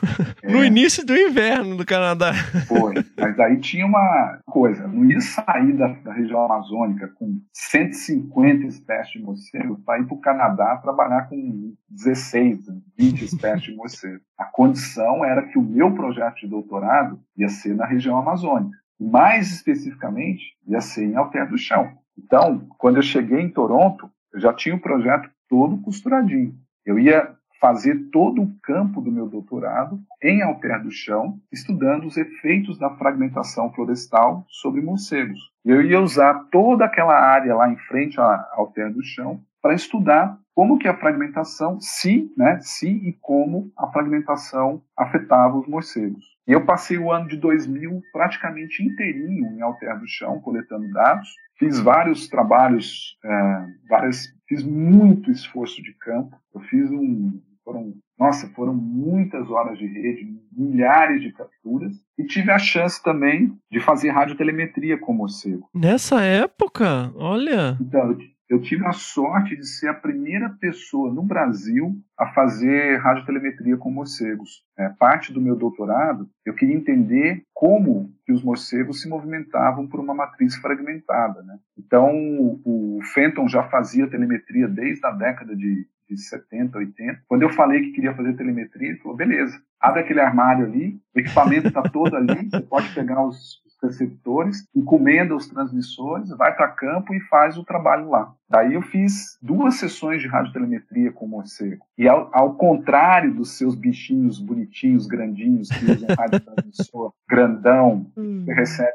[0.44, 0.66] no É.
[0.66, 2.32] início do inverno do Canadá.
[2.68, 2.94] Foi.
[3.18, 9.12] Mas aí tinha uma coisa, não ia sair da, da região amazônica com 150 espécies
[9.12, 12.58] de morcego para ir para o Canadá trabalhar com 16,
[12.98, 14.20] 20 espécies de morcego.
[14.38, 18.76] A condição era que o meu projeto de doutorado ia ser na região amazônica.
[19.00, 21.90] Mais especificamente, ia ser em Alter do Chão.
[22.18, 26.54] Então, quando eu cheguei em Toronto, eu já tinha o projeto todo costuradinho.
[26.84, 32.16] Eu ia fazer todo o campo do meu doutorado em Alter do Chão, estudando os
[32.16, 35.38] efeitos da fragmentação florestal sobre morcegos.
[35.64, 40.38] Eu ia usar toda aquela área lá em frente a Alter do Chão para estudar
[40.54, 46.24] como que a fragmentação, se, né, se e como a fragmentação afetava os morcegos.
[46.50, 51.28] E eu passei o ano de 2000 praticamente inteirinho em Alter do Chão, coletando dados.
[51.56, 56.36] Fiz vários trabalhos, é, várias, fiz muito esforço de campo.
[56.52, 62.50] Eu fiz um, foram, nossa, foram muitas horas de rede, milhares de capturas, e tive
[62.50, 65.68] a chance também de fazer radiotelemetria com o morcego.
[65.72, 67.78] Nessa época, olha.
[67.80, 68.18] Então,
[68.50, 73.92] eu tive a sorte de ser a primeira pessoa no Brasil a fazer radiotelemetria com
[73.92, 74.64] morcegos.
[74.76, 80.00] É, parte do meu doutorado, eu queria entender como que os morcegos se movimentavam por
[80.00, 81.40] uma matriz fragmentada.
[81.42, 81.58] Né?
[81.78, 87.22] Então, o Fenton já fazia telemetria desde a década de, de 70, 80.
[87.28, 91.20] Quando eu falei que queria fazer telemetria, ele falou, beleza, abre aquele armário ali, o
[91.20, 97.14] equipamento está todo ali, você pode pegar os, receptores, encomenda os transmissores, vai para campo
[97.14, 98.32] e faz o trabalho lá.
[98.48, 101.84] Daí eu fiz duas sessões de radiotelemetria com o morcego.
[101.96, 108.44] E ao, ao contrário dos seus bichinhos bonitinhos, grandinhos, que usam radiotransmissor grandão, hum.
[108.44, 108.90] que recebe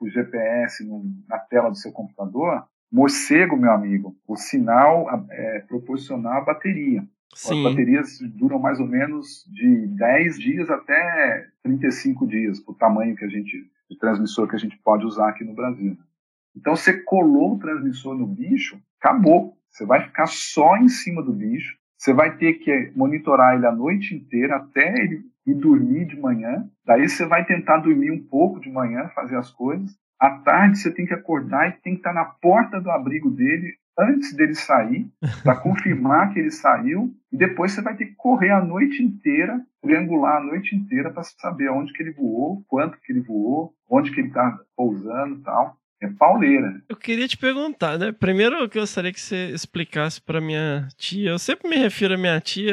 [0.00, 6.42] o GPS no, na tela do seu computador, morcego, meu amigo, o sinal é proporcional
[6.42, 7.04] à bateria.
[7.34, 7.66] Sim.
[7.66, 13.24] As baterias duram mais ou menos de 10 dias até 35 dias, o tamanho que
[13.24, 15.96] a gente de transmissor que a gente pode usar aqui no Brasil.
[16.56, 19.56] Então você colou o transmissor no bicho, acabou.
[19.70, 21.76] Você vai ficar só em cima do bicho.
[21.96, 26.68] Você vai ter que monitorar ele a noite inteira até ele ir dormir de manhã.
[26.84, 29.90] Daí você vai tentar dormir um pouco de manhã, fazer as coisas.
[30.20, 33.74] À tarde você tem que acordar e tem que estar na porta do abrigo dele
[33.98, 35.10] antes dele sair,
[35.42, 39.60] para confirmar que ele saiu, e depois você vai ter que correr a noite inteira,
[39.82, 44.10] triangular a noite inteira para saber onde que ele voou, quanto que ele voou, onde
[44.12, 45.76] que ele está pousando e tal.
[46.00, 46.80] É pauleira.
[46.88, 48.12] Eu queria te perguntar, né?
[48.12, 51.30] Primeiro eu gostaria que você explicasse para minha tia.
[51.30, 52.72] Eu sempre me refiro à minha tia,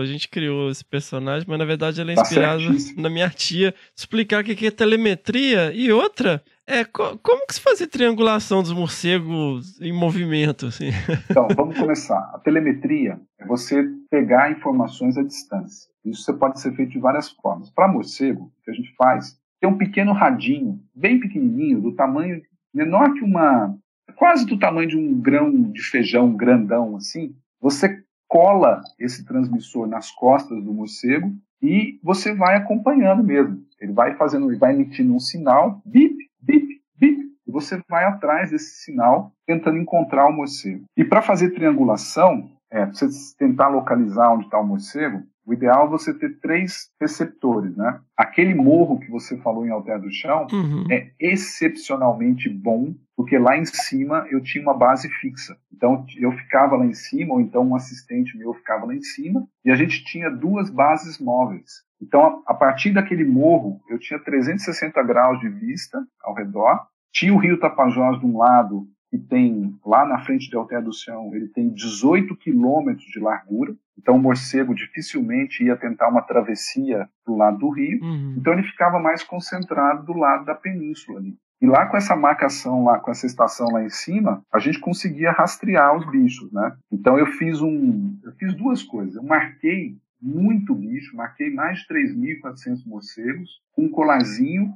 [0.00, 3.30] a gente criou esse personagem, mas na verdade ela é tá inspirada tá na minha
[3.30, 3.72] tia.
[3.96, 8.60] Explicar o que é telemetria e outra, é, co como que se faz a triangulação
[8.60, 10.66] dos morcegos em movimento?
[10.66, 10.90] Assim?
[11.30, 12.30] Então, vamos começar.
[12.34, 15.87] A telemetria é você pegar informações à distância.
[16.04, 17.70] Isso pode ser feito de várias formas.
[17.70, 22.40] Para morcego, o que a gente faz tem um pequeno radinho, bem pequenininho, do tamanho
[22.72, 23.76] menor que uma,
[24.16, 27.34] quase do tamanho de um grão de feijão grandão assim.
[27.60, 33.64] Você cola esse transmissor nas costas do morcego e você vai acompanhando mesmo.
[33.80, 38.50] Ele vai fazendo, ele vai emitindo um sinal, bip, bip, bip, e você vai atrás
[38.50, 40.84] desse sinal tentando encontrar o morcego.
[40.96, 45.86] E para fazer triangulação, é, para você tentar localizar onde está o morcego, o ideal
[45.86, 47.98] é você ter três receptores, né?
[48.14, 50.84] Aquele morro que você falou em Alter do Chão uhum.
[50.90, 55.56] é excepcionalmente bom, porque lá em cima eu tinha uma base fixa.
[55.74, 59.48] Então eu ficava lá em cima, ou então um assistente meu ficava lá em cima,
[59.64, 61.82] e a gente tinha duas bases móveis.
[62.00, 66.86] Então, a partir daquele morro, eu tinha 360 graus de vista ao redor.
[67.10, 70.92] Tinha o rio Tapajós de um lado, que tem, lá na frente de Alter do
[70.92, 73.74] Chão, ele tem 18 quilômetros de largura.
[73.98, 78.02] Então, o morcego dificilmente ia tentar uma travessia do lado do rio.
[78.02, 78.36] Uhum.
[78.38, 81.36] Então, ele ficava mais concentrado do lado da península ali.
[81.60, 85.32] E lá com essa marcação lá, com essa estação lá em cima, a gente conseguia
[85.32, 86.76] rastrear os bichos, né?
[86.90, 89.16] Então eu fiz um, eu fiz duas coisas.
[89.16, 94.74] Eu marquei muito bicho, marquei mais de 3.400 morcegos, com um colarzinho,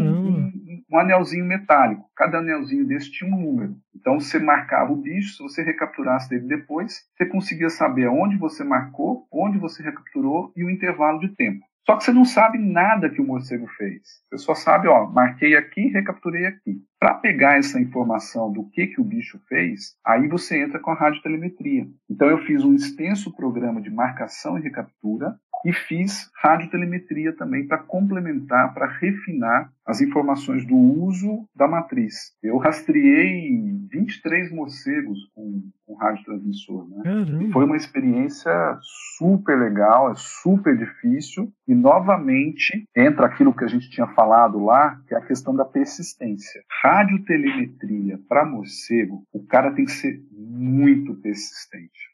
[0.00, 2.08] um, um, anelzinho metálico.
[2.14, 3.76] Cada anelzinho desse tinha um número.
[3.94, 8.62] Então você marcava o bicho, se você recapturasse dele depois, você conseguia saber onde você
[8.62, 11.64] marcou, onde você recapturou e o intervalo de tempo.
[11.86, 14.02] Só que você não sabe nada que o morcego fez.
[14.30, 16.82] Você só sabe, ó, marquei aqui, recapturei aqui.
[16.98, 20.94] Para pegar essa informação do que, que o bicho fez, aí você entra com a
[20.94, 21.86] radiotelemetria.
[22.08, 27.78] Então eu fiz um extenso programa de marcação e recaptura e fiz radiotelemetria também para
[27.78, 32.32] complementar, para refinar as informações do uso da matriz.
[32.42, 36.88] Eu rastreei 23 morcegos com, com radiotransmissor.
[36.88, 37.50] Né?
[37.52, 38.52] Foi uma experiência
[38.82, 45.00] super legal, é super difícil e novamente entra aquilo que a gente tinha falado lá,
[45.06, 46.62] que é a questão da persistência.
[46.82, 52.13] Radiotelemetria para morcego, o cara tem que ser muito persistente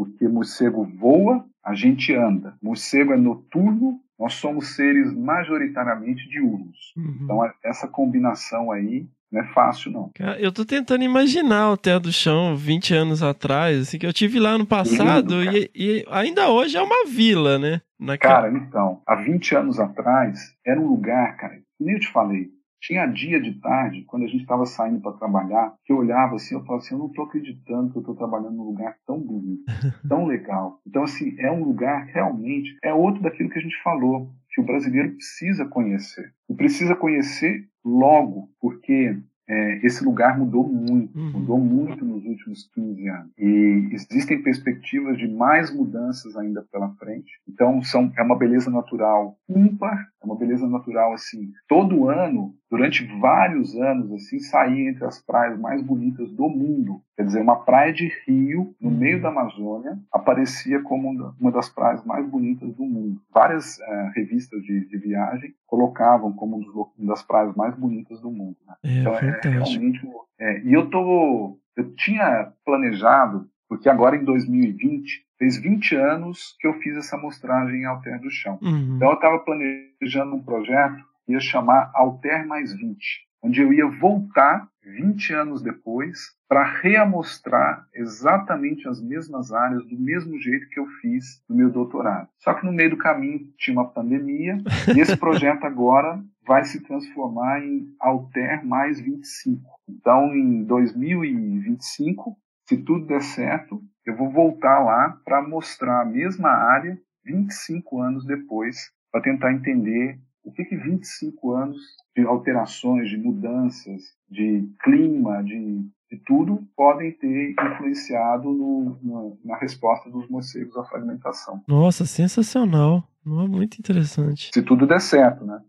[0.00, 2.54] porque morcego voa, a gente anda.
[2.62, 6.94] Morcego é noturno, nós somos seres majoritariamente diurnos.
[6.96, 7.18] Uhum.
[7.20, 10.10] Então, essa combinação aí não é fácil, não.
[10.38, 14.40] Eu tô tentando imaginar o Terra do Chão 20 anos atrás, assim, que eu tive
[14.40, 17.82] lá no passado Lindo, e, e ainda hoje é uma vila, né?
[17.98, 18.36] Naquela...
[18.36, 22.48] Cara, então, há 20 anos atrás, era um lugar, cara, que nem eu te falei,
[22.80, 26.54] tinha dia de tarde, quando a gente estava saindo para trabalhar, que eu olhava assim,
[26.54, 29.64] eu falava assim, eu não estou acreditando que eu estou trabalhando num lugar tão bonito,
[30.08, 30.80] tão legal.
[30.86, 34.64] Então, assim, é um lugar realmente, é outro daquilo que a gente falou, que o
[34.64, 36.32] brasileiro precisa conhecer.
[36.48, 39.16] E precisa conhecer logo, porque
[39.52, 41.32] é, esse lugar mudou muito, Uhum.
[41.32, 43.30] mudou muito nos últimos 15 anos.
[43.36, 47.32] E existem perspectivas de mais mudanças ainda pela frente.
[47.48, 53.04] Então, são, é uma beleza natural ímpar, é uma beleza natural, assim, todo ano, durante
[53.20, 57.00] vários anos, assim, saía entre as praias mais bonitas do mundo.
[57.20, 62.02] Quer dizer, uma praia de Rio, no meio da Amazônia, aparecia como uma- das praias
[62.02, 63.20] mais bonitas do mundo.
[63.30, 66.60] Várias eh, revistas de, de viagem colocavam como um
[66.98, 68.56] uma das praias mais bonitas do mundo.
[68.66, 68.74] né?
[68.82, 70.00] É, Então é realmente.
[70.38, 71.58] é, e eu tô.
[71.76, 77.82] Eu tinha planejado, porque agora em 2020, fez 20 anos que eu fiz essa amostragem
[77.82, 78.58] em Alter do Chão.
[78.62, 78.96] Uhum.
[78.96, 82.98] Então eu estava planejando um projeto que ia chamar Alter mais 20,
[83.42, 86.18] onde eu ia voltar 20 anos depois
[86.48, 92.28] para reamostrar exatamente as mesmas áreas do mesmo jeito que eu fiz no meu doutorado.
[92.38, 94.58] Só que no meio do caminho tinha uma pandemia
[94.94, 99.62] e esse projeto agora vai se transformar em Alter mais 25.
[99.88, 102.36] Então em 2025,
[102.66, 108.24] se tudo der certo, eu vou voltar lá para mostrar a mesma área 25 anos
[108.24, 111.76] depois, para tentar entender o que, que 25 anos
[112.16, 115.78] de alterações, de mudanças, de clima, de,
[116.10, 121.62] de tudo, podem ter influenciado no- no- na resposta dos morcegos à fragmentação.
[121.68, 123.04] Nossa, sensacional.
[123.24, 124.50] Não, muito interessante.
[124.54, 125.60] Se tudo der certo, né?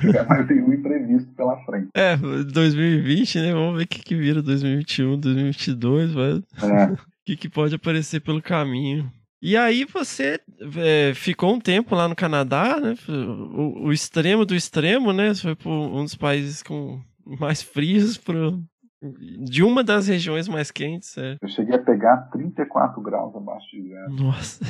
[0.00, 1.88] Tiver mais nenhum imprevisto pela frente.
[1.94, 3.52] É, 2020, né?
[3.52, 6.30] Vamos ver o que, que vira 2021, 2022, vai.
[6.32, 6.92] É,
[7.22, 9.08] O que, que pode aparecer pelo caminho.
[9.44, 10.40] E aí você
[10.76, 12.94] é, ficou um tempo lá no Canadá, né?
[13.08, 15.34] O, o extremo do extremo, né?
[15.34, 18.62] Você foi para um dos países com mais frios pro,
[19.02, 21.16] de uma das regiões mais quentes.
[21.18, 21.36] É.
[21.42, 24.10] eu cheguei a pegar 34 graus abaixo de zero.
[24.12, 24.64] Nossa.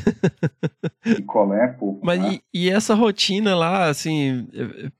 [1.04, 2.00] E colé, pô.
[2.02, 2.38] Mas né?
[2.54, 4.48] e, e essa rotina lá, assim,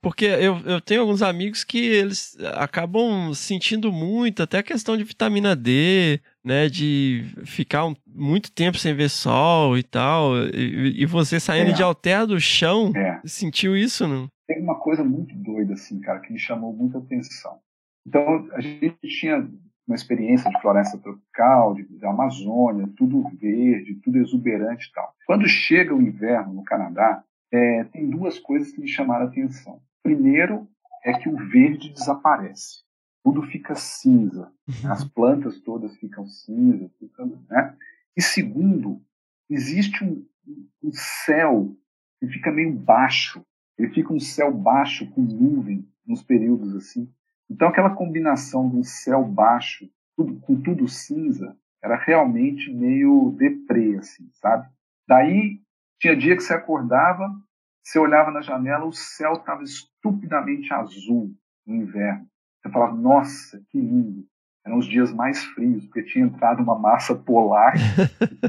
[0.01, 5.03] porque eu, eu tenho alguns amigos que eles acabam sentindo muito, até a questão de
[5.03, 11.05] vitamina D, né, de ficar um- muito tempo sem ver sol e tal, e, e
[11.05, 11.73] você saindo É.
[11.73, 13.21] de alter do chão, É.
[13.25, 14.27] sentiu isso, não?
[14.45, 17.57] tem uma coisa muito doida, assim, cara, que me chamou muita atenção.
[18.05, 19.49] Então, a gente tinha
[19.87, 25.13] uma experiência de floresta tropical, de, da Amazônia, tudo verde, tudo exuberante e tal.
[25.25, 29.81] Quando chega o inverno no Canadá, é, tem duas coisas que me chamaram a atenção.
[30.01, 30.67] Primeiro
[31.03, 32.83] é que o verde desaparece.
[33.23, 34.51] Tudo fica cinza.
[34.67, 34.89] né?
[34.89, 36.91] As plantas todas ficam cinzas.
[36.97, 37.75] ficam, né?
[38.15, 39.01] E segundo,
[39.49, 40.25] existe um,
[40.83, 41.75] um céu
[42.19, 43.45] que fica meio baixo.
[43.77, 47.09] Ele fica um céu baixo com nuvem nos períodos assim.
[47.49, 53.97] Então aquela combinação de um céu baixo tudo, com tudo cinza era realmente meio deprê,
[53.97, 54.67] assim, sabe?
[55.07, 55.59] Daí
[55.99, 57.29] tinha dia que você acordava,
[57.83, 61.35] você olhava na janela, o céu estava estupidamente azul
[61.67, 62.25] no inverno.
[62.61, 64.25] Você falava, nossa, que lindo.
[64.65, 67.73] Eram os dias mais frios, porque tinha entrado uma massa polar.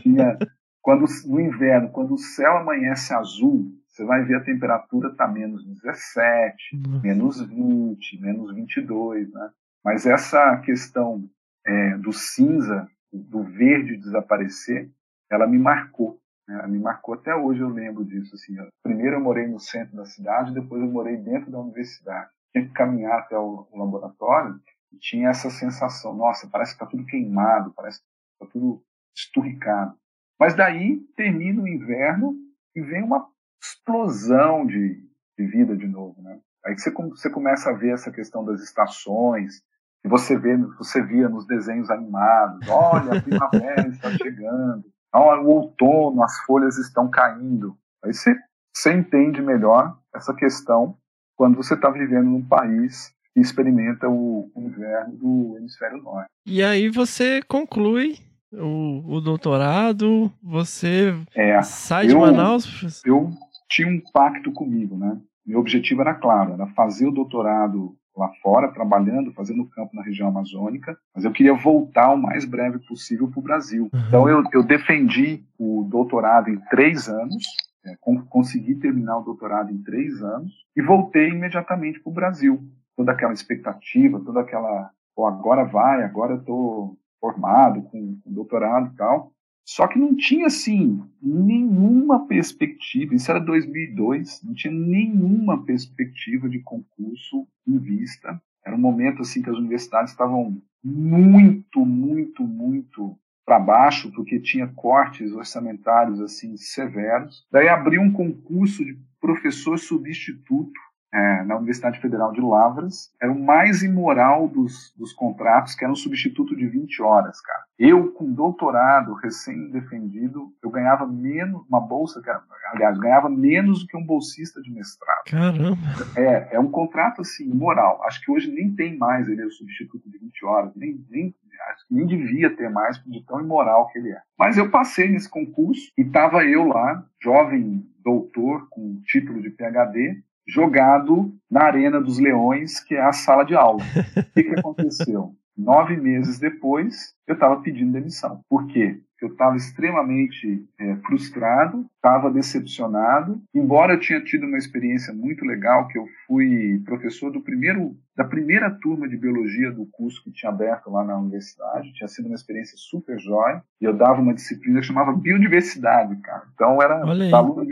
[0.01, 0.39] tinha,
[0.81, 5.65] quando no inverno, quando o céu amanhece azul, você vai ver a temperatura está menos
[5.65, 9.51] 17, menos 20, menos 22, né?
[9.85, 11.25] Mas essa questão
[11.65, 14.91] é, do cinza, do verde desaparecer,
[15.31, 16.19] ela me marcou.
[16.49, 16.57] Né?
[16.57, 18.35] Ela me marcou até hoje, eu lembro disso.
[18.35, 22.31] Assim, primeiro eu morei no centro da cidade, depois eu morei dentro da universidade.
[22.51, 24.61] Tinha que caminhar até o, o laboratório
[24.93, 28.07] e tinha essa sensação, nossa, parece que está tudo queimado, parece que
[28.43, 28.83] está tudo
[29.15, 29.95] esturricado.
[30.37, 32.35] Mas daí termina o inverno
[32.75, 33.29] e vem uma
[33.69, 35.01] explosão de,
[35.39, 36.39] de vida de novo, né?
[36.67, 39.63] Aí você, você começa a ver essa questão das estações,
[40.05, 44.85] e você vê, você via nos desenhos animados, olha, a primavera está chegando,
[45.15, 47.77] olha, o outono, as folhas estão caindo.
[48.05, 48.35] Aí você,
[48.75, 50.97] você entende melhor essa questão
[51.37, 56.29] quando você está vivendo num país que experimenta o, inverno do hemisfério norte.
[56.47, 58.19] E aí você conclui
[58.53, 63.03] o, o doutorado, você É, sai de eu- Manaus.
[63.05, 63.31] eu
[63.69, 65.21] tinha um pacto comigo, né?
[65.47, 70.29] Meu objetivo era claro, era fazer o doutorado lá fora, trabalhando, fazendo campo na região
[70.29, 73.91] amazônica, mas eu queria voltar o mais breve possível para o Brasil.
[73.93, 74.01] Uhum.
[74.07, 77.45] Então eu, eu defendi o doutorado em três anos,
[77.85, 77.97] é,
[78.31, 82.63] consegui terminar o doutorado em três anos e voltei imediatamente para o Brasil.
[82.97, 88.93] Toda aquela expectativa, toda aquela, pô, agora vai, agora eu estou formado com, com doutorado
[88.93, 89.33] e tal.
[89.65, 96.59] Só que não tinha, assim, nenhuma perspectiva, isso era 2002, não tinha nenhuma perspectiva de
[96.61, 98.41] concurso em vista.
[98.65, 104.67] Era um momento, assim, que as universidades estavam muito, muito, muito para baixo, porque tinha
[104.67, 107.47] cortes orçamentários, assim, severos.
[107.51, 110.79] Daí abriu um concurso de professor substituto
[111.15, 115.93] é, na Universidade Federal de Lavras, era o mais imoral dos, dos contratos, que era
[115.93, 117.63] um substituto de 20 horas, cara.
[117.79, 122.29] Eu, com doutorado recém-defendido, eu ganhava menos, uma bolsa, que,
[122.73, 125.25] aliás, ganhava menos do que um bolsista de mestrado.
[125.31, 125.79] Caramba!
[126.17, 128.03] É, é um contrato, assim, imoral.
[128.05, 131.33] Acho que hoje nem tem mais ele, o substituto de 20 horas, nem, nem,
[131.71, 134.21] acho que nem devia ter mais, de tão imoral que ele é.
[134.37, 140.23] Mas eu passei nesse concurso e estava eu lá, jovem doutor com título de PhD,
[140.47, 143.83] jogado na Arena dos Leões, que é a sala de aula.
[144.17, 145.35] O que, que aconteceu?
[145.57, 148.41] Nove meses depois, eu estava pedindo demissão.
[148.49, 149.01] Por quê?
[149.23, 153.41] Eu estava extremamente é, frustrado, estava decepcionado.
[153.55, 158.25] Embora eu tinha tido uma experiência muito legal, que eu fui professor do primeiro, da
[158.25, 162.35] primeira turma de biologia do curso que tinha aberto lá na universidade, tinha sido uma
[162.35, 163.63] experiência super jóia.
[163.81, 166.43] E eu dava uma disciplina que chamava biodiversidade, cara.
[166.53, 167.01] Então era
[167.33, 167.65] aluno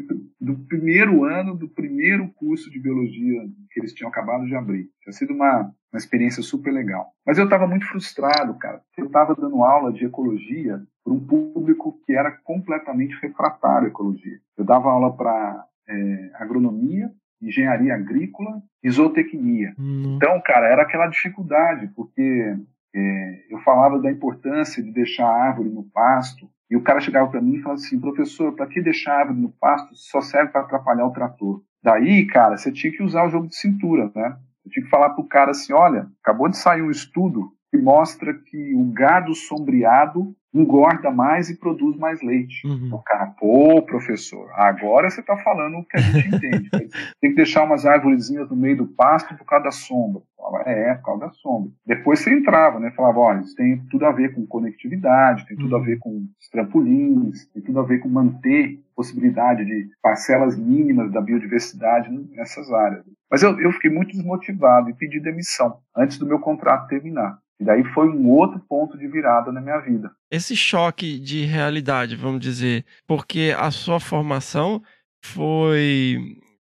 [0.43, 4.89] do primeiro ano do primeiro curso de biologia que eles tinham acabado de abrir.
[5.01, 7.13] Tinha sido uma, uma experiência super legal.
[7.25, 8.83] Mas eu estava muito frustrado, cara.
[8.99, 14.41] Eu estava dando aula de ecologia para um público que era completamente refratário à ecologia.
[14.59, 17.09] Eu dava aula para é, agronomia,
[17.41, 19.75] engenharia agrícola e zootecnia.
[19.79, 20.17] Uhum.
[20.17, 22.57] Então, cara, era aquela dificuldade, porque
[22.95, 27.31] é, eu falava da importância de deixar a árvore no pasto, e o cara chegava
[27.31, 30.53] para mim e falava assim, professor, para que deixar a árvore no pasto só serve
[30.53, 31.63] para atrapalhar o trator?
[31.83, 34.39] Daí, cara, você tinha que usar o jogo de cintura, né?
[34.65, 38.35] Eu tinha que falar pro cara assim, olha, acabou de sair um estudo que mostra
[38.35, 42.67] que o gado sombreado engorda mais e produz mais leite.
[42.67, 42.91] Uhum.
[42.93, 46.69] O cara, pô, professor, agora você está falando o que a gente entende.
[47.19, 50.21] Tem que deixar umas árvorezinhas no meio do pasto por causa da sombra.
[50.37, 51.71] Falava, é, por causa da sombra.
[51.87, 52.91] Depois você entrava, né?
[52.91, 56.49] Falava, olha, isso tem tudo a ver com conectividade, tem tudo a ver com os
[56.51, 63.05] trampolins, tem tudo a ver com manter possibilidade de parcelas mínimas da biodiversidade nessas áreas.
[63.31, 67.39] Mas eu, eu fiquei muito desmotivado e pedi demissão antes do meu contrato terminar.
[67.63, 70.11] E daí foi um outro ponto de virada na minha vida.
[70.29, 74.83] Esse choque de realidade, vamos dizer, porque a sua formação
[75.25, 76.19] foi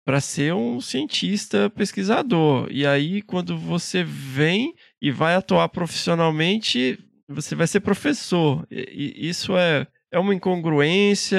[0.05, 2.69] para ser um cientista pesquisador.
[2.71, 6.97] E aí, quando você vem e vai atuar profissionalmente,
[7.27, 8.65] você vai ser professor.
[8.71, 9.85] E isso é
[10.15, 11.37] é uma incongruência?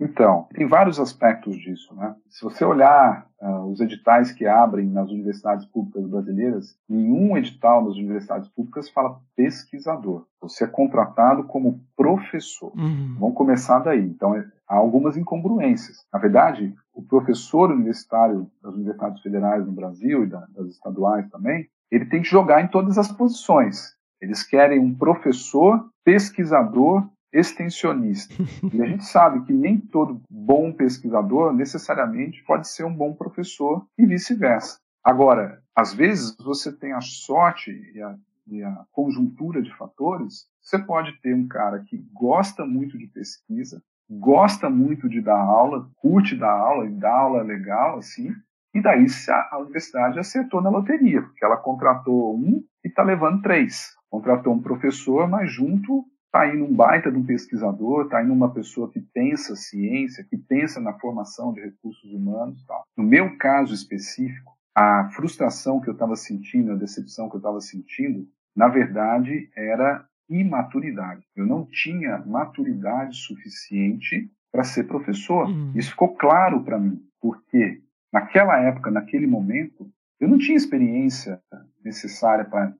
[0.00, 2.16] Então, tem vários aspectos disso, né?
[2.28, 7.94] Se você olhar uh, os editais que abrem nas universidades públicas brasileiras, nenhum edital das
[7.94, 10.26] universidades públicas fala pesquisador.
[10.42, 12.72] Você é contratado como professor.
[12.76, 13.16] Uhum.
[13.20, 14.04] Vamos começar daí.
[14.04, 16.04] Então, é, há algumas incongruências.
[16.12, 21.68] Na verdade, o professor universitário das universidades federais no Brasil e da, das estaduais também,
[21.92, 23.94] ele tem que jogar em todas as posições.
[24.20, 28.34] Eles querem um professor pesquisador extensionista.
[28.72, 33.86] E a gente sabe que nem todo bom pesquisador necessariamente pode ser um bom professor
[33.98, 34.78] e vice-versa.
[35.02, 38.14] Agora, às vezes você tem a sorte e a,
[38.46, 43.82] e a conjuntura de fatores, você pode ter um cara que gosta muito de pesquisa,
[44.10, 48.34] gosta muito de dar aula, curte dar aula e dar aula legal, assim,
[48.74, 49.06] e daí
[49.50, 53.96] a universidade acertou na loteria, porque ela contratou um e está levando três.
[54.08, 58.54] Contratou um professor, mas junto Está indo um baita de um pesquisador, está indo uma
[58.54, 62.64] pessoa que pensa ciência, que pensa na formação de recursos humanos.
[62.66, 62.84] Tal.
[62.96, 67.60] No meu caso específico, a frustração que eu estava sentindo, a decepção que eu estava
[67.60, 71.26] sentindo, na verdade era imaturidade.
[71.34, 75.48] Eu não tinha maturidade suficiente para ser professor.
[75.48, 75.72] Uhum.
[75.74, 77.82] Isso ficou claro para mim, porque
[78.12, 79.90] naquela época, naquele momento,
[80.20, 81.40] eu não tinha experiência
[81.84, 82.72] necessária para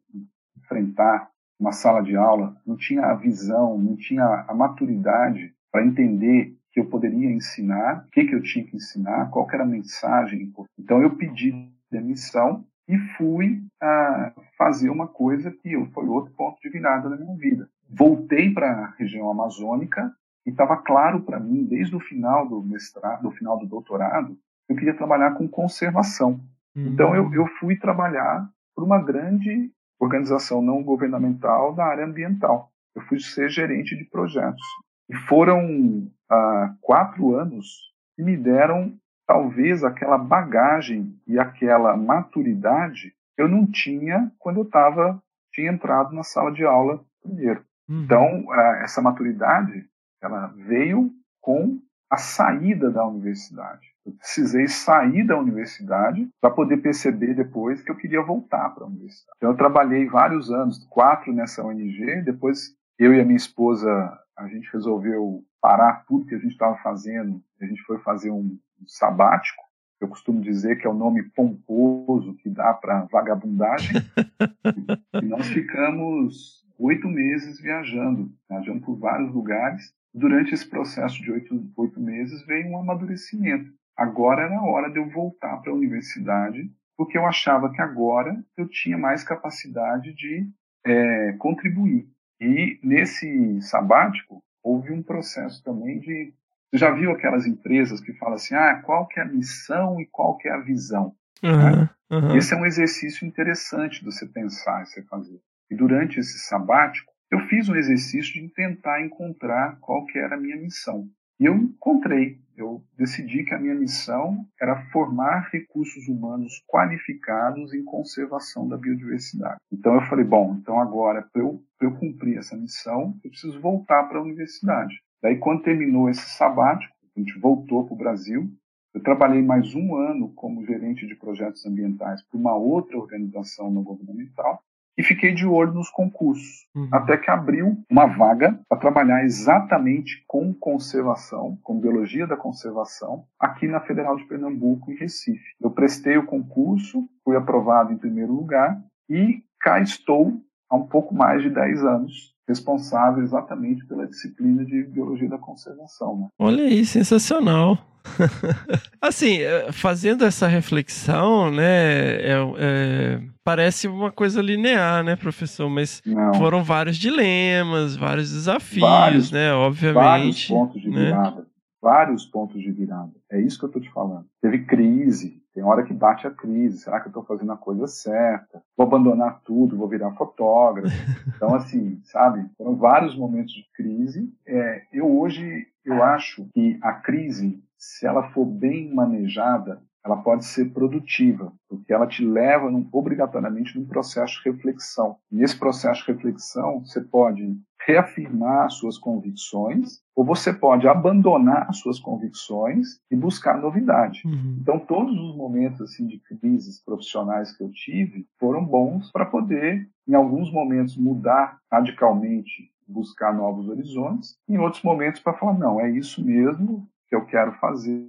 [0.57, 1.29] enfrentar
[1.61, 6.81] uma sala de aula, não tinha a visão, não tinha a maturidade para entender que
[6.81, 10.53] eu poderia ensinar, o que, que eu tinha que ensinar, qual era a mensagem.
[10.79, 16.71] Então eu pedi demissão e fui a fazer uma coisa que foi outro ponto de
[16.71, 17.69] virada na minha vida.
[17.89, 20.13] Voltei para a região amazônica
[20.47, 24.37] e estava claro para mim, desde o final do mestrado, do final do doutorado,
[24.69, 26.41] eu queria trabalhar com conservação.
[26.75, 26.87] Uhum.
[26.87, 29.71] Então eu, eu fui trabalhar por uma grande
[30.01, 32.73] organização não governamental da área ambiental.
[32.95, 34.67] Eu fui ser gerente de projetos.
[35.09, 38.95] E foram ah, quatro anos que me deram
[39.27, 45.23] talvez aquela bagagem e aquela maturidade que eu não tinha quando eu estava
[45.53, 47.65] tinha entrado na sala de aula primeiro.
[47.89, 48.05] Uhum.
[48.05, 49.87] Então essa maturidade
[50.23, 53.90] ela veio com a saída da universidade.
[54.05, 58.87] Eu precisei sair da universidade para poder perceber depois que eu queria voltar para a
[58.87, 59.37] universidade.
[59.37, 64.49] Então eu trabalhei vários anos, quatro nessa ONG, depois eu e a minha esposa a
[64.49, 69.63] gente resolveu parar tudo que a gente estava fazendo, a gente foi fazer um, sabático.
[70.01, 73.97] Eu costumo dizer que é o nome pomposo que dá para vagabundagem.
[75.23, 79.93] e nós ficamos oito meses viajando, viajando por vários lugares.
[80.13, 83.71] Durante esse processo de oito, oito meses veio um amadurecimento.
[84.01, 88.43] Agora era a hora de eu voltar para a universidade, porque eu achava que agora
[88.57, 90.49] eu tinha mais capacidade de
[90.87, 92.09] é, contribuir.
[92.41, 96.33] E nesse sabático houve um processo também de
[96.73, 100.07] você já viu aquelas empresas que falam assim, ah, qual que é a missão e
[100.07, 101.15] qual que é a visão?
[101.43, 102.37] Uhum, uhum.
[102.37, 105.39] Esse é um exercício interessante de você pensar e você fazer.
[105.71, 110.41] E durante esse sabático, eu fiz um exercício de tentar encontrar qual que era a
[110.41, 111.07] minha missão.
[111.41, 117.83] E eu encontrei, eu decidi que a minha missão era formar recursos humanos qualificados em
[117.83, 119.57] conservação da biodiversidade.
[119.73, 124.05] Então eu falei, bom, então agora para eu, eu cumprir essa missão, eu preciso voltar
[124.05, 125.01] para a universidade.
[125.23, 128.47] Daí quando terminou esse sabático, a gente voltou para o Brasil.
[128.93, 133.83] Eu trabalhei mais um ano como gerente de projetos ambientais para uma outra organização não
[133.83, 134.63] governamental
[134.99, 136.89] e fiquei de olho nos concursos, uhum.
[136.93, 143.67] até que abriu uma vaga para trabalhar exatamente com conservação, com biologia da conservação, aqui
[143.67, 145.55] na Federal de Pernambuco, em Recife.
[145.61, 151.15] Eu prestei o concurso, fui aprovado em primeiro lugar e cá estou há um pouco
[151.15, 156.19] mais de 10 anos responsável exatamente pela disciplina de biologia da conservação.
[156.19, 156.29] Né?
[156.39, 157.79] Olha aí, sensacional.
[159.01, 165.69] assim, é, fazendo essa reflexão, né, é, é, parece uma coisa linear, né, professor?
[165.69, 166.35] Mas Não.
[166.35, 169.95] foram vários dilemas, vários desafios, vários, né, obviamente.
[169.95, 171.05] Vários pontos de né?
[171.07, 171.47] virada.
[171.83, 173.13] Vários pontos de virada.
[173.31, 174.27] É isso que eu estou te falando.
[174.43, 176.79] Teve crise, tem hora que bate a crise.
[176.79, 178.63] Será que eu estou fazendo a coisa certa?
[178.77, 180.89] Vou abandonar tudo, vou virar fotógrafo.
[181.37, 182.45] Então, assim, sabe?
[182.59, 184.31] Foram vários momentos de crise.
[184.47, 190.45] É, eu hoje, eu acho que a crise, se ela for bem manejada, ela pode
[190.45, 195.17] ser produtiva, porque ela te leva num, obrigatoriamente num processo de reflexão.
[195.31, 203.01] Nesse processo de reflexão, você pode reafirmar suas convicções, ou você pode abandonar suas convicções
[203.11, 204.23] e buscar novidade.
[204.27, 204.59] Uhum.
[204.61, 209.89] Então, todos os momentos assim de crises profissionais que eu tive foram bons para poder,
[210.07, 215.91] em alguns momentos, mudar radicalmente, buscar novos horizontes, em outros momentos para falar não, é
[215.91, 218.09] isso mesmo que eu quero fazer.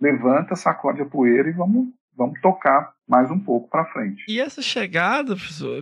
[0.00, 4.24] Levanta, sacode a poeira e vamos vamos tocar mais um pouco para frente.
[4.28, 5.36] E essa chegada,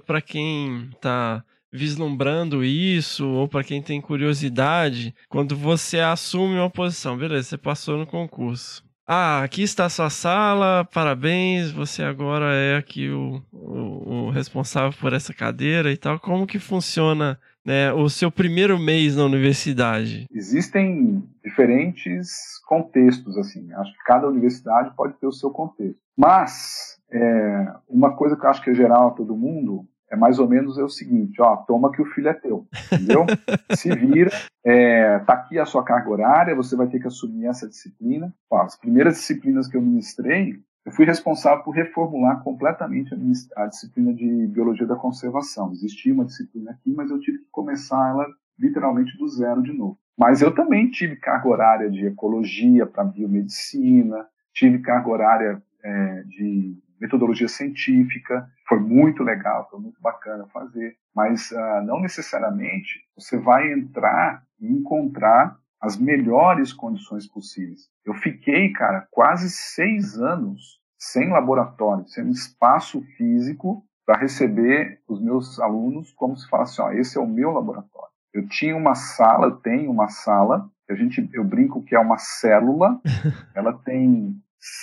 [0.07, 7.16] para quem está vislumbrando isso, ou para quem tem curiosidade, quando você assume uma posição,
[7.16, 8.85] beleza, você passou no concurso.
[9.07, 14.97] Ah, aqui está a sua sala, parabéns, você agora é aqui o, o, o responsável
[14.99, 16.20] por essa cadeira e tal.
[16.20, 20.26] Como que funciona né, o seu primeiro mês na universidade?
[20.32, 22.30] Existem diferentes
[22.66, 23.72] contextos, assim.
[23.74, 26.01] Acho que cada universidade pode ter o seu contexto.
[26.16, 30.39] Mas, é, uma coisa que eu acho que é geral a todo mundo é mais
[30.39, 33.24] ou menos é o seguinte, ó, toma que o filho é teu, entendeu?
[33.74, 34.30] Se vira,
[34.62, 38.30] é, tá aqui a sua carga horária, você vai ter que assumir essa disciplina.
[38.51, 43.66] Ó, as primeiras disciplinas que eu ministrei, eu fui responsável por reformular completamente a, a,
[43.66, 45.70] disciplina de biologia da conservação.
[45.72, 48.26] Existia uma disciplina aqui, mas eu tive que começar ela
[48.59, 49.98] literalmente do zero de novo.
[50.18, 56.76] Mas eu também tive carga horária de ecologia para biomedicina, tive carga horária é, de
[57.00, 63.72] metodologia científica, foi muito legal, foi muito bacana fazer, mas uh, não necessariamente você vai
[63.72, 67.88] entrar e encontrar as melhores condições possíveis.
[68.06, 75.59] Eu fiquei, cara, quase seis anos sem laboratório, sem espaço físico para receber os meus
[75.59, 78.12] alunos como se falasse, ó, esse é o meu laboratório.
[78.32, 82.18] Eu tinha uma sala, eu tenho uma sala, a gente, eu brinco que é uma
[82.18, 83.00] célula,
[83.54, 84.36] ela tem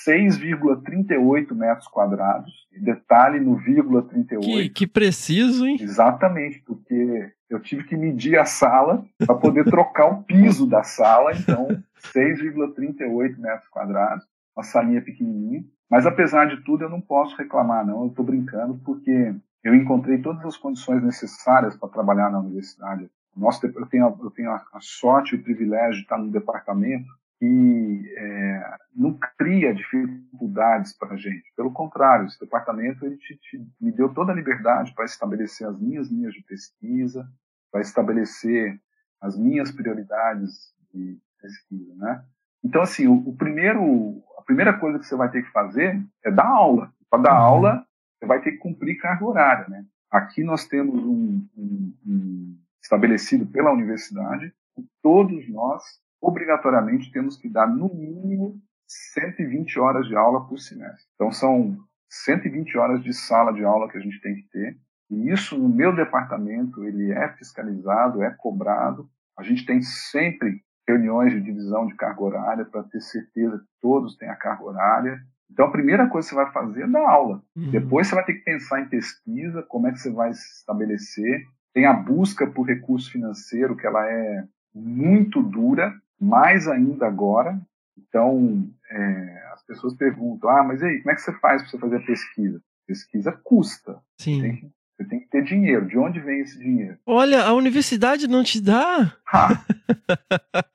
[0.06, 2.52] 6,38 metros quadrados.
[2.82, 4.44] Detalhe no vírgula 38.
[4.44, 5.78] Que, que preciso, hein?
[5.80, 11.32] Exatamente, porque eu tive que medir a sala para poder trocar o piso da sala,
[11.34, 11.68] então
[12.14, 14.26] 6,38 metros quadrados,
[14.56, 15.64] uma salinha pequenininha.
[15.90, 18.04] Mas apesar de tudo, eu não posso reclamar, não.
[18.04, 19.34] Eu estou brincando porque
[19.64, 23.10] eu encontrei todas as condições necessárias para trabalhar na universidade.
[23.36, 27.08] Nossa, eu tenho, eu tenho a sorte e o privilégio de estar num departamento
[27.40, 31.54] que é, não cria dificuldades para a gente.
[31.56, 35.80] Pelo contrário, esse departamento ele te, te, me deu toda a liberdade para estabelecer as
[35.80, 37.26] minhas linhas de pesquisa,
[37.72, 38.78] para estabelecer
[39.22, 42.24] as minhas prioridades de pesquisa, né?
[42.62, 46.30] Então, assim, o, o, primeiro, a primeira coisa que você vai ter que fazer é
[46.30, 46.94] dar aula.
[47.10, 47.46] Para dar uhum.
[47.46, 47.86] aula,
[48.20, 49.86] você vai ter que cumprir carga horária, né?
[50.12, 54.54] Aqui nós temos um, um, um estabelecido pela universidade,
[55.02, 55.84] todos nós
[56.22, 61.06] obrigatoriamente temos que dar no mínimo 120 horas de aula por semestre.
[61.16, 61.78] Então são
[62.10, 64.78] 120 horas de sala de aula que a gente tem que ter.
[65.10, 69.10] E isso no meu departamento ele é fiscalizado, é cobrado.
[69.38, 74.18] A gente tem sempre reuniões de divisão de carga horária para ter certeza que todos
[74.18, 75.20] têm a carga horária.
[75.52, 77.42] Então a primeira coisa que você vai fazer é dar aula.
[77.56, 77.72] Uhum.
[77.72, 81.44] Depois você vai ter que pensar em pesquisa, como é que você vai se estabelecer.
[81.74, 84.44] Tem a busca por recurso financeiro, que ela é
[84.74, 87.60] muito dura, mais ainda agora.
[87.98, 91.78] Então, é, as pessoas perguntam: ah, mas aí, como é que você faz para você
[91.78, 92.62] fazer a pesquisa?
[92.88, 94.00] Pesquisa custa.
[94.18, 94.42] Sim.
[94.42, 95.88] Tem que, você tem que ter dinheiro.
[95.88, 96.98] De onde vem esse dinheiro?
[97.06, 99.16] Olha, a universidade não te dá?
[99.32, 99.64] Ah,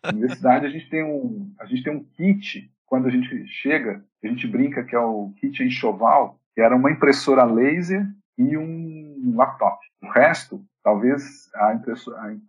[0.03, 2.71] a universidade, a gente, tem um, a gente tem um kit.
[2.87, 6.91] Quando a gente chega, a gente brinca que é o kit enxoval, que era uma
[6.91, 8.07] impressora laser
[8.39, 9.79] e um laptop.
[10.03, 11.81] O resto Talvez a,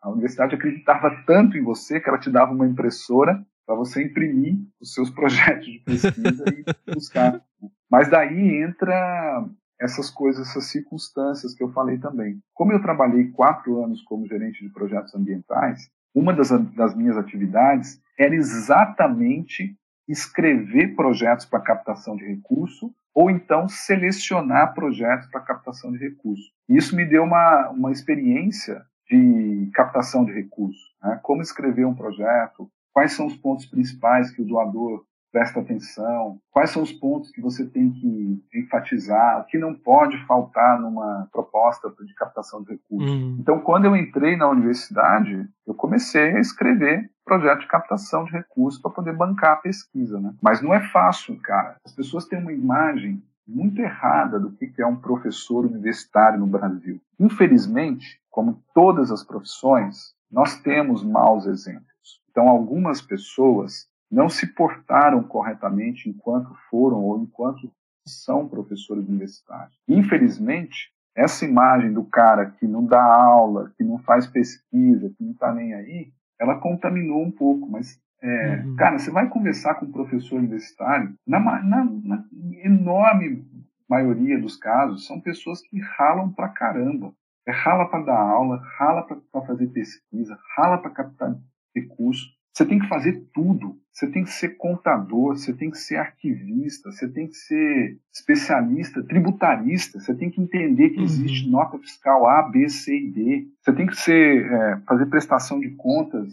[0.02, 4.58] a, universidade acreditava tanto em você que ela te dava uma impressora para você imprimir
[4.80, 7.42] os seus projetos de pesquisa e buscar.
[7.90, 9.48] Mas daí entra
[9.80, 12.42] essas coisas, essas circunstâncias que eu falei também.
[12.54, 18.02] Como eu trabalhei quatro anos como gerente de projetos ambientais, uma das, das minhas atividades
[18.20, 19.78] era exatamente
[20.10, 26.52] escrever projetos para captação de recurso ou então selecionar projetos para captação de recursos.
[26.68, 30.94] Isso me deu uma, uma experiência de captação de recursos.
[31.02, 31.18] Né?
[31.24, 36.70] Como escrever um projeto, quais são os pontos principais que o doador presta atenção, quais
[36.70, 41.94] são os pontos que você tem que enfatizar, o que não pode faltar numa proposta
[42.06, 43.12] de captação de recursos.
[43.12, 43.38] Uhum.
[43.40, 48.80] Então, quando eu entrei na universidade, eu comecei a escrever projeto de captação de recursos
[48.80, 50.34] para poder bancar a pesquisa, né?
[50.42, 51.78] Mas não é fácil, cara.
[51.84, 57.02] As pessoas têm uma imagem muito errada do que é um professor universitário no Brasil.
[57.20, 62.22] Infelizmente, como todas as profissões, nós temos maus exemplos.
[62.30, 67.72] Então, algumas pessoas não se portaram corretamente enquanto foram ou enquanto
[68.06, 69.76] são professores universitários.
[69.88, 75.32] Infelizmente, essa imagem do cara que não dá aula, que não faz pesquisa, que não
[75.32, 78.76] está nem aí, ela contaminou um pouco, mas é, uhum.
[78.76, 82.26] cara, você vai conversar com um professor universitário, na, na, na,
[82.64, 83.46] enorme
[83.88, 87.14] maioria dos casos, são pessoas que ralam pra caramba.
[87.48, 91.36] É rala para dar aula, rala para fazer pesquisa, rala para captar
[91.76, 92.34] recursos.
[92.56, 93.78] Você tem que fazer tudo.
[93.92, 99.04] Você tem que ser contador, você tem que ser arquivista, você tem que ser especialista,
[99.04, 101.04] tributarista, você tem que entender que uhum.
[101.04, 103.48] existe nota fiscal A, B, C e D.
[103.62, 106.30] Você tem que ser, é, fazer prestação de contas.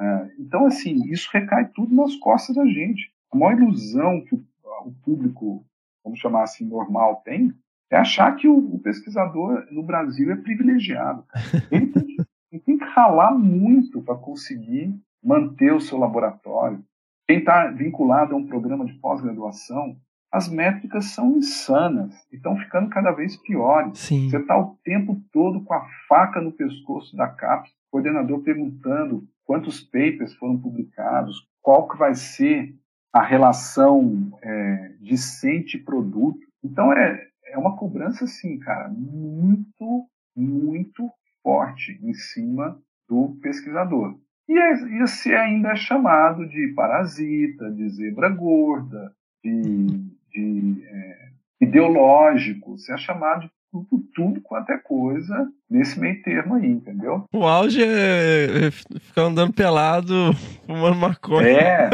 [0.00, 3.12] É, então, assim, isso recai tudo nas costas da gente.
[3.30, 4.42] A maior ilusão que o,
[4.86, 5.64] o público,
[6.02, 7.52] vamos chamar assim, normal tem,
[7.90, 11.22] é achar que o, o pesquisador no Brasil é privilegiado.
[11.70, 12.16] Ele tem que,
[12.52, 14.94] ele tem que ralar muito para conseguir
[15.26, 16.82] manter o seu laboratório.
[17.26, 19.96] Quem está vinculado a um programa de pós-graduação,
[20.30, 23.98] as métricas são insanas e estão ficando cada vez piores.
[23.98, 24.30] Sim.
[24.30, 29.26] Você está o tempo todo com a faca no pescoço da CAPES, o coordenador perguntando
[29.44, 32.72] quantos papers foram publicados, qual que vai ser
[33.12, 36.38] a relação é, discente-produto.
[36.62, 41.10] Então é, é uma cobrança, assim, cara, muito, muito
[41.42, 44.16] forte em cima do pesquisador.
[44.48, 49.12] E esse ainda é chamado de parasita, de zebra gorda,
[49.42, 49.86] de,
[50.30, 51.28] de é,
[51.60, 57.24] ideológico, você é chamado de tudo, tudo quanto é coisa nesse meio termo aí, entendeu?
[57.32, 60.32] O auge é, é ficar andando pelado,
[60.64, 61.48] fumando maconha.
[61.48, 61.90] É,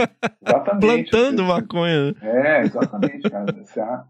[0.47, 1.11] exatamente.
[1.11, 2.15] Plantando maconha.
[2.21, 3.47] É, exatamente, cara.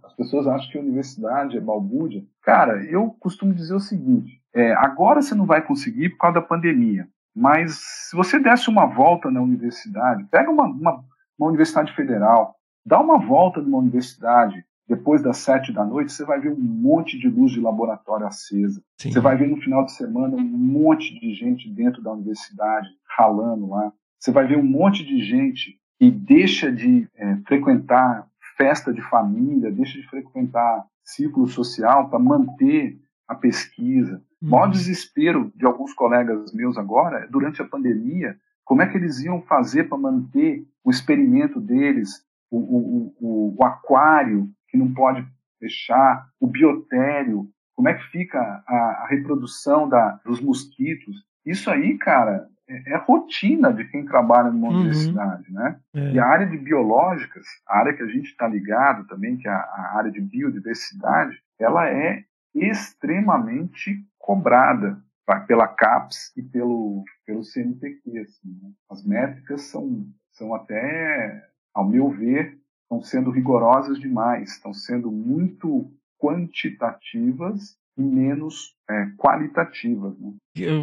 [0.05, 2.23] As pessoas acham que a universidade é balbúrdia.
[2.43, 6.47] Cara, eu costumo dizer o seguinte, é, agora você não vai conseguir por causa da
[6.47, 7.07] pandemia.
[7.35, 7.79] Mas
[8.11, 11.05] se você desse uma volta na universidade, pega uma, uma,
[11.39, 16.41] uma universidade federal, dá uma volta numa universidade depois das sete da noite, você vai
[16.41, 18.83] ver um monte de luz de laboratório acesa.
[18.99, 19.11] Sim.
[19.11, 23.69] Você vai ver no final de semana um monte de gente dentro da universidade ralando
[23.71, 23.93] lá.
[24.19, 28.27] Você vai ver um monte de gente que deixa de é, frequentar
[28.57, 34.23] festa de família, deixa de frequentar círculo social para manter a pesquisa.
[34.43, 34.73] O maior uhum.
[34.73, 39.89] desespero de alguns colegas meus agora, durante a pandemia, Como é que eles iam fazer
[39.89, 45.27] para manter o experimento deles, o, o, o, o aquário que não pode
[45.59, 51.25] fechar, o biotério, como é que fica a, a reprodução da, dos mosquitos.
[51.45, 54.77] Isso aí, cara, é, é rotina de quem trabalha numa uhum.
[54.77, 55.79] universidade, né?
[55.95, 56.13] É.
[56.13, 59.51] E a área de biológicas, a área que a gente está ligado também, que é
[59.51, 62.25] a, a área de biodiversidade, ela é
[62.55, 65.03] extremamente cobrada
[65.47, 68.19] pela CAPES e pelo, pelo CNPq.
[68.21, 68.71] Assim, né?
[68.89, 75.93] As métricas são, são até, ao meu ver, estão sendo rigorosas demais, estão sendo muito
[76.19, 80.19] quantitativas e menos é, qualitativas.
[80.19, 80.33] Né?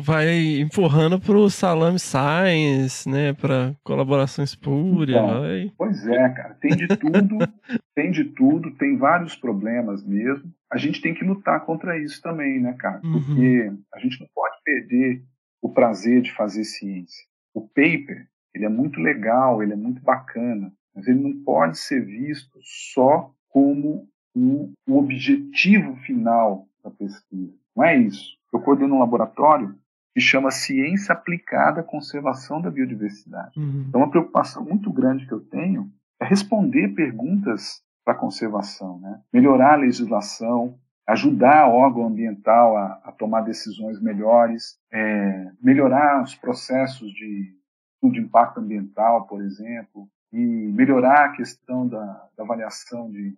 [0.02, 5.18] Vai empurrando para o Salame Science, né, para colaborações espúria.
[5.18, 5.72] Então, vai...
[5.78, 7.38] Pois é, cara, tem de tudo,
[7.96, 10.52] tem de tudo, tem vários problemas mesmo.
[10.72, 13.02] A gente tem que lutar contra isso também, né, cara?
[13.04, 13.14] Uhum.
[13.14, 13.82] Porque uhum.
[13.94, 15.24] a gente não pode perder
[15.62, 17.26] o prazer de fazer ciência.
[17.54, 22.06] O paper, ele é muito legal, ele é muito bacana, mas ele não pode ser
[22.06, 27.54] visto só como o, o objetivo final da pesquisa.
[27.76, 28.38] Não é isso.
[28.54, 29.76] Eu coordeno um laboratório
[30.14, 33.60] que chama Ciência Aplicada à Conservação da Biodiversidade.
[33.60, 33.86] Uhum.
[33.88, 39.22] Então, uma preocupação muito grande que eu tenho é responder perguntas para a conservação, né?
[39.32, 40.78] melhorar a legislação,
[41.08, 47.56] ajudar o órgão ambiental a, a tomar decisões melhores, é, melhorar os processos de,
[48.04, 53.36] de impacto ambiental, por exemplo, e melhorar a questão da, da avaliação de,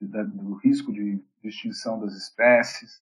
[0.00, 3.00] da, do risco de, de, extinção das espécies.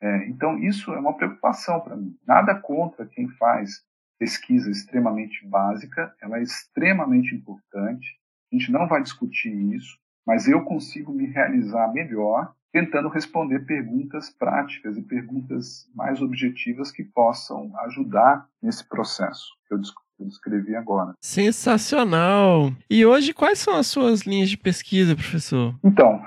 [0.00, 2.16] É, então, isso é uma preocupação para mim.
[2.26, 3.82] Nada contra quem faz
[4.18, 8.18] pesquisa extremamente básica, ela é extremamente importante.
[8.52, 14.30] A gente não vai discutir isso, mas eu consigo me realizar melhor tentando responder perguntas
[14.30, 19.80] práticas e perguntas mais objetivas que possam ajudar nesse processo que eu
[20.20, 21.14] eu descrevi agora.
[21.20, 22.70] Sensacional!
[22.90, 25.74] E hoje, quais são as suas linhas de pesquisa, professor?
[25.82, 26.22] Então,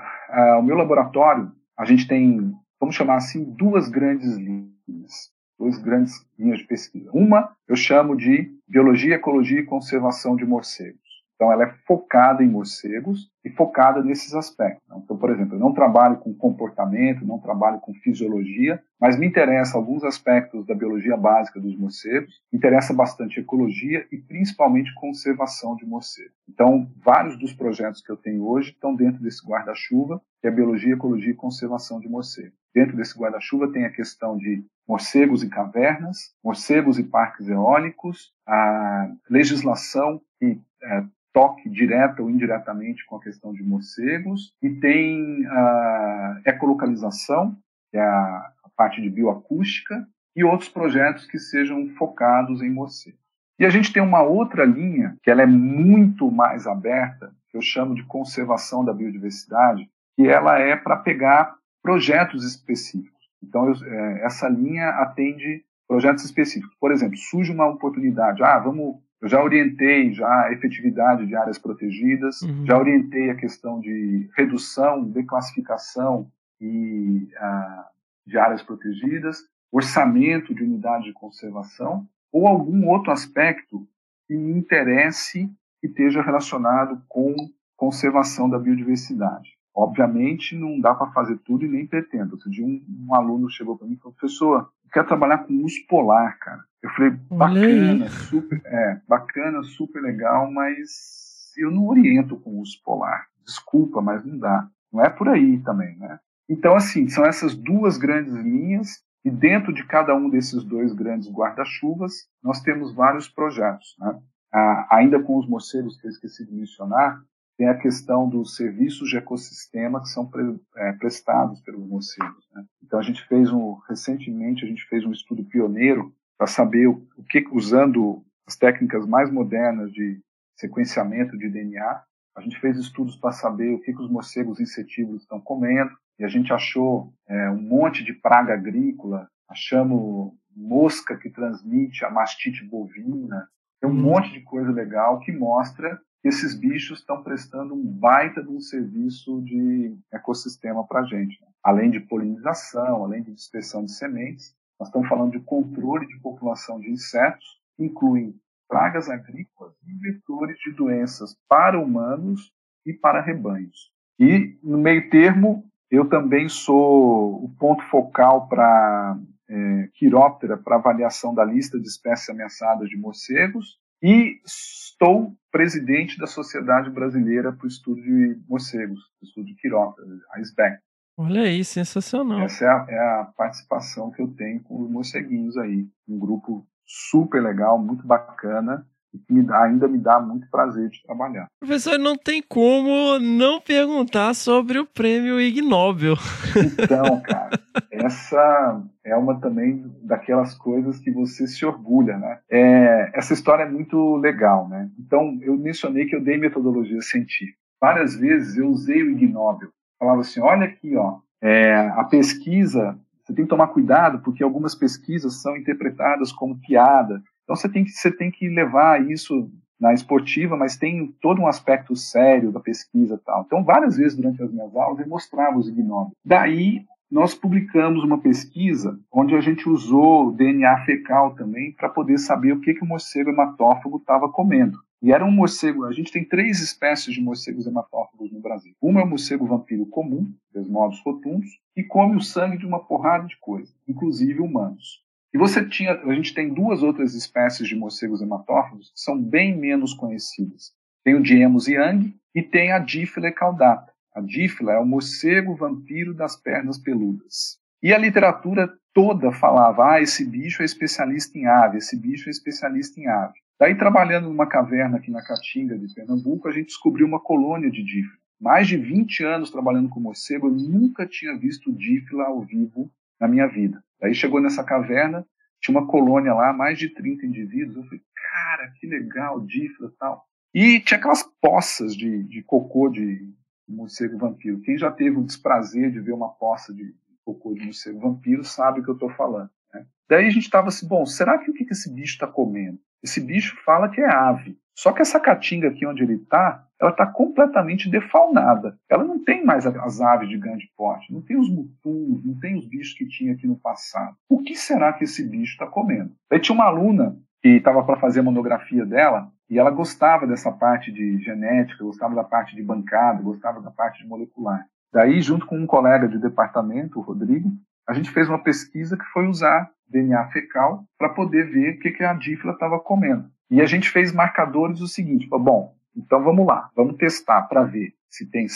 [0.58, 5.32] o meu laboratório, a gente tem, vamos chamar assim, duas grandes linhas.
[5.58, 7.10] Duas grandes linhas de pesquisa.
[7.12, 11.03] Uma eu chamo de Biologia, Ecologia e Conservação de Morcegos.
[11.34, 14.82] Então, ela é focada em morcegos e focada nesses aspectos.
[14.96, 19.76] Então, por exemplo, eu não trabalho com comportamento, não trabalho com fisiologia, mas me interessa
[19.76, 26.32] alguns aspectos da biologia básica dos morcegos, interessa bastante ecologia e principalmente conservação de morcegos.
[26.48, 30.94] Então, vários dos projetos que eu tenho hoje estão dentro desse guarda-chuva, que é biologia,
[30.94, 32.54] ecologia e conservação de morcegos.
[32.74, 39.10] Dentro desse guarda-chuva tem a questão de morcegos e cavernas, morcegos e parques eólicos, a
[39.30, 41.04] legislação que é,
[41.34, 47.58] toque direta ou indiretamente com a questão de morcegos, e tem a ecolocalização,
[47.90, 53.20] que é a, parte de bioacústica, e outros projetos que sejam focados em morcegos.
[53.58, 57.62] E a gente tem uma outra linha, que ela é muito mais aberta, que eu
[57.62, 63.12] chamo de conservação da biodiversidade, que ela é para pegar projetos específicos.
[63.40, 66.76] Então, eu, é, essa linha atende projetos específicos.
[66.80, 71.56] Por exemplo, surge uma oportunidade, ah, vamos eu já orientei já a efetividade de áreas
[71.56, 72.66] protegidas, uhum.
[72.66, 76.30] já orientei a questão de redução, declassificação
[76.60, 77.84] e uh,
[78.26, 79.38] de áreas protegidas,
[79.72, 83.88] orçamento de unidade de conservação ou algum outro aspecto
[84.28, 87.34] que me interesse que esteja relacionado com
[87.78, 89.56] conservação da biodiversidade.
[89.74, 92.32] Obviamente, não dá para fazer tudo e nem pretendo.
[92.32, 95.54] Outro dia, um, um aluno chegou para mim e falou: professor, eu quero trabalhar com
[95.54, 96.62] urso polar, cara.
[96.82, 103.26] Eu falei: bacana, super, é, bacana, super legal, mas eu não oriento com urso polar.
[103.44, 104.68] Desculpa, mas não dá.
[104.92, 106.20] Não é por aí também, né?
[106.48, 111.30] Então, assim, são essas duas grandes linhas e dentro de cada um desses dois grandes
[111.30, 113.96] guarda-chuvas, nós temos vários projetos.
[113.98, 114.20] Né?
[114.52, 117.22] Ah, ainda com os morcegos que eu esqueci de mencionar,
[117.56, 122.48] tem a questão dos serviços de ecossistema que são pre, é, prestados pelos morcegos.
[122.52, 122.64] Né?
[122.82, 127.06] Então a gente fez um recentemente a gente fez um estudo pioneiro para saber o,
[127.16, 130.20] o, que usando as técnicas mais modernas de
[130.56, 132.02] sequenciamento de DNA
[132.36, 136.24] a gente fez estudos para saber o que, que os morcegos insetívoros estão comendo e
[136.24, 142.64] a gente achou é, um monte de praga agrícola achamos mosca que transmite a mastite
[142.64, 143.48] bovina
[143.80, 144.02] tem um hum.
[144.02, 149.42] monte de coisa legal que mostra esses bichos estão prestando um baita de um serviço
[149.42, 151.38] de ecossistema para a gente.
[151.40, 151.48] Né?
[151.62, 156.80] Além de polinização, além de dispersão de sementes, nós estamos falando de controle de população
[156.80, 158.34] de insetos, que incluem
[158.66, 162.52] pragas agrícolas e vetores de doenças para humanos
[162.86, 163.92] e para rebanhos.
[164.18, 169.18] E, no meio termo, eu também sou o ponto focal para
[169.48, 176.26] é, quiróptera para avaliação da lista de espécies ameaçadas de morcegos E estou presidente da
[176.26, 180.78] Sociedade Brasileira para o Estudo de Morcegos, Estudo de Quirópteros, a SBEC.
[181.16, 182.42] Olha aí, sensacional.
[182.42, 185.88] Essa é a, é a, participação que eu tenho com os morceguinhos aí.
[186.06, 190.90] Um grupo super legal, muito bacana e que me dá, ainda me dá muito prazer
[190.90, 191.46] de trabalhar.
[191.60, 196.16] Professor, não tem como não perguntar sobre o prêmio Ig Nobel.
[196.56, 197.50] Então, cara,
[197.90, 202.40] essa é uma também daquelas coisas que você se orgulha, né?
[202.50, 204.90] É, essa história é muito legal, né?
[204.98, 207.56] Então, eu mencionei que eu dei metodologia científica.
[207.80, 209.68] Várias vezes eu usei o Ig Nobel.
[209.98, 214.74] Falava assim, olha aqui, ó, é, a pesquisa, você tem que tomar cuidado porque algumas
[214.74, 217.22] pesquisas são interpretadas como piada.
[217.44, 219.50] Então você tem que, você tem que levar isso
[219.80, 223.42] na esportiva, mas tem todo um aspecto sério da pesquisa e tal.
[223.46, 226.16] Então, várias vezes durante as minhas aulas eu mostrava os ignóbios.
[226.24, 232.52] Daí, nós publicamos uma pesquisa onde a gente usou DNA fecal também para poder saber
[232.52, 234.78] o que, que o morcego hematófago estava comendo.
[235.02, 238.72] E era um morcego, a gente tem três espécies de morcegos hematófagos no Brasil.
[238.80, 243.26] Uma é o morcego vampiro comum, Desmodus rotundos, que come o sangue de uma porrada
[243.26, 245.03] de coisas, inclusive humanos.
[245.34, 249.58] E você tinha, a gente tem duas outras espécies de morcegos hematófagos que são bem
[249.58, 250.72] menos conhecidas.
[251.02, 253.92] Tem o Diemus young e tem a Diphyla caudata.
[254.14, 257.58] A Diphyla é o morcego vampiro das pernas peludas.
[257.82, 262.30] E a literatura toda falava: ah, esse bicho é especialista em ave, esse bicho é
[262.30, 263.34] especialista em ave.
[263.58, 267.82] Daí, trabalhando numa caverna aqui na Caatinga de Pernambuco, a gente descobriu uma colônia de
[267.82, 268.22] Diphyla.
[268.40, 272.88] Mais de 20 anos trabalhando com morcego, eu nunca tinha visto Diphyla ao vivo
[273.20, 273.82] na minha vida.
[274.00, 275.26] Daí chegou nessa caverna,
[275.60, 277.76] tinha uma colônia lá, mais de 30 indivíduos.
[277.76, 280.24] Eu falei, cara, que legal, difra e tal.
[280.54, 283.32] E tinha aquelas poças de, de cocô de
[283.68, 284.60] morcego vampiro.
[284.60, 288.80] Quem já teve o desprazer de ver uma poça de cocô de morcego vampiro sabe
[288.80, 289.50] o que eu estou falando.
[289.72, 289.86] Né?
[290.08, 292.78] Daí a gente estava assim, bom, será que o que esse bicho está comendo?
[293.02, 294.58] Esse bicho fala que é ave.
[294.76, 298.76] Só que essa caatinga aqui onde ele está, ela está completamente defaunada.
[298.90, 302.56] Ela não tem mais as aves de grande porte, não tem os mutus, não tem
[302.56, 304.16] os bichos que tinha aqui no passado.
[304.28, 306.12] O que será que esse bicho está comendo?
[306.30, 310.50] Aí tinha uma aluna que estava para fazer a monografia dela e ela gostava dessa
[310.52, 314.66] parte de genética, gostava da parte de bancada, gostava da parte de molecular.
[314.92, 317.50] Daí, junto com um colega de departamento, o Rodrigo,
[317.86, 321.90] a gente fez uma pesquisa que foi usar DNA fecal para poder ver o que,
[321.90, 323.28] que a dífila estava comendo.
[323.50, 327.94] E a gente fez marcadores o seguinte: bom, então vamos lá, vamos testar para ver
[328.10, 328.46] se tem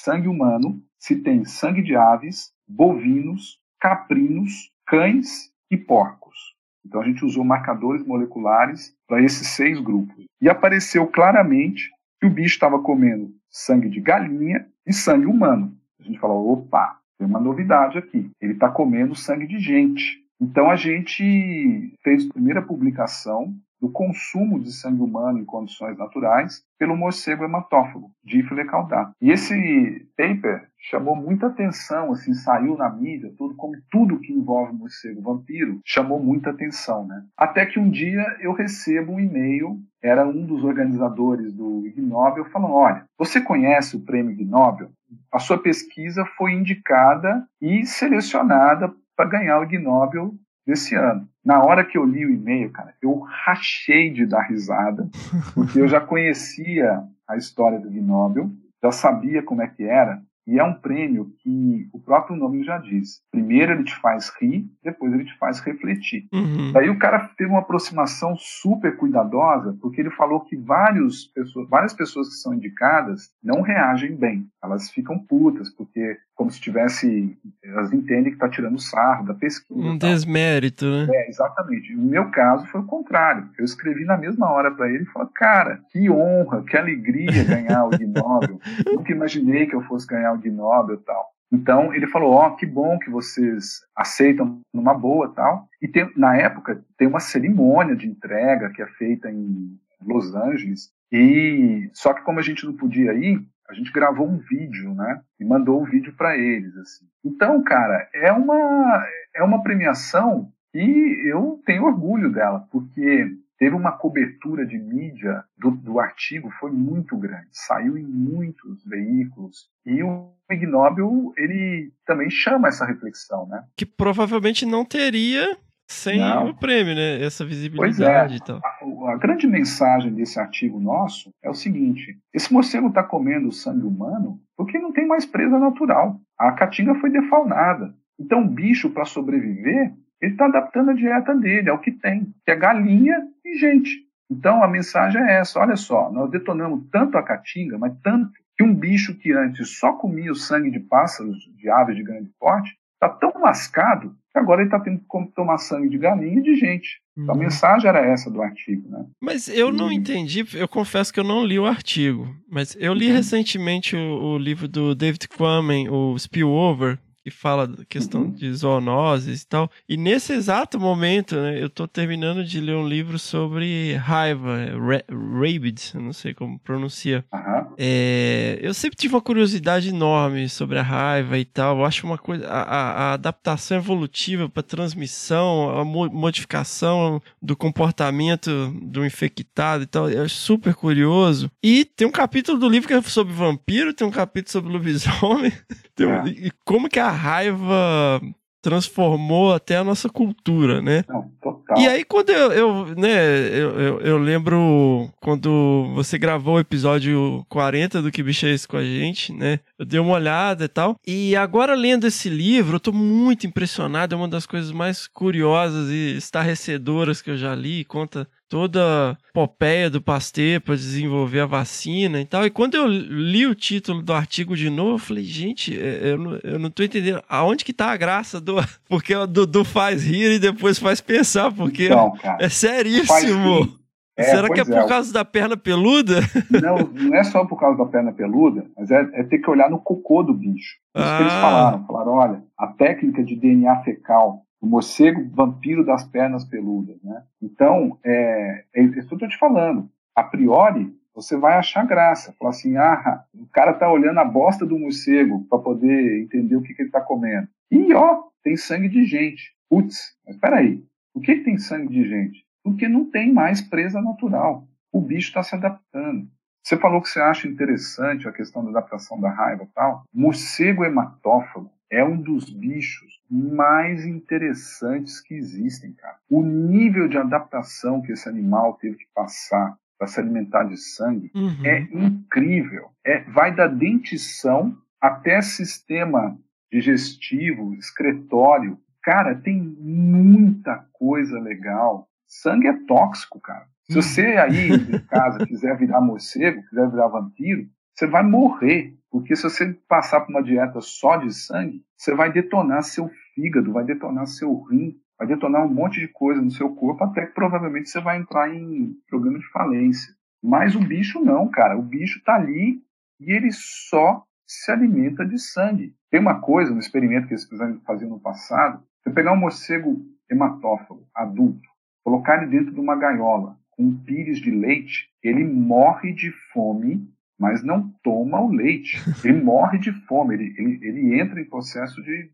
[0.00, 6.56] sangue humano, se tem sangue de aves, bovinos, caprinos, cães e porcos.
[6.84, 10.24] Então a gente usou marcadores moleculares para esses seis grupos.
[10.40, 15.76] E apareceu claramente que o bicho estava comendo sangue de galinha e sangue humano.
[16.00, 18.30] A gente falou: opa, tem uma novidade aqui.
[18.40, 20.24] Ele está comendo sangue de gente.
[20.40, 26.62] Então a gente fez a primeira publicação do consumo de sangue humano em condições naturais
[26.78, 29.12] pelo morcego hematófago, Diphyla caudata.
[29.20, 34.72] E esse paper chamou muita atenção, assim, saiu na mídia, tudo como tudo que envolve
[34.72, 37.24] morcego vampiro chamou muita atenção, né?
[37.36, 42.44] Até que um dia eu recebo um e-mail, era um dos organizadores do Ig Nobel
[42.46, 44.90] falando: "Olha, você conhece o prêmio Ig Nobel?
[45.32, 50.34] A sua pesquisa foi indicada e selecionada para ganhar o Ig Nobel
[50.68, 51.26] desse ano.
[51.42, 55.08] Na hora que eu li o e-mail, cara, eu rachei de dar risada,
[55.54, 58.50] porque eu já conhecia a história do Nobel,
[58.82, 62.78] já sabia como é que era, e é um prêmio que o próprio nome já
[62.78, 63.20] diz.
[63.30, 66.26] Primeiro ele te faz rir, depois ele te faz refletir.
[66.32, 66.72] Uhum.
[66.72, 71.92] Daí o cara teve uma aproximação super cuidadosa, porque ele falou que vários pessoas, várias
[71.92, 74.46] pessoas que são indicadas não reagem bem.
[74.62, 77.36] Elas ficam putas, porque como se tivesse.
[77.64, 79.78] Elas entendem que está tirando sarro da pesquisa.
[79.78, 81.08] Um desmérito, né?
[81.12, 81.92] É, exatamente.
[81.94, 83.50] No meu caso foi o contrário.
[83.58, 87.84] Eu escrevi na mesma hora para ele e falei, cara, que honra, que alegria ganhar
[87.84, 88.60] o Ig Nobel.
[88.86, 91.26] Nunca imaginei que eu fosse ganhar o Ig Nobel e tal.
[91.50, 95.66] Então ele falou, ó, oh, que bom que vocês aceitam numa boa tal.
[95.82, 100.90] E tem, na época tem uma cerimônia de entrega que é feita em Los Angeles.
[101.10, 105.20] E só que como a gente não podia ir, a gente gravou um vídeo, né?
[105.38, 107.06] E mandou o vídeo para eles, assim.
[107.24, 113.92] Então, cara, é uma é uma premiação e eu tenho orgulho dela, porque teve uma
[113.92, 120.32] cobertura de mídia do, do artigo foi muito grande, saiu em muitos veículos e o
[120.50, 123.64] Ig Nobel ele também chama essa reflexão, né?
[123.76, 125.56] Que provavelmente não teria
[125.88, 126.50] sem Não.
[126.50, 127.22] o prêmio, né?
[127.22, 127.56] Essa Pois é.
[127.56, 128.60] visibilidade e tal.
[128.62, 133.86] A, a grande mensagem desse artigo nosso é o seguinte: esse morcego está comendo sangue
[133.86, 136.20] humano porque não tem mais presa natural.
[136.38, 137.94] A caatinga foi defaunada.
[138.20, 142.34] Então, o bicho, para sobreviver, ele está adaptando a dieta dele, é o que tem,
[142.44, 144.06] que é galinha e gente.
[144.30, 148.64] Então a mensagem é essa: olha só, nós detonamos tanto a caatinga, mas tanto que
[148.64, 152.76] um bicho que antes só comia o sangue de pássaros, de aves de grande porte,
[152.94, 157.00] está tão lascado agora ele está tendo que tomar sangue de galinha e de gente.
[157.16, 157.44] Então, a Uhum.
[157.44, 159.04] mensagem era essa do artigo, né?
[159.20, 163.08] Mas eu não entendi, eu confesso que eu não li o artigo, mas eu li
[163.08, 163.14] Uhum.
[163.14, 168.30] recentemente o, o livro do David Quammen, o Spillover, que fala da questão Uhum.
[168.32, 169.70] de zoonoses e tal.
[169.88, 175.02] E nesse exato momento, né, eu tô terminando de ler um livro sobre raiva, ra
[175.40, 177.24] rabid, eu não sei como pronuncia.
[177.32, 177.68] Aham.
[177.80, 181.78] É, eu sempre tive uma curiosidade enorme sobre a raiva e tal.
[181.78, 182.46] Eu acho uma coisa.
[182.48, 189.86] A, a- a adaptação evolutiva para transmissão, a mo- modificação do comportamento do infectado e
[189.86, 190.10] tal.
[190.10, 191.50] Eu acho super curioso.
[191.62, 195.52] E tem um capítulo do livro que é sobre vampiro, tem um capítulo sobre lobisomem.
[195.94, 196.28] tem um- É.
[196.28, 198.20] E como que a raiva
[198.60, 201.04] transformou até a nossa cultura, né?
[201.08, 201.78] Não, total.
[201.78, 207.44] E aí, quando eu, eu né, eu, eu, eu lembro quando você gravou o episódio
[207.48, 209.60] 40 do Que Bicho é Esse com a gente, né?
[209.78, 210.96] Eu dei uma olhada e tal.
[211.06, 214.14] E agora, lendo esse livro, eu tô muito impressionado.
[214.14, 217.84] É uma das coisas mais curiosas e estarrecedoras que eu já li.
[217.84, 218.80] Conta toda
[219.12, 222.46] a epopeia do Pasteur para desenvolver a vacina e tal.
[222.46, 226.18] E quando eu li o título do artigo de novo, eu falei, gente, é, eu
[226.18, 228.56] não, eu não tô entendendo aonde que tá a graça do...
[228.88, 233.76] Porque o Dudu faz rir e depois faz pensar, porque Então, cara, é seríssimo.
[234.16, 236.20] É, Será que é pois por causa da perna peluda?
[236.50, 239.70] Não, não é só por causa da perna peluda, mas é, é ter que olhar
[239.70, 240.74] no cocô do bicho.
[240.96, 241.40] Isso que eles Ah.
[241.40, 241.86] falaram.
[241.86, 247.22] Falaram, olha, a técnica de DNA fecal, o morcego vampiro das pernas peludas, né?
[247.40, 249.88] Então, é, é isso que eu estou te falando.
[250.14, 252.34] A priori, você vai achar graça.
[252.38, 256.62] Falar assim, ah, o cara tá olhando a bosta do morcego para poder entender o
[256.62, 257.48] que, que ele tá comendo.
[257.70, 259.54] E, ó, tem sangue de gente.
[259.68, 260.82] Putz, mas peraí,
[261.12, 262.44] por que, que tem sangue de gente?
[262.62, 264.66] Porque não tem mais presa natural.
[264.92, 266.28] O bicho está se adaptando.
[266.62, 270.04] Você falou que você acha interessante a questão da adaptação da raiva e tal.
[270.12, 276.16] Morcego hematófago é um dos bichos mais interessantes que existem, cara.
[276.28, 281.30] O nível de adaptação que esse animal teve que passar para se alimentar de sangue
[281.34, 281.64] Uhum.
[281.64, 282.90] é incrível.
[283.04, 286.38] É, vai da dentição até sistema
[286.70, 288.78] digestivo, excretório.
[289.02, 292.08] Cara, tem muita coisa legal.
[292.26, 293.66] Sangue é tóxico, cara.
[293.84, 297.66] Se você aí em casa quiser virar morcego, quiser virar vampiro,
[297.98, 298.94] você vai morrer.
[299.10, 303.72] Porque se você passar por uma dieta só de sangue, você vai detonar seu fígado,
[303.72, 307.32] vai detonar seu rim, vai detonar um monte de coisa no seu corpo, até que
[307.32, 310.14] provavelmente você vai entrar em problema de falência.
[310.42, 311.76] Mas o bicho não, cara.
[311.76, 312.80] O bicho tá ali
[313.18, 315.94] e ele só se alimenta de sangue.
[316.10, 320.00] Tem uma coisa no experimento que eles fizeram fazer no passado, você pegar um morcego
[320.30, 321.68] hematófago adulto,
[322.04, 327.08] colocar ele dentro de uma gaiola com um pires de leite, ele morre de fome,
[327.38, 328.98] mas não toma o leite.
[329.24, 332.30] Ele morre de fome, ele, ele, ele entra em processo de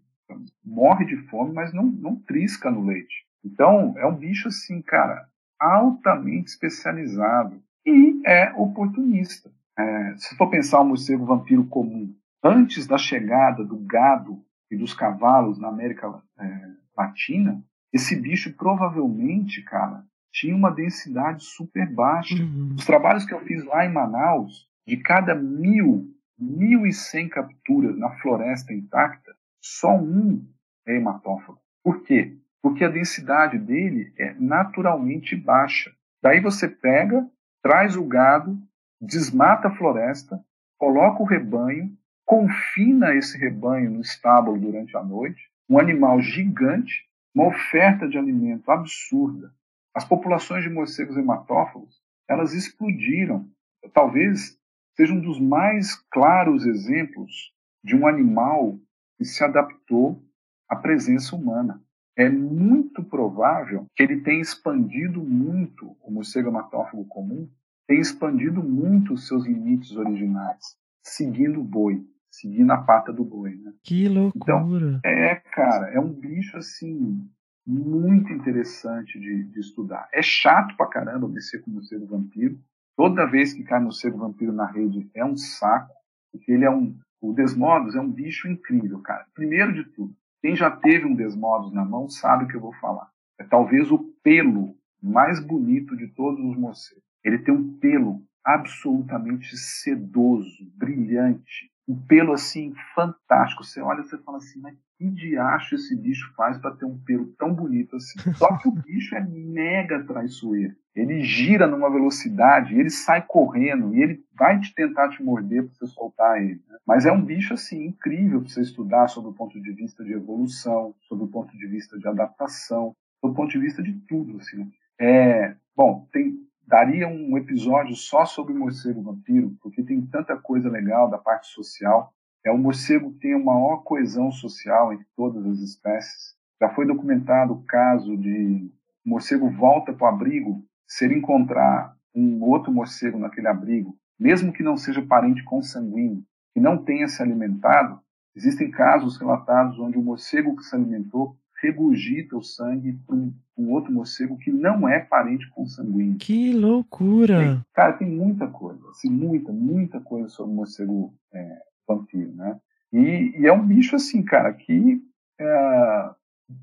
[0.64, 3.26] morre de fome, mas não, não trisca no leite.
[3.44, 5.28] Então, é um bicho assim, cara,
[5.60, 9.50] altamente especializado e é oportunista.
[9.78, 14.94] É, se for pensar um morcego vampiro comum, antes da chegada do gado e dos
[14.94, 17.62] cavalos na América é, Latina,
[17.92, 22.42] esse bicho provavelmente, cara, tinha uma densidade super baixa.
[22.42, 22.74] Uhum.
[22.76, 27.96] Os trabalhos que eu fiz lá em Manaus, de cada mil, mil e cem capturas
[27.96, 30.46] na floresta intacta, só um
[30.86, 31.58] é hematófago.
[31.82, 32.36] Por quê?
[32.62, 35.92] Porque a densidade dele é naturalmente baixa.
[36.22, 37.26] Daí você pega,
[37.62, 38.58] traz o gado,
[39.00, 40.42] desmata a floresta,
[40.78, 47.46] coloca o rebanho, confina esse rebanho no estábulo durante a noite, um animal gigante, uma
[47.46, 49.52] oferta de alimento absurda.
[49.94, 53.48] As populações de morcegos hematófagos, elas explodiram.
[53.92, 54.58] Talvez
[54.96, 57.52] seja um dos mais claros exemplos
[57.82, 58.78] de um animal
[59.18, 60.22] que se adaptou
[60.68, 61.82] à presença humana.
[62.16, 67.48] É muito provável que ele tenha expandido muito, o morcego hematófago comum,
[67.86, 73.56] tem expandido muito os seus limites originais, seguindo o boi, seguindo a pata do boi.
[73.56, 73.72] Né?
[73.82, 75.00] Que loucura.
[75.04, 77.28] É, cara, é um bicho assim
[77.66, 80.08] muito interessante de, de estudar.
[80.12, 82.58] É chato pra caramba mexer com o morcego vampiro.
[82.96, 85.92] Toda vez que cai morcego vampiro na rede é um saco,
[86.32, 86.96] porque ele é um.
[87.20, 89.26] O Desmodos é um bicho incrível, cara.
[89.34, 92.74] Primeiro de tudo, quem já teve um Desmodos na mão sabe o que eu vou
[92.74, 93.08] falar.
[93.38, 97.02] É talvez o pelo mais bonito de todos os morcegos.
[97.24, 103.64] Ele tem um pelo absolutamente sedoso, brilhante, um pelo assim fantástico.
[103.64, 106.98] Você olha e você fala assim, mas que diacho esse bicho faz para ter um
[106.98, 108.18] pelo tão bonito assim?
[108.36, 110.74] Só que o bicho é mega traiçoeiro.
[110.94, 115.74] Ele gira numa velocidade, ele sai correndo e ele vai te tentar te morder para
[115.74, 116.62] você soltar ele.
[116.68, 116.78] Né?
[116.86, 120.12] Mas é um bicho assim incrível para você estudar sob o ponto de vista de
[120.12, 124.38] evolução, sob o ponto de vista de adaptação, sob o ponto de vista de tudo.
[124.38, 124.70] Assim,
[125.00, 130.68] é, bom, tem daria um episódio só sobre o morcego vampiro, porque tem tanta coisa
[130.68, 132.12] legal da parte social.
[132.44, 136.34] É o morcego tem a maior coesão social entre todas as espécies.
[136.60, 138.70] Já foi documentado o caso de
[139.04, 144.52] o morcego volta para o abrigo, se ele encontrar um outro morcego naquele abrigo, mesmo
[144.52, 146.22] que não seja parente consanguíneo,
[146.54, 148.00] que não tenha se alimentado,
[148.34, 153.70] existem casos relatados onde o morcego que se alimentou regurgita o sangue para um, um,
[153.70, 156.18] outro morcego que não é parente consanguíneo.
[156.18, 157.38] Que loucura!
[157.38, 161.58] Tem, cara, tem muita coisa, assim, muita, muita coisa sobre o morcego é,
[161.88, 162.58] vampiro, né?
[162.92, 165.02] E, e, é um bicho assim, cara, que
[165.40, 166.10] é,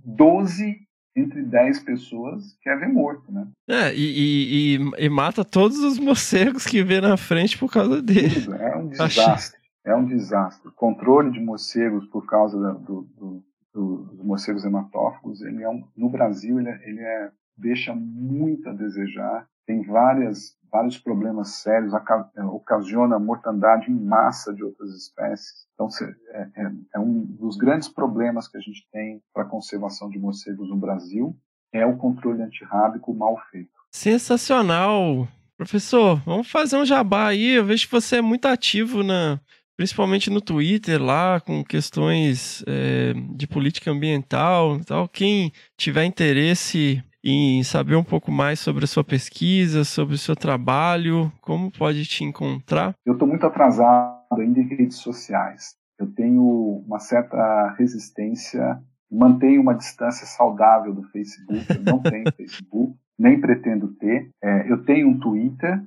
[0.05, 3.47] 12 entre 10 pessoas quer ver morto, né?
[3.67, 8.45] É, e, e, e, mata todos os morcegos que vê na frente por causa dele.
[8.59, 9.59] É um desastre.
[9.83, 10.69] É um desastre.
[10.69, 16.09] O controle de morcegos por causa do, do dos morcegos hematófagos, ele é um, no
[16.09, 21.93] Brasil ele, é, ele é, deixa muito a desejar, tem várias, vários problemas sérios,
[22.35, 25.67] é, ocasiona mortandade em massa de outras espécies.
[25.73, 25.87] Então
[26.31, 30.19] é, é, é um dos grandes problemas que a gente tem para a conservação de
[30.19, 31.35] morcegos no Brasil,
[31.73, 33.71] é o controle antirrábico mal feito.
[33.91, 35.27] Sensacional!
[35.57, 37.51] Professor, vamos fazer um jabá aí.
[37.51, 39.39] Eu vejo que você é muito ativo na,
[39.81, 45.09] principalmente no Twitter lá, com questões é, de política ambiental tal.
[45.09, 50.35] Quem tiver interesse em saber um pouco mais sobre a sua pesquisa, sobre o seu
[50.35, 52.93] trabalho, como pode te encontrar?
[53.03, 55.73] Eu estou muito atrasado ainda em redes sociais.
[55.99, 58.79] Eu tenho uma certa resistência,
[59.11, 61.65] mantenho uma distância saudável do Facebook.
[61.71, 64.29] Eu não tenho Facebook, nem pretendo ter.
[64.43, 65.81] É, eu tenho um Twitter,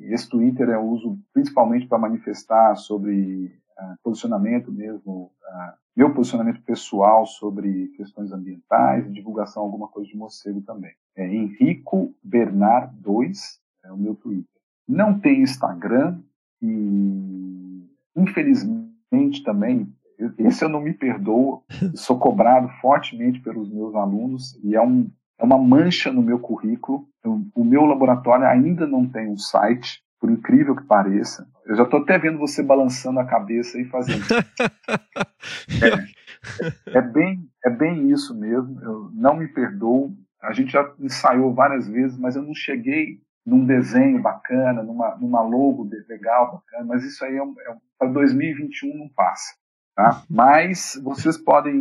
[0.00, 3.46] esse Twitter eu uso principalmente para manifestar sobre
[3.78, 10.60] uh, posicionamento mesmo, uh, meu posicionamento pessoal sobre questões ambientais divulgação alguma coisa de morcego
[10.62, 10.92] também.
[11.16, 14.60] É Henrico Bernard 2 é o meu Twitter.
[14.88, 16.20] Não tem Instagram
[16.60, 19.92] e infelizmente também
[20.38, 21.64] esse eu não me perdoo,
[21.94, 25.10] sou cobrado fortemente pelos meus alunos e é um
[25.40, 27.08] é uma mancha no meu currículo.
[27.24, 31.48] Eu, o meu laboratório ainda não tem um site, por incrível que pareça.
[31.64, 34.22] Eu já estou até vendo você balançando a cabeça e fazendo.
[36.92, 38.78] é, é, bem, é bem isso mesmo.
[38.82, 40.14] Eu não me perdoo.
[40.42, 45.40] A gente já ensaiou várias vezes, mas eu não cheguei num desenho bacana, numa, numa
[45.40, 46.84] logo legal, bacana.
[46.84, 49.54] Mas isso aí é, é para 2021 não passa.
[49.96, 50.22] Tá?
[50.28, 51.74] Mas vocês podem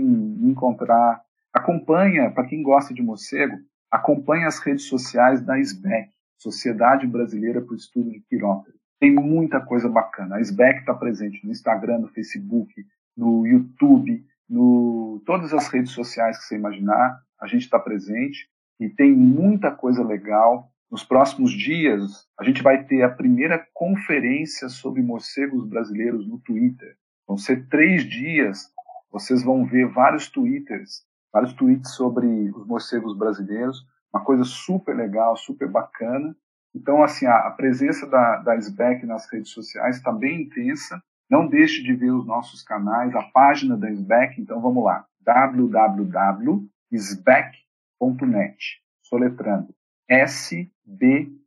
[0.43, 1.21] encontrar
[1.53, 3.57] Acompanha, para quem gosta de morcego,
[3.91, 8.77] acompanha as redes sociais da SBEC, Sociedade Brasileira para o Estudo de Quiróptero.
[8.99, 10.35] Tem muita coisa bacana.
[10.35, 12.73] A SBEC está presente no Instagram, no Facebook,
[13.17, 18.47] no YouTube, no todas as redes sociais que você imaginar, a gente está presente
[18.79, 20.71] e tem muita coisa legal.
[20.89, 26.95] Nos próximos dias, a gente vai ter a primeira conferência sobre morcegos brasileiros no Twitter.
[27.27, 28.71] Vão ser três dias.
[29.11, 35.37] Vocês vão ver vários twitters vários tweets sobre os morcegos brasileiros, uma coisa super legal,
[35.37, 36.35] super bacana.
[36.75, 41.01] Então, assim, a, a presença da, da SBEC nas redes sociais está bem intensa.
[41.29, 44.41] Não deixe de ver os nossos canais, a página da SBEC.
[44.41, 46.67] Então, vamos lá, www.sbec.net,
[49.03, 49.73] soletrando
[50.09, 51.39] S-B-E-Q.net,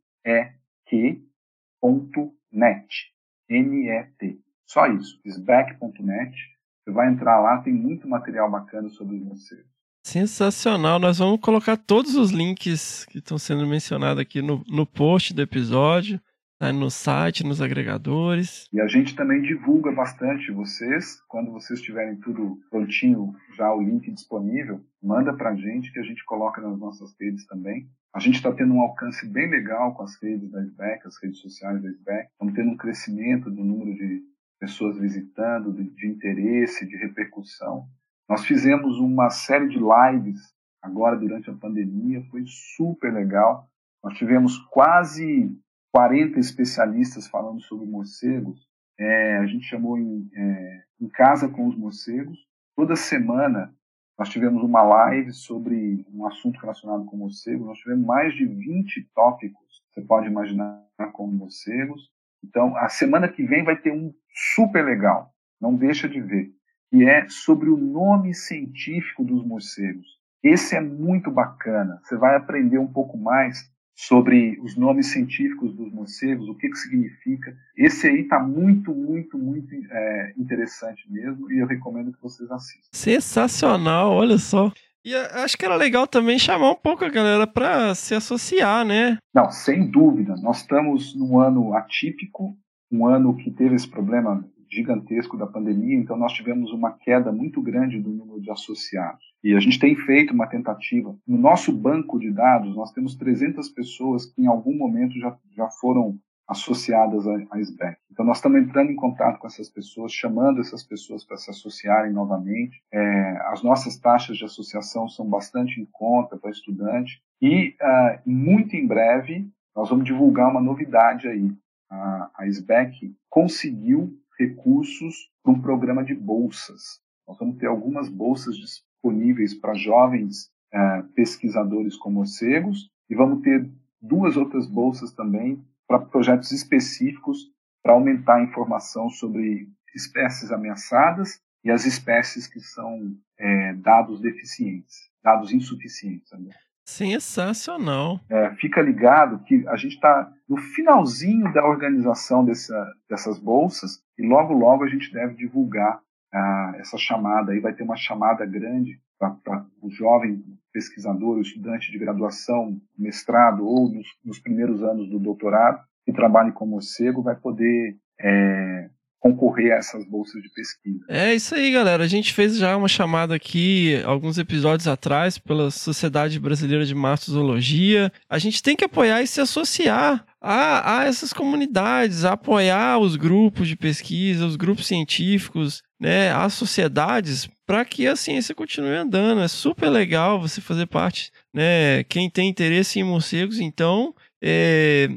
[3.49, 4.39] N-E-T.
[4.65, 6.53] Só isso, sbec.net.
[6.79, 9.72] Você vai entrar lá, tem muito material bacana sobre os morcegos.
[10.03, 10.99] Sensacional.
[10.99, 15.41] Nós vamos colocar todos os links que estão sendo mencionados aqui no, no post do
[15.41, 16.19] episódio,
[16.59, 16.73] tá?
[16.73, 18.67] no site, nos agregadores.
[18.73, 21.21] E a gente também divulga bastante vocês.
[21.29, 26.03] Quando vocês tiverem tudo prontinho, já o link disponível, manda para a gente que a
[26.03, 27.87] gente coloca nas nossas redes também.
[28.13, 31.39] A gente está tendo um alcance bem legal com as redes da SBEC, as redes
[31.39, 32.27] sociais da SBEC.
[32.29, 34.21] Estamos tendo um crescimento do número de
[34.59, 37.87] pessoas visitando, de, de interesse, de repercussão.
[38.29, 43.69] Nós fizemos uma série de lives agora durante a pandemia, foi super legal.
[44.03, 45.57] Nós tivemos quase
[45.93, 48.67] 40 especialistas falando sobre morcegos.
[48.99, 52.37] É, a gente chamou em, é, em Casa com os Morcegos.
[52.75, 53.73] Toda semana
[54.17, 57.65] nós tivemos uma live sobre um assunto relacionado com morcegos.
[57.65, 60.83] Nós tivemos mais de 20 tópicos, você pode imaginar,
[61.13, 62.11] com morcegos.
[62.43, 65.33] Então, a semana que vem vai ter um super legal.
[65.59, 66.51] não deixa de ver,
[66.93, 70.05] que é sobre o nome científico dos morcegos.
[70.43, 71.99] Esse é muito bacana.
[72.03, 76.77] Você vai aprender um pouco mais sobre os nomes científicos dos morcegos, o que, que
[76.77, 77.51] significa.
[77.75, 82.89] Esse aí está muito, muito, muito é, interessante mesmo e eu recomendo que vocês assistam.
[82.91, 84.71] Sensacional, olha só.
[85.03, 89.17] E acho que era legal também chamar um pouco a galera para se associar, né?
[89.33, 90.35] Não, sem dúvida.
[90.43, 92.55] Nós estamos num ano atípico,
[92.91, 97.61] um ano que teve esse problema gigantesco da pandemia, então nós tivemos uma queda muito
[97.61, 99.23] grande do número de associados.
[99.43, 101.15] E a gente tem feito uma tentativa.
[101.27, 105.69] No nosso banco de dados, nós temos 300 pessoas que em algum momento já, já
[105.69, 106.17] foram
[106.47, 107.97] associadas à SBEC.
[108.11, 112.11] Então, nós estamos entrando em contato com essas pessoas, chamando essas pessoas para se associarem
[112.11, 112.81] novamente.
[112.91, 117.21] É, as nossas taxas de associação são bastante em conta para estudante.
[117.41, 121.51] E, uh, muito em breve, nós vamos divulgar uma novidade aí.
[121.89, 127.01] A, a SBEC conseguiu recursos para um programa de bolsas.
[127.27, 133.69] Nós vamos ter algumas bolsas disponíveis para jovens uh, pesquisadores como morcegos e vamos ter
[134.01, 137.51] duas outras bolsas também para projetos específicos
[137.81, 144.95] para aumentar a informação sobre espécies ameaçadas e as espécies que são é, dados deficientes,
[145.21, 146.29] dados insuficientes.
[146.29, 146.53] Também.
[146.85, 148.19] Sensacional.
[148.29, 154.27] É, fica ligado que a gente está no finalzinho da organização dessa, dessas bolsas e
[154.27, 155.99] logo, logo a gente deve divulgar
[156.33, 157.51] ah, essa chamada.
[157.51, 160.43] Aí vai ter uma chamada grande para o jovem
[160.73, 166.51] pesquisador, o estudante de graduação, mestrado ou nos, nos primeiros anos do doutorado, que trabalhe
[166.51, 168.89] com morcego, vai poder é,
[169.23, 170.99] concorrer a essas bolsas de pesquisa.
[171.07, 172.03] É isso aí, galera.
[172.03, 178.11] A gente fez já uma chamada aqui alguns episódios atrás pela Sociedade Brasileira de Mastozoologia.
[178.29, 183.15] A gente tem que apoiar e se associar a, a essas comunidades, a apoiar os
[183.15, 189.39] grupos de pesquisa, os grupos científicos, né, as sociedades, para que a ciência continue andando.
[189.39, 192.03] É super legal você fazer parte, né?
[192.09, 194.13] Quem tem interesse em morcegos, então,
[194.43, 195.07] é,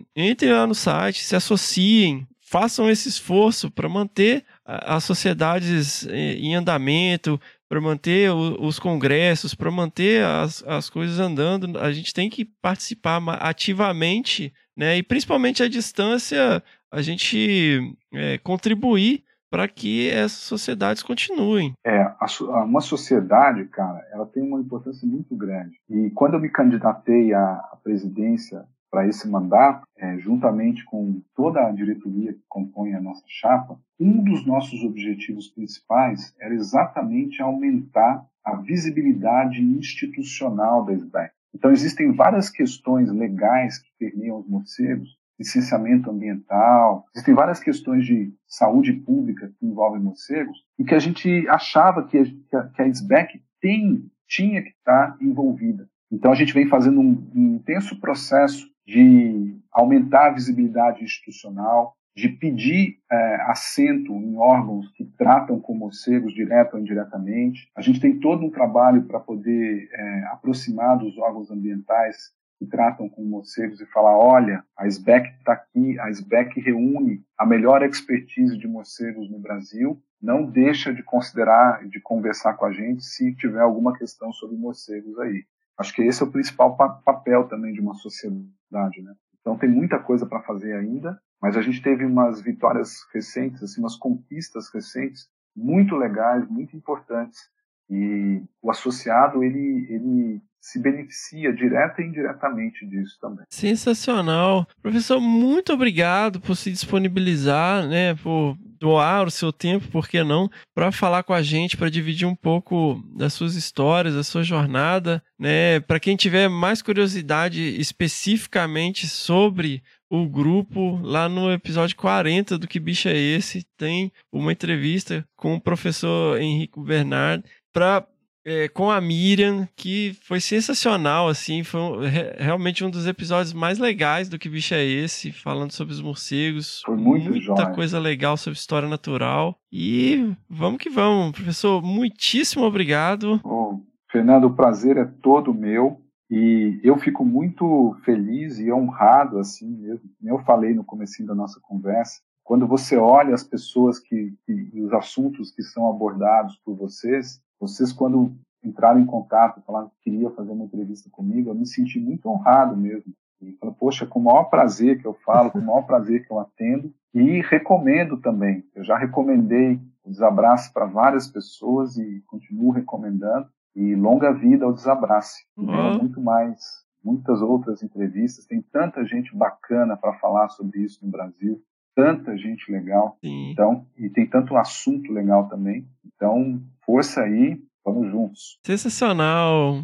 [0.45, 7.81] lá no site, se associem, façam esse esforço para manter as sociedades em andamento, para
[7.81, 11.77] manter os congressos, para manter as, as coisas andando.
[11.79, 14.97] A gente tem que participar ativamente, né?
[14.97, 21.73] E principalmente à distância, a gente é, contribuir para que essas sociedades continuem.
[21.85, 25.77] É, a, uma sociedade, cara, ela tem uma importância muito grande.
[25.89, 28.65] E quando eu me candidatei à, à presidência
[28.97, 34.25] para esse mandato, é, juntamente com toda a diretoria que compõe a nossa chapa, um
[34.25, 41.31] dos nossos objetivos principais era exatamente aumentar a visibilidade institucional da SBEC.
[41.55, 48.33] Então, existem várias questões legais que permeiam os morcegos, licenciamento ambiental, existem várias questões de
[48.49, 53.43] saúde pública que envolvem morcegos, e que a gente achava que a, que a SBEC
[53.61, 55.87] tem, tinha que estar envolvida.
[56.11, 62.31] Então, a gente vem fazendo um, um intenso processo de aumentar a visibilidade institucional, de
[62.31, 67.69] pedir é, assento em órgãos que tratam com morcegos direto ou indiretamente.
[67.77, 73.07] A gente tem todo um trabalho para poder é, aproximar dos órgãos ambientais que tratam
[73.07, 78.57] com morcegos e falar, olha, a SBEC está aqui, a SBEC reúne a melhor expertise
[78.57, 83.61] de morcegos no Brasil, não deixa de considerar, de conversar com a gente se tiver
[83.61, 85.45] alguma questão sobre morcegos aí.
[85.79, 89.15] Acho que esse é o principal pa papel também de uma sociedade, né?
[89.41, 93.81] Então tem muita coisa para fazer ainda, mas a gente teve umas vitórias recentes, assim,
[93.81, 97.41] umas conquistas recentes muito legais, muito importantes.
[97.89, 103.45] E o associado ele ele se beneficia direta e indiretamente disso também.
[103.49, 104.67] Sensacional.
[104.83, 110.51] Professor, muito obrigado por se disponibilizar, né, por doar o seu tempo, por que não,
[110.75, 115.23] para falar com a gente, para dividir um pouco das suas histórias, da sua jornada,
[115.39, 115.81] né?
[115.81, 122.79] Para quem tiver mais curiosidade especificamente sobre o grupo, lá no episódio 40 do Que
[122.79, 128.07] Bicho é Esse, tem uma entrevista com o professor Henrique Bernard para
[128.47, 133.53] é, com a Miriam, que foi sensacional, assim, foi um, re, realmente um dos episódios
[133.53, 136.81] mais legais do Que Bicho é Esse, falando sobre os morcegos.
[136.87, 137.75] Foi muito Muita jóia.
[137.75, 139.59] coisa legal sobre história natural.
[139.73, 143.41] E vamos que vamos, professor, muitíssimo obrigado.
[143.43, 143.81] Oh,
[144.13, 146.01] Fernando, o prazer é todo meu.
[146.31, 151.61] E eu fico muito feliz e honrado, assim mesmo, eu falei no começo da nossa
[151.61, 156.77] conversa, quando você olha as pessoas que, que, e os assuntos que são abordados por
[156.77, 161.67] vocês, vocês, quando entraram em contato, falaram que queria fazer uma entrevista comigo, eu me
[161.67, 163.13] senti muito honrado mesmo.
[163.41, 166.33] E fala, poxa, com o maior prazer que eu falo, com o maior prazer que
[166.33, 166.93] eu atendo.
[167.15, 168.65] E recomendo também.
[168.75, 173.47] Eu já recomendei o Desabrace para várias pessoas e continuo recomendando.
[173.75, 175.45] E longa vida ao Desabrace.
[175.57, 175.99] Uhum.
[175.99, 176.59] muito mais,
[177.05, 178.47] muitas outras entrevistas.
[178.47, 181.63] Tem tanta gente bacana para falar sobre isso no Brasil.
[181.97, 183.17] Tanta gente legal.
[183.25, 183.53] Sim.
[183.53, 185.89] Então, e tem tanto assunto legal também.
[186.05, 188.59] Então, força aí, vamos juntos.
[188.63, 189.83] Sensacional.